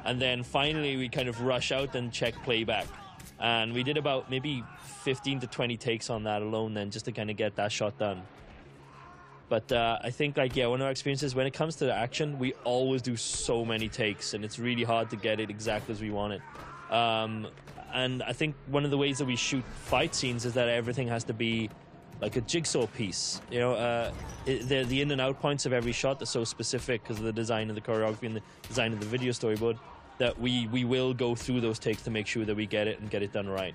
[0.03, 2.87] And then finally, we kind of rush out and check playback.
[3.39, 4.63] And we did about maybe
[5.03, 7.97] 15 to 20 takes on that alone, then just to kind of get that shot
[7.97, 8.21] done.
[9.49, 11.93] But uh, I think, like, yeah, one of our experiences when it comes to the
[11.93, 15.93] action, we always do so many takes, and it's really hard to get it exactly
[15.93, 16.41] as we want it.
[16.93, 17.47] Um,
[17.93, 21.09] and I think one of the ways that we shoot fight scenes is that everything
[21.09, 21.69] has to be
[22.21, 23.41] like a jigsaw piece.
[23.51, 24.11] You know, uh,
[24.45, 27.25] it, the, the in and out points of every shot are so specific because of
[27.25, 29.77] the design of the choreography and the design of the video storyboard
[30.19, 32.99] that we, we will go through those takes to make sure that we get it
[32.99, 33.73] and get it done right.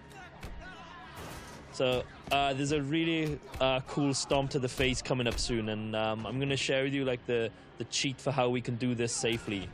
[1.73, 5.94] So uh, there's a really uh, cool stomp to the face coming up soon, and
[5.94, 8.94] um, I'm to share with you like the, the cheat for how we can do
[8.94, 9.68] this safely.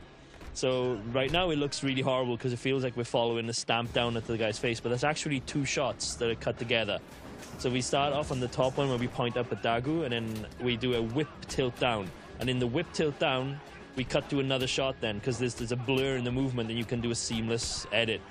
[0.53, 3.93] So right now it looks really horrible because it feels like we're following a stamp
[3.93, 6.99] down into the guy's face, but that's actually two shots that are cut together.
[7.57, 10.11] So we start off on the top one where we point up at Dagu, and
[10.11, 12.09] then we do a whip tilt down.
[12.39, 13.59] And in the whip tilt down,
[13.95, 16.77] we cut to another shot then because there's, there's a blur in the movement, and
[16.77, 18.21] you can do a seamless edit.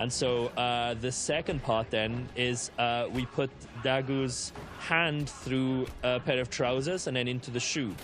[0.00, 3.50] And so uh, the second part then is uh, we put
[3.82, 7.94] Dagu's hand through a pair of trousers and then into the shoe.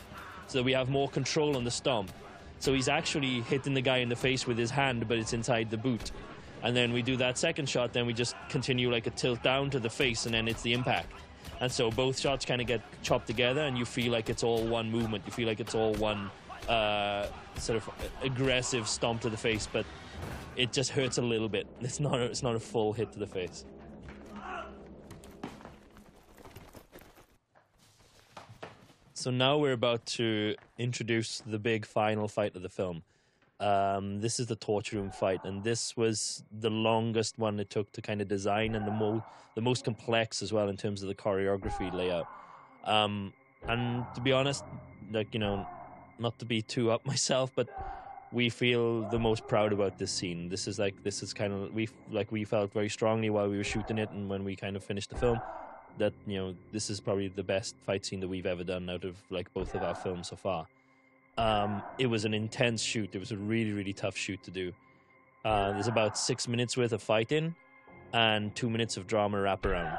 [0.48, 2.10] So we have more control on the stomp.
[2.58, 5.70] So he's actually hitting the guy in the face with his hand, but it's inside
[5.70, 6.10] the boot
[6.64, 9.68] and then we do that second shot, then we just continue like a tilt down
[9.70, 11.12] to the face, and then it's the impact.
[11.60, 14.64] And so both shots kind of get chopped together, and you feel like it's all
[14.66, 15.24] one movement.
[15.26, 16.30] You feel like it's all one
[16.68, 17.26] uh,
[17.58, 17.90] sort of
[18.22, 19.84] aggressive stomp to the face, but
[20.56, 21.66] it just hurts a little bit.
[21.80, 23.66] It's not a, it's not a full hit to the face.
[29.12, 33.02] So now we're about to introduce the big final fight of the film.
[33.60, 37.90] Um, this is the torture room fight, and this was the longest one it took
[37.92, 39.24] to kind of design, and the mo-
[39.54, 42.26] the most complex as well in terms of the choreography layout.
[42.84, 43.32] Um,
[43.68, 44.64] and to be honest,
[45.12, 45.66] like you know,
[46.18, 47.68] not to be too up myself, but
[48.32, 50.48] we feel the most proud about this scene.
[50.48, 53.56] This is like this is kind of we like we felt very strongly while we
[53.56, 55.40] were shooting it, and when we kind of finished the film,
[55.98, 59.04] that you know this is probably the best fight scene that we've ever done out
[59.04, 60.66] of like both of our films so far.
[61.36, 63.14] Um, it was an intense shoot.
[63.14, 64.72] It was a really really tough shoot to do.
[65.44, 67.54] Uh, there's about six minutes worth of fighting,
[68.12, 69.98] and two minutes of drama wraparound.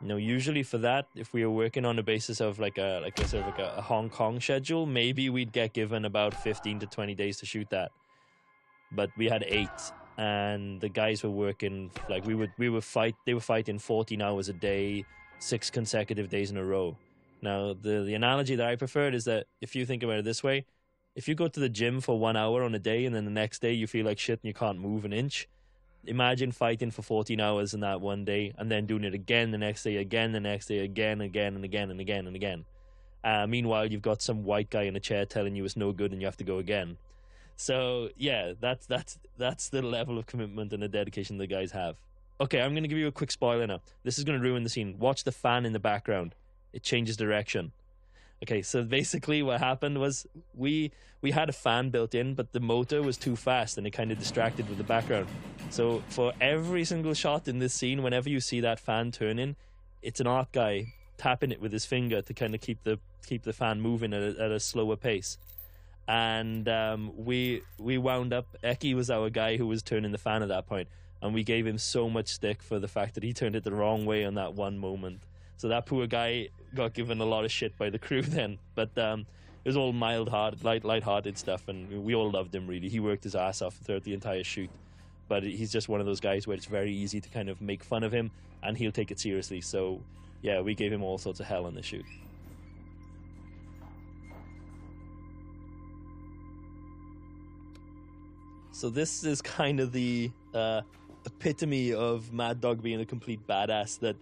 [0.00, 3.00] You know, usually for that, if we were working on the basis of like a
[3.02, 6.34] like a sort of like a, a Hong Kong schedule, maybe we'd get given about
[6.34, 7.90] fifteen to twenty days to shoot that.
[8.92, 9.68] But we had eight,
[10.16, 14.22] and the guys were working like we would we were fight they were fighting fourteen
[14.22, 15.04] hours a day,
[15.40, 16.96] six consecutive days in a row.
[17.40, 20.42] Now the the analogy that I preferred is that if you think about it this
[20.42, 20.66] way,
[21.14, 23.30] if you go to the gym for one hour on a day and then the
[23.30, 25.48] next day you feel like shit and you can't move an inch,
[26.06, 29.58] imagine fighting for 14 hours in that one day and then doing it again the
[29.58, 32.64] next day, again the next day, again, again, and again, and again, and again.
[33.24, 36.12] Uh, meanwhile, you've got some white guy in a chair telling you it's no good
[36.12, 36.96] and you have to go again.
[37.56, 41.96] So yeah, that's that's that's the level of commitment and the dedication the guys have.
[42.40, 43.80] Okay, I'm gonna give you a quick spoiler now.
[44.04, 44.96] This is gonna ruin the scene.
[44.98, 46.36] Watch the fan in the background.
[46.72, 47.72] It changes direction.
[48.42, 52.60] Okay, so basically what happened was we we had a fan built in, but the
[52.60, 55.26] motor was too fast and it kind of distracted with the background.
[55.70, 59.56] So for every single shot in this scene, whenever you see that fan turning,
[60.02, 63.42] it's an art guy tapping it with his finger to kind of keep the keep
[63.42, 65.36] the fan moving at a, at a slower pace.
[66.06, 68.46] And um, we we wound up.
[68.62, 70.88] Eki was our guy who was turning the fan at that point,
[71.20, 73.72] and we gave him so much stick for the fact that he turned it the
[73.72, 75.20] wrong way on that one moment.
[75.58, 78.58] So that poor guy got given a lot of shit by the crew then.
[78.74, 79.26] But um,
[79.64, 82.88] it was all mild hearted, light light-hearted stuff, and we all loved him really.
[82.88, 84.70] He worked his ass off throughout the entire shoot.
[85.28, 87.84] But he's just one of those guys where it's very easy to kind of make
[87.84, 88.30] fun of him,
[88.62, 89.60] and he'll take it seriously.
[89.60, 90.00] So
[90.40, 92.06] yeah, we gave him all sorts of hell on the shoot.
[98.70, 100.82] So this is kind of the uh,
[101.26, 103.98] epitome of Mad Dog being a complete badass.
[103.98, 104.14] That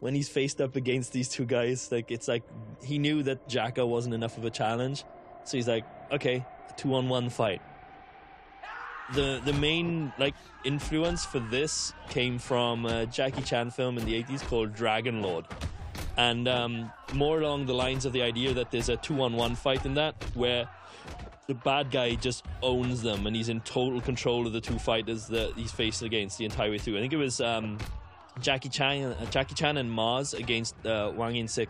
[0.00, 2.42] when he's faced up against these two guys, like it's like
[2.82, 5.04] he knew that Jaka wasn't enough of a challenge,
[5.44, 6.44] so he's like, okay,
[6.76, 7.62] two on one fight.
[9.14, 14.14] The the main like influence for this came from a Jackie Chan film in the
[14.14, 15.46] eighties called Dragon Lord,
[16.16, 19.54] and um, more along the lines of the idea that there's a two on one
[19.54, 20.68] fight in that where
[21.46, 25.28] the bad guy just owns them and he's in total control of the two fighters
[25.28, 26.96] that he's faced against the entire way through.
[26.96, 27.78] I think it was um,
[28.40, 31.68] Jackie Chan, uh, Jackie Chan and Mars against uh, Hwang In-shik,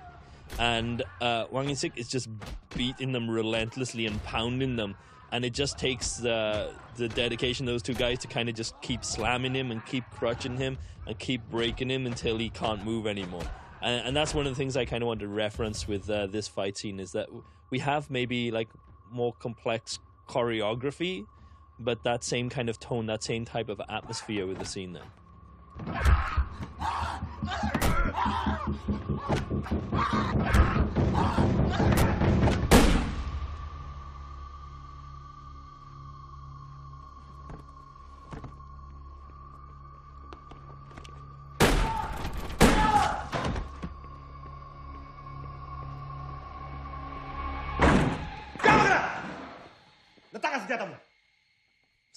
[0.58, 2.28] and uh, Hwang In-shik is just
[2.76, 4.96] beating them relentlessly and pounding them,
[5.32, 8.80] and it just takes the the dedication of those two guys to kind of just
[8.80, 13.06] keep slamming him and keep crutching him and keep breaking him until he can't move
[13.06, 13.44] anymore.
[13.82, 16.26] And, and that's one of the things I kind of want to reference with uh,
[16.26, 17.28] this fight scene is that
[17.70, 18.68] we have maybe like
[19.10, 21.26] more complex choreography,
[21.78, 25.04] but that same kind of tone, that same type of atmosphere with the scene then.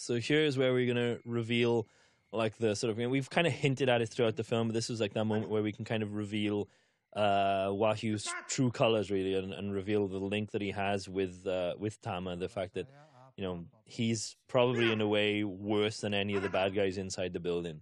[0.09, 1.85] So here's where we're gonna reveal
[2.31, 4.67] like the sort of you know, we've kind of hinted at it throughout the film,
[4.67, 6.67] but this was like that moment where we can kind of reveal
[7.15, 11.73] uh Wahyu's true colors really and, and reveal the link that he has with uh
[11.79, 12.87] with Tama, the fact that
[13.35, 17.33] you know he's probably in a way worse than any of the bad guys inside
[17.33, 17.81] the building.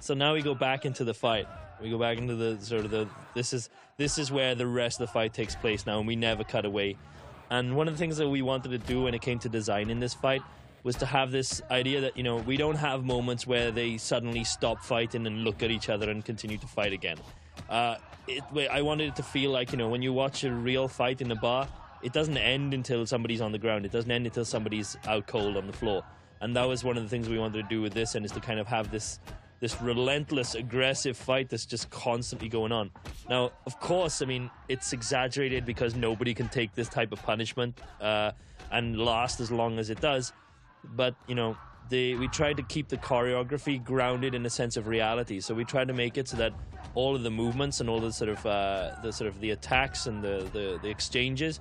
[0.00, 1.46] So now we go back into the fight.
[1.80, 5.00] We go back into the sort of the this is this is where the rest
[5.00, 6.96] of the fight takes place now, and we never cut away.
[7.50, 10.00] And one of the things that we wanted to do when it came to designing
[10.00, 10.42] this fight
[10.82, 14.44] was to have this idea that you know we don't have moments where they suddenly
[14.44, 17.16] stop fighting and look at each other and continue to fight again.
[17.68, 17.96] Uh,
[18.28, 21.20] it, I wanted it to feel like you know when you watch a real fight
[21.20, 21.68] in a bar,
[22.02, 23.84] it doesn't end until somebody's on the ground.
[23.86, 26.02] It doesn't end until somebody's out cold on the floor.
[26.40, 28.32] And that was one of the things we wanted to do with this, and is
[28.32, 29.20] to kind of have this
[29.60, 32.90] this relentless, aggressive fight that's just constantly going on.
[33.30, 37.78] Now, of course, I mean it's exaggerated because nobody can take this type of punishment
[38.00, 38.32] uh,
[38.72, 40.32] and last as long as it does.
[40.84, 41.56] But you know,
[41.88, 45.40] they, we tried to keep the choreography grounded in a sense of reality.
[45.40, 46.52] So we tried to make it so that
[46.94, 50.06] all of the movements and all the sort of uh, the sort of the attacks
[50.06, 51.60] and the, the, the exchanges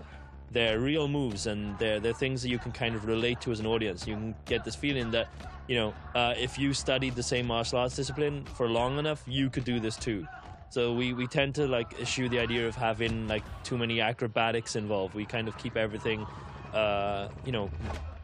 [0.52, 3.60] they're real moves and they're, they're things that you can kind of relate to as
[3.60, 4.06] an audience.
[4.06, 5.30] You can get this feeling that,
[5.68, 9.50] you know, uh, if you studied the same martial arts discipline for long enough, you
[9.50, 10.28] could do this too.
[10.70, 14.76] So we, we tend to like eschew the idea of having like too many acrobatics
[14.76, 15.14] involved.
[15.14, 16.26] We kind of keep everything,
[16.74, 17.70] uh, you know,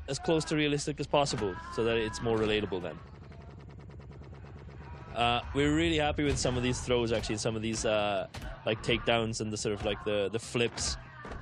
[0.07, 2.97] as close to realistic as possible so that it's more relatable then.
[5.15, 8.27] Uh, we're really happy with some of these throws actually, some of these uh,
[8.65, 10.95] like takedowns and the sort of like the, the flips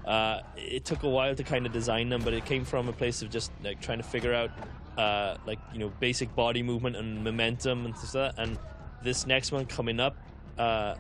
[0.05, 2.93] uh, it took a while to kind of design them, but it came from a
[2.93, 4.51] place of just like trying to figure out
[4.97, 8.35] uh, like you know basic body movement and momentum and stuff.
[8.37, 8.57] And
[9.03, 10.15] this next one coming up,
[10.57, 10.95] uh,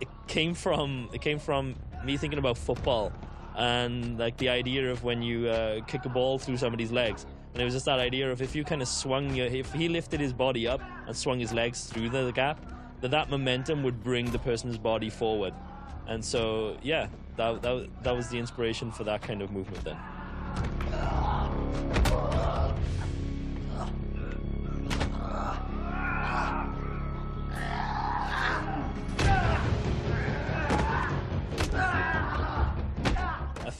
[0.00, 1.74] it came from it came from
[2.04, 3.12] me thinking about football
[3.60, 7.26] and like the idea of when you uh, kick a ball through somebody's legs.
[7.52, 9.86] And it was just that idea of if you kind of swung your, if he
[9.86, 12.64] lifted his body up and swung his legs through the, gap,
[13.02, 15.52] that that momentum would bring the person's body forward.
[16.06, 19.98] And so, yeah, that, that, that was the inspiration for that kind of movement then.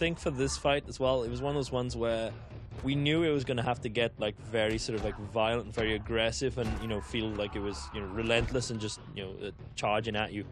[0.01, 2.33] Think for this fight as well, it was one of those ones where
[2.83, 5.67] we knew it was going to have to get like very sort of like violent
[5.67, 8.99] and very aggressive and you know feel like it was you know relentless and just
[9.15, 10.43] you know uh, charging at you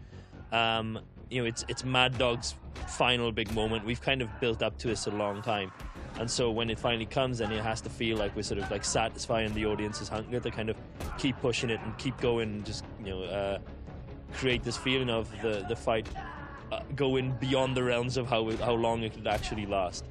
[0.51, 0.99] um,
[1.29, 2.55] you know, it's it's Mad Dog's
[2.87, 3.85] final big moment.
[3.85, 5.71] We've kind of built up to this a long time,
[6.19, 8.69] and so when it finally comes, then it has to feel like we're sort of
[8.71, 10.77] like satisfying the audience's hunger to kind of
[11.17, 13.59] keep pushing it and keep going, and just you know, uh,
[14.33, 16.07] create this feeling of the the fight
[16.71, 20.05] uh, going beyond the realms of how how long it could actually last.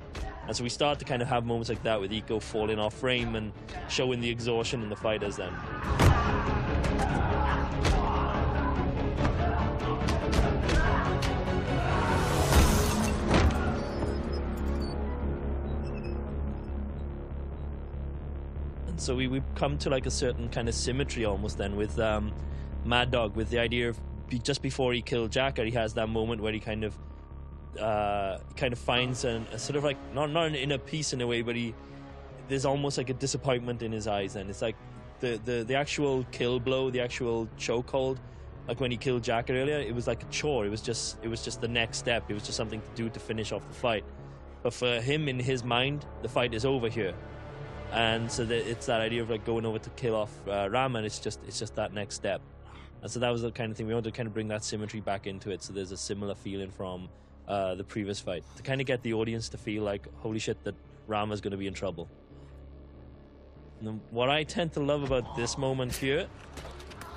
[0.47, 2.94] And so we start to kind of have moments like that with Iko falling off
[2.94, 3.52] frame and
[3.89, 5.52] showing the exhaustion in the fighters then.
[18.86, 21.98] And so we, we come to like a certain kind of symmetry almost then with
[21.98, 22.32] um,
[22.86, 26.42] Mad Dog, with the idea of just before he killed Jaka, he has that moment
[26.42, 26.98] where he kind of
[27.78, 31.20] uh, kind of finds an, a sort of like not not an inner peace in
[31.20, 31.74] a way, but he
[32.48, 34.36] there's almost like a disappointment in his eyes.
[34.36, 34.76] And it's like
[35.20, 38.18] the the the actual kill blow, the actual chokehold,
[38.66, 40.66] like when he killed Jaka earlier, it was like a chore.
[40.66, 42.30] It was just it was just the next step.
[42.30, 44.05] It was just something to do to finish off the fight.
[44.62, 47.14] But for him, in his mind, the fight is over here
[47.92, 50.96] and so that it's that idea of like going over to kill off uh, Ram,
[50.96, 52.40] and it's just it's just that next step.
[53.02, 54.64] And so that was the kind of thing we wanted to kind of bring that
[54.64, 55.62] symmetry back into it.
[55.62, 57.08] So there's a similar feeling from
[57.46, 60.62] uh, the previous fight to kind of get the audience to feel like, holy shit,
[60.64, 60.74] that
[61.06, 62.08] Rama's going to be in trouble.
[63.80, 66.26] And what I tend to love about this moment here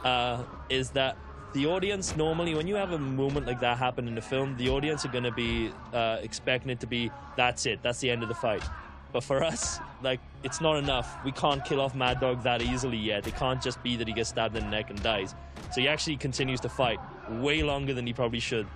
[0.04, 1.18] uh, is that
[1.54, 4.70] the audience normally, when you have a moment like that happen in the film, the
[4.70, 8.24] audience are going to be uh, expecting it to be that's it, that's the end
[8.24, 8.64] of the fight.
[9.12, 11.18] But for us, like, it's not enough.
[11.26, 13.28] We can't kill off Mad Dog that easily yet.
[13.28, 15.36] It can't just be that he gets stabbed in the neck and dies.
[15.74, 18.68] So he actually continues to fight way longer than he probably should.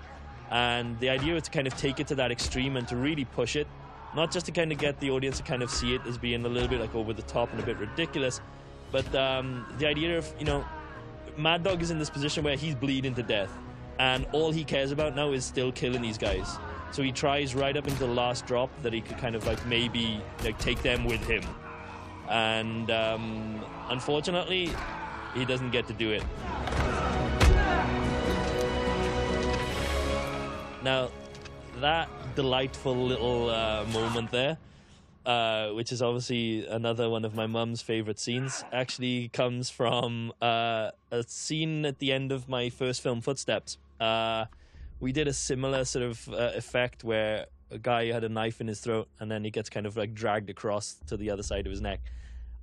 [0.52, 3.26] And the idea was to kind of take it to that extreme and to really
[3.26, 3.68] push it,
[4.16, 6.46] not just to kind of get the audience to kind of see it as being
[6.46, 8.42] a little bit like over the top and a bit ridiculous,
[8.92, 10.64] but um, the idea of, you know,
[11.38, 13.52] Mad Dog is in this position where he's bleeding to death,
[14.00, 16.58] and all he cares about now is still killing these guys.
[16.92, 19.66] So he tries right up until the last drop that he could kind of like
[19.66, 21.44] maybe like take them with him.
[22.30, 24.72] And um, unfortunately,
[25.34, 26.24] he doesn't get to do it.
[30.84, 31.10] Now,
[31.82, 34.58] that delightful little uh, moment there,
[35.26, 40.92] uh, which is obviously another one of my mum's favorite scenes, actually comes from uh,
[41.12, 43.78] a scene at the end of my first film, Footsteps.
[45.00, 48.68] We did a similar sort of uh, effect where a guy had a knife in
[48.68, 51.66] his throat and then he gets kind of like dragged across to the other side
[51.66, 52.00] of his neck.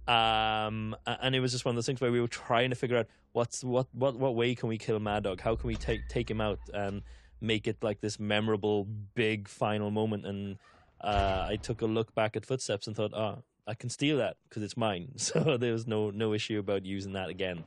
[0.09, 2.97] Um, and it was just one of those things where we were trying to figure
[2.97, 5.41] out what's what what what way can we kill Mad Dog?
[5.41, 7.03] How can we take take him out and
[7.41, 8.85] make it like this memorable
[9.15, 10.27] big final moment?
[10.27, 10.59] And
[11.01, 14.37] uh, I took a look back at Footsteps and thought, oh, I can steal that
[14.49, 15.13] because it's mine.
[15.17, 17.63] So there was no no issue about using that again.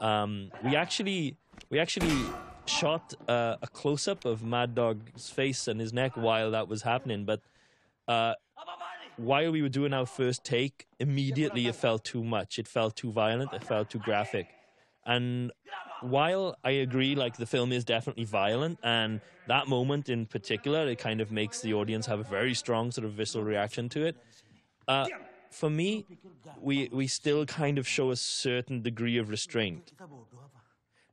[0.00, 1.36] Um, we actually
[1.68, 2.14] we actually
[2.66, 6.82] shot uh, a close up of Mad Dog's face and his neck while that was
[6.82, 7.40] happening, but
[8.08, 8.34] uh,
[9.16, 12.58] while we were doing our first take, immediately it felt too much.
[12.58, 13.52] It felt too violent.
[13.52, 14.46] It felt too graphic.
[15.04, 15.52] And
[16.00, 20.98] while I agree, like the film is definitely violent, and that moment in particular, it
[20.98, 24.16] kind of makes the audience have a very strong sort of visceral reaction to it.
[24.88, 25.06] Uh,
[25.50, 26.06] for me,
[26.60, 29.92] we we still kind of show a certain degree of restraint.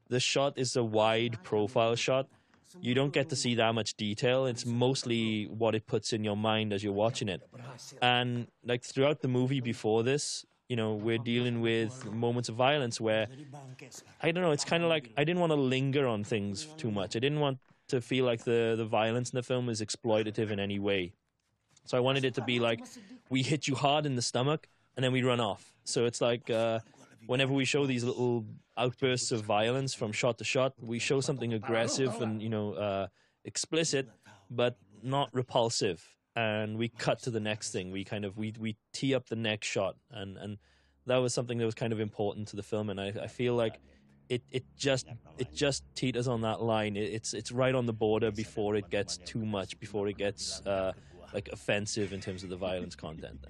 [0.10, 2.28] The shot is a wide profile shot.
[2.82, 4.46] You don't get to see that much detail.
[4.46, 7.42] It's mostly what it puts in your mind as you're watching it.
[8.02, 13.02] And like throughout the movie before this, you know, we're dealing with moments of violence
[13.02, 13.28] where
[14.22, 16.92] I don't know, it's kind of like I didn't want to linger on things too
[16.92, 17.16] much.
[17.16, 17.58] I didn't want
[17.88, 21.14] to feel like the the violence in the film is exploitative in any way.
[21.86, 22.82] So I wanted it to be like
[23.30, 25.74] we hit you hard in the stomach and then we run off.
[25.86, 26.80] So it's like uh,
[27.30, 28.44] whenever we show these little
[28.76, 33.08] outbursts of violence from shot to shot, we show something aggressive and you know uh,
[33.46, 34.10] explicit,
[34.50, 36.04] but not repulsive.
[36.36, 37.92] And we cut to the next thing.
[37.92, 40.58] We kind of we we tee up the next shot, and and
[41.06, 42.90] that was something that was kind of important to the film.
[42.90, 43.80] And I, I feel like
[44.28, 45.06] it it just
[45.38, 46.98] it just teeters on that line.
[46.98, 50.62] It, it's it's right on the border before it gets too much, before it gets
[50.66, 50.94] uh,
[51.32, 53.46] like offensive in terms of the violence content.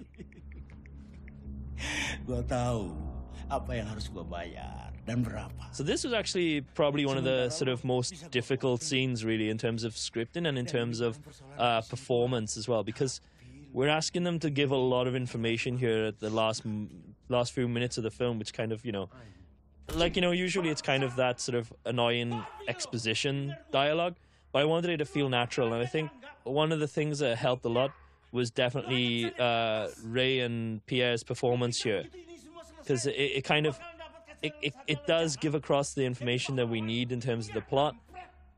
[2.28, 3.09] Tahu
[3.50, 5.74] apa yang harus bayar dan berapa.
[5.74, 9.58] So this was actually probably one of the sort of most difficult scenes, really, in
[9.58, 11.18] terms of scripting and in terms of
[11.58, 13.20] uh, performance as well, because
[13.72, 16.62] we're asking them to give a lot of information here at the last
[17.28, 19.08] last few minutes of the film, which kind of you know,
[19.94, 24.14] like you know, usually it's kind of that sort of annoying exposition dialogue,
[24.52, 26.10] but I wanted it to feel natural, and I think
[26.44, 27.90] one of the things that helped a lot
[28.32, 32.04] was definitely uh, Ray and Pierre's performance here,
[32.90, 33.78] because it, it kind of
[34.42, 37.60] it, it, it does give across the information that we need in terms of the
[37.60, 37.94] plot,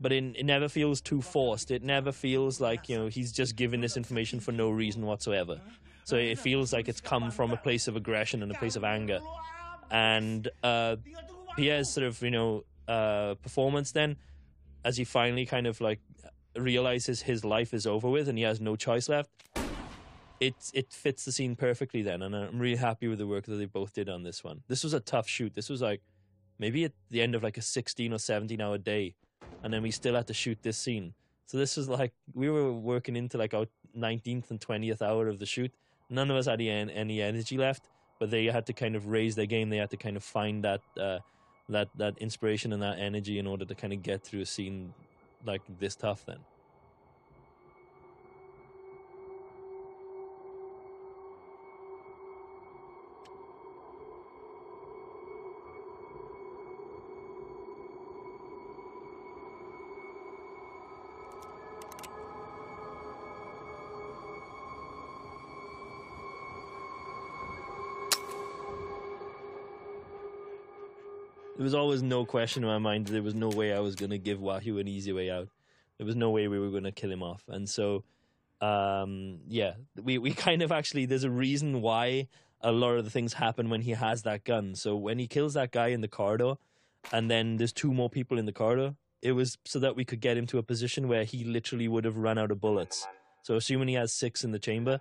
[0.01, 1.71] but it, it never feels too forced.
[1.71, 5.61] It never feels like you know he's just giving this information for no reason whatsoever.
[6.05, 8.85] So it feels like it's come from a place of aggression and a place of
[8.85, 9.21] anger,
[9.91, 10.97] and uh,
[11.57, 14.17] Pierre's sort of you know uh, performance then,
[14.83, 16.01] as he finally kind of like
[16.57, 19.31] realizes his life is over with and he has no choice left.
[20.43, 23.55] It it fits the scene perfectly then, and I'm really happy with the work that
[23.55, 24.63] they both did on this one.
[24.67, 25.55] This was a tough shoot.
[25.55, 26.01] This was like
[26.59, 29.15] maybe at the end of like a 16 or 17 hour day,
[29.63, 31.15] and then we still had to shoot this scene.
[31.47, 33.67] So this was like we were working into like our
[33.97, 35.73] 19th and 20th hour of the shoot.
[36.11, 37.89] None of us had any, energy left,
[38.19, 39.71] but they had to kind of raise their game.
[39.71, 41.19] They had to kind of find that uh,
[41.69, 44.93] that that inspiration and that energy in order to kind of get through a scene
[45.45, 46.27] like this tough.
[46.27, 46.39] Then.
[71.73, 73.07] Was always no question in my mind.
[73.07, 75.49] There was no way I was going to give Wahyu an easy way out.
[75.97, 77.45] There was no way we were going to kill him off.
[77.49, 78.05] And so,
[78.61, 82.29] um, yeah, we, we kind of actually, there's a reason why
[82.61, 84.75] a lot of the things happen when he has that gun.
[84.75, 86.57] So when he kills that guy in the corridor,
[87.11, 90.21] and then there's two more people in the corridor, it was so that we could
[90.21, 93.07] get him to a position where he literally would have run out of bullets.
[93.45, 95.01] So assuming he has six in the chamber,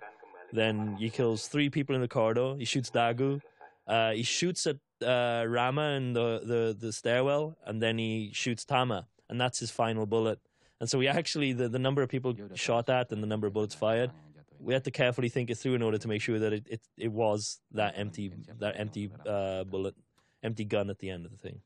[0.54, 2.54] then he kills three people in the corridor.
[2.56, 3.42] He shoots Dagu.
[3.86, 8.64] Uh, he shoots at uh, Rama in the, the, the stairwell, and then he shoots
[8.64, 10.38] Tama, and that's his final bullet.
[10.80, 13.52] And so we actually, the, the number of people shot at and the number of
[13.52, 14.10] bullets fired,
[14.58, 16.80] we had to carefully think it through in order to make sure that it, it,
[16.96, 19.94] it was that empty that empty uh, bullet,
[20.42, 21.60] empty gun at the end of the thing.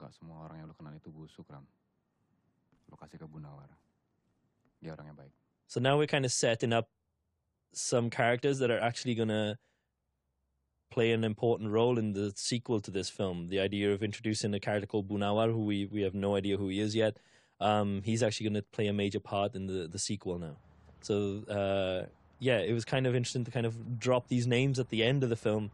[0.00, 1.64] Gak semua orang yang lu kenal itu busuk, Ram.
[2.90, 3.68] Lu kasih ke Bunawar.
[4.80, 5.32] Dia orang yang baik.
[5.68, 6.88] So now we're kind of setting up
[7.72, 9.56] some characters that are actually going to
[10.92, 13.48] play an important role in the sequel to this film.
[13.48, 16.68] The idea of introducing a character called Bunawar, who we, we have no idea who
[16.68, 17.16] he is yet.
[17.60, 20.56] Um, he's actually going to play a major part in the, the sequel now.
[21.00, 22.06] So, uh,
[22.38, 25.22] yeah, it was kind of interesting to kind of drop these names at the end
[25.24, 25.70] of the film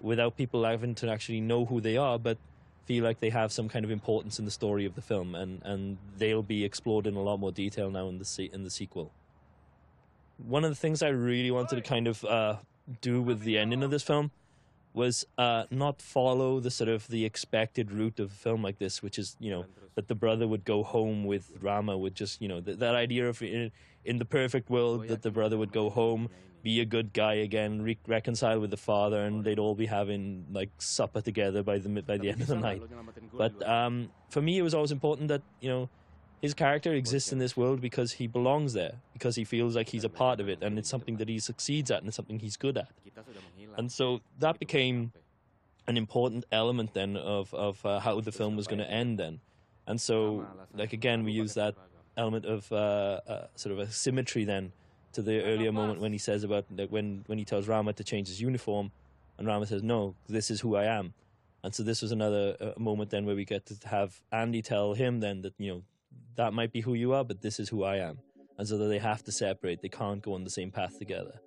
[0.00, 2.38] without people having to actually know who they are, but
[2.86, 5.60] feel like they have some kind of importance in the story of the film, and,
[5.64, 8.70] and they'll be explored in a lot more detail now in the se- in the
[8.70, 9.10] sequel.
[10.38, 12.56] One of the things I really wanted to kind of uh,
[13.00, 14.30] do with the ending of this film
[14.96, 19.02] was uh, not follow the sort of the expected route of a film like this,
[19.02, 22.48] which is you know that the brother would go home with Rama would just you
[22.48, 23.70] know th- that idea of in,
[24.06, 26.30] in the perfect world that the brother would go home,
[26.62, 30.46] be a good guy again, re- reconcile with the father, and they'd all be having
[30.50, 32.82] like supper together by the by the end of the night.
[33.36, 35.90] But um, for me, it was always important that you know
[36.40, 40.04] his character exists in this world because he belongs there, because he feels like he's
[40.04, 42.58] a part of it, and it's something that he succeeds at, and it's something he's
[42.66, 42.90] good at.
[43.78, 44.98] And so that became
[45.90, 49.40] an important element then of of uh, how the film was going to end then.
[49.86, 50.18] And so,
[50.80, 51.74] like again, we use that
[52.16, 54.72] element of uh, uh, sort of a symmetry then
[55.12, 58.04] to the earlier moment when he says about like when when he tells Rama to
[58.04, 58.90] change his uniform,
[59.38, 61.14] and Rama says, "No, this is who I am."
[61.62, 64.94] And so this was another uh, moment then where we get to have Andi tell
[64.94, 65.82] him then that you know
[66.36, 68.18] that might be who you are, but this is who I am,
[68.58, 69.82] and so that they have to separate.
[69.82, 71.40] They can't go on the same path together.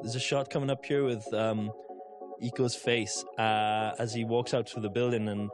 [0.00, 1.72] There's a shot coming up here with um,
[2.42, 5.48] Iko's face uh, as he walks out through the building, and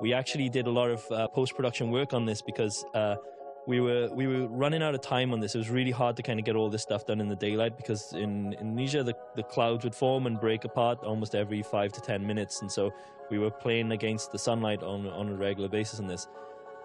[0.00, 3.16] we actually did a lot of uh, post production work on this because uh,
[3.66, 5.54] we were we were running out of time on this.
[5.54, 7.76] It was really hard to kind of get all this stuff done in the daylight
[7.76, 12.00] because in Indonesia the, the clouds would form and break apart almost every five to
[12.00, 12.92] ten minutes, and so
[13.30, 16.28] we were playing against the sunlight on on a regular basis on this.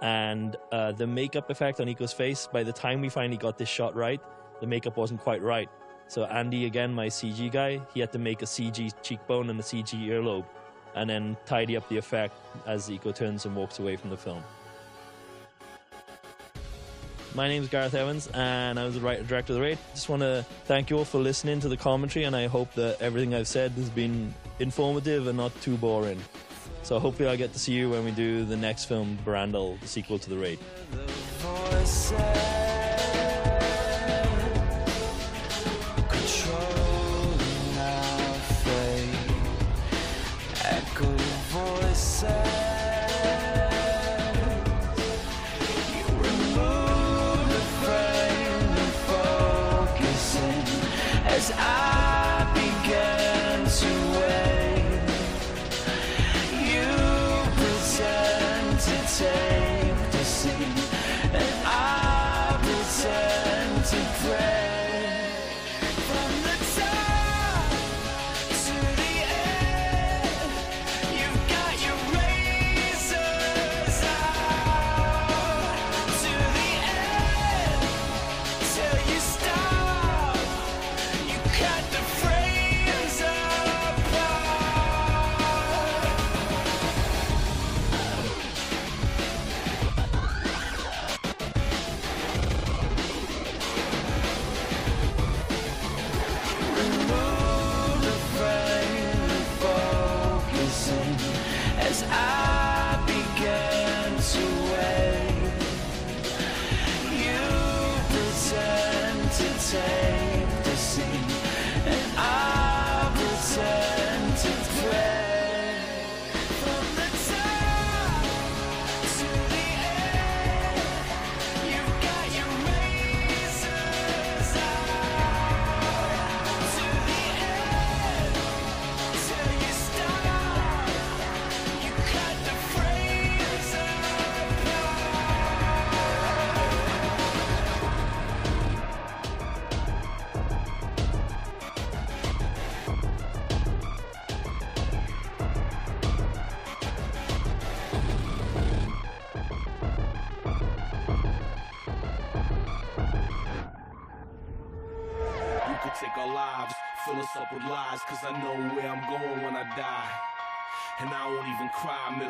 [0.01, 3.69] And uh, the makeup effect on Iko's face, by the time we finally got this
[3.69, 4.19] shot right,
[4.59, 5.69] the makeup wasn't quite right.
[6.07, 9.63] So Andy, again, my CG guy, he had to make a CG cheekbone and a
[9.63, 10.45] CG earlobe,
[10.95, 12.35] and then tidy up the effect
[12.67, 14.43] as Iko turns and walks away from the film.
[17.35, 19.77] My name is Gareth Evans, and I was the writer director of the raid.
[19.93, 23.01] Just want to thank you all for listening to the commentary, and I hope that
[23.01, 26.21] everything I've said has been informative and not too boring.
[26.83, 29.87] So hopefully, I'll get to see you when we do the next film, Berandal, the
[29.87, 30.59] sequel to the raid.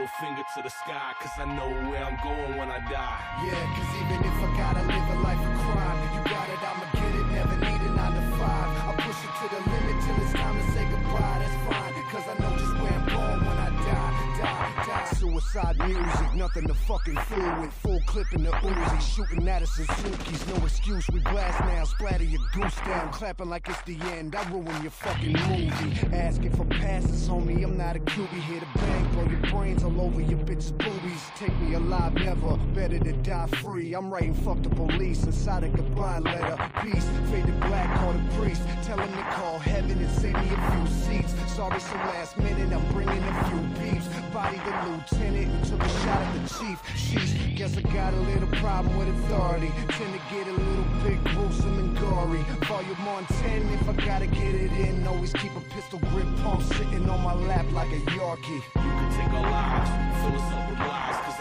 [0.06, 3.22] Middle finger to the sky, cause I know where I'm going when I die.
[3.46, 6.86] Yeah, cause even if I gotta live a life of crime, you got it, I'ma
[6.94, 8.70] get it, never need a nine to five.
[8.86, 11.86] I push it to the limit till it's time to say goodbye, that's fine.
[12.12, 15.06] Cause I know just where I'm going when I die, die, die.
[15.18, 17.74] Suicide music, nothing to fucking fool with
[18.16, 20.48] clipping the Uzi, shooting at us in Suki's.
[20.48, 24.34] No excuse, we blast now, splatter your goose down, clapping like it's the end.
[24.38, 26.16] I ruin your fucking movie.
[26.16, 30.00] Asking for passes, homie, I'm not a QB here to bang, blow your brains all
[30.00, 31.24] over your bitch's boobies.
[31.36, 32.56] Take me alive, never.
[32.74, 33.94] Better to die free.
[33.94, 36.58] I'm writing fuck the police inside a goodbye letter.
[36.82, 38.62] Peace, fade to black, call the priest.
[38.84, 41.34] Tell him to call heaven and save me a few seats.
[41.54, 44.08] Sorry, so last minute, I'm bringing a few beeps.
[44.32, 46.82] Body the lieutenant, took a shot at the chief.
[46.96, 49.72] Sheesh, guess I got got a little problem with authority.
[49.90, 52.44] Tend to get a little bit gruesome and gory.
[52.68, 55.08] Volume on 10 if I gotta get it in.
[55.08, 58.62] Always keep a pistol grip on, sitting on my lap like a Yorkie.
[58.76, 59.90] You can take our lives,
[60.22, 61.35] fill us up with lies.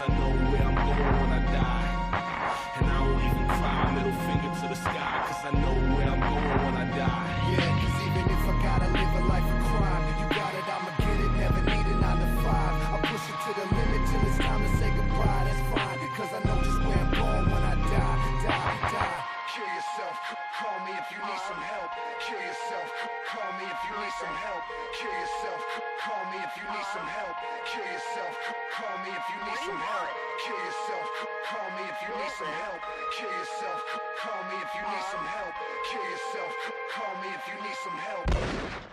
[32.37, 32.81] some help.
[33.13, 33.81] Kill yourself.
[34.19, 35.53] Call me if you need some help.
[35.89, 36.51] Kill yourself.
[36.91, 38.84] Call me if you need some help.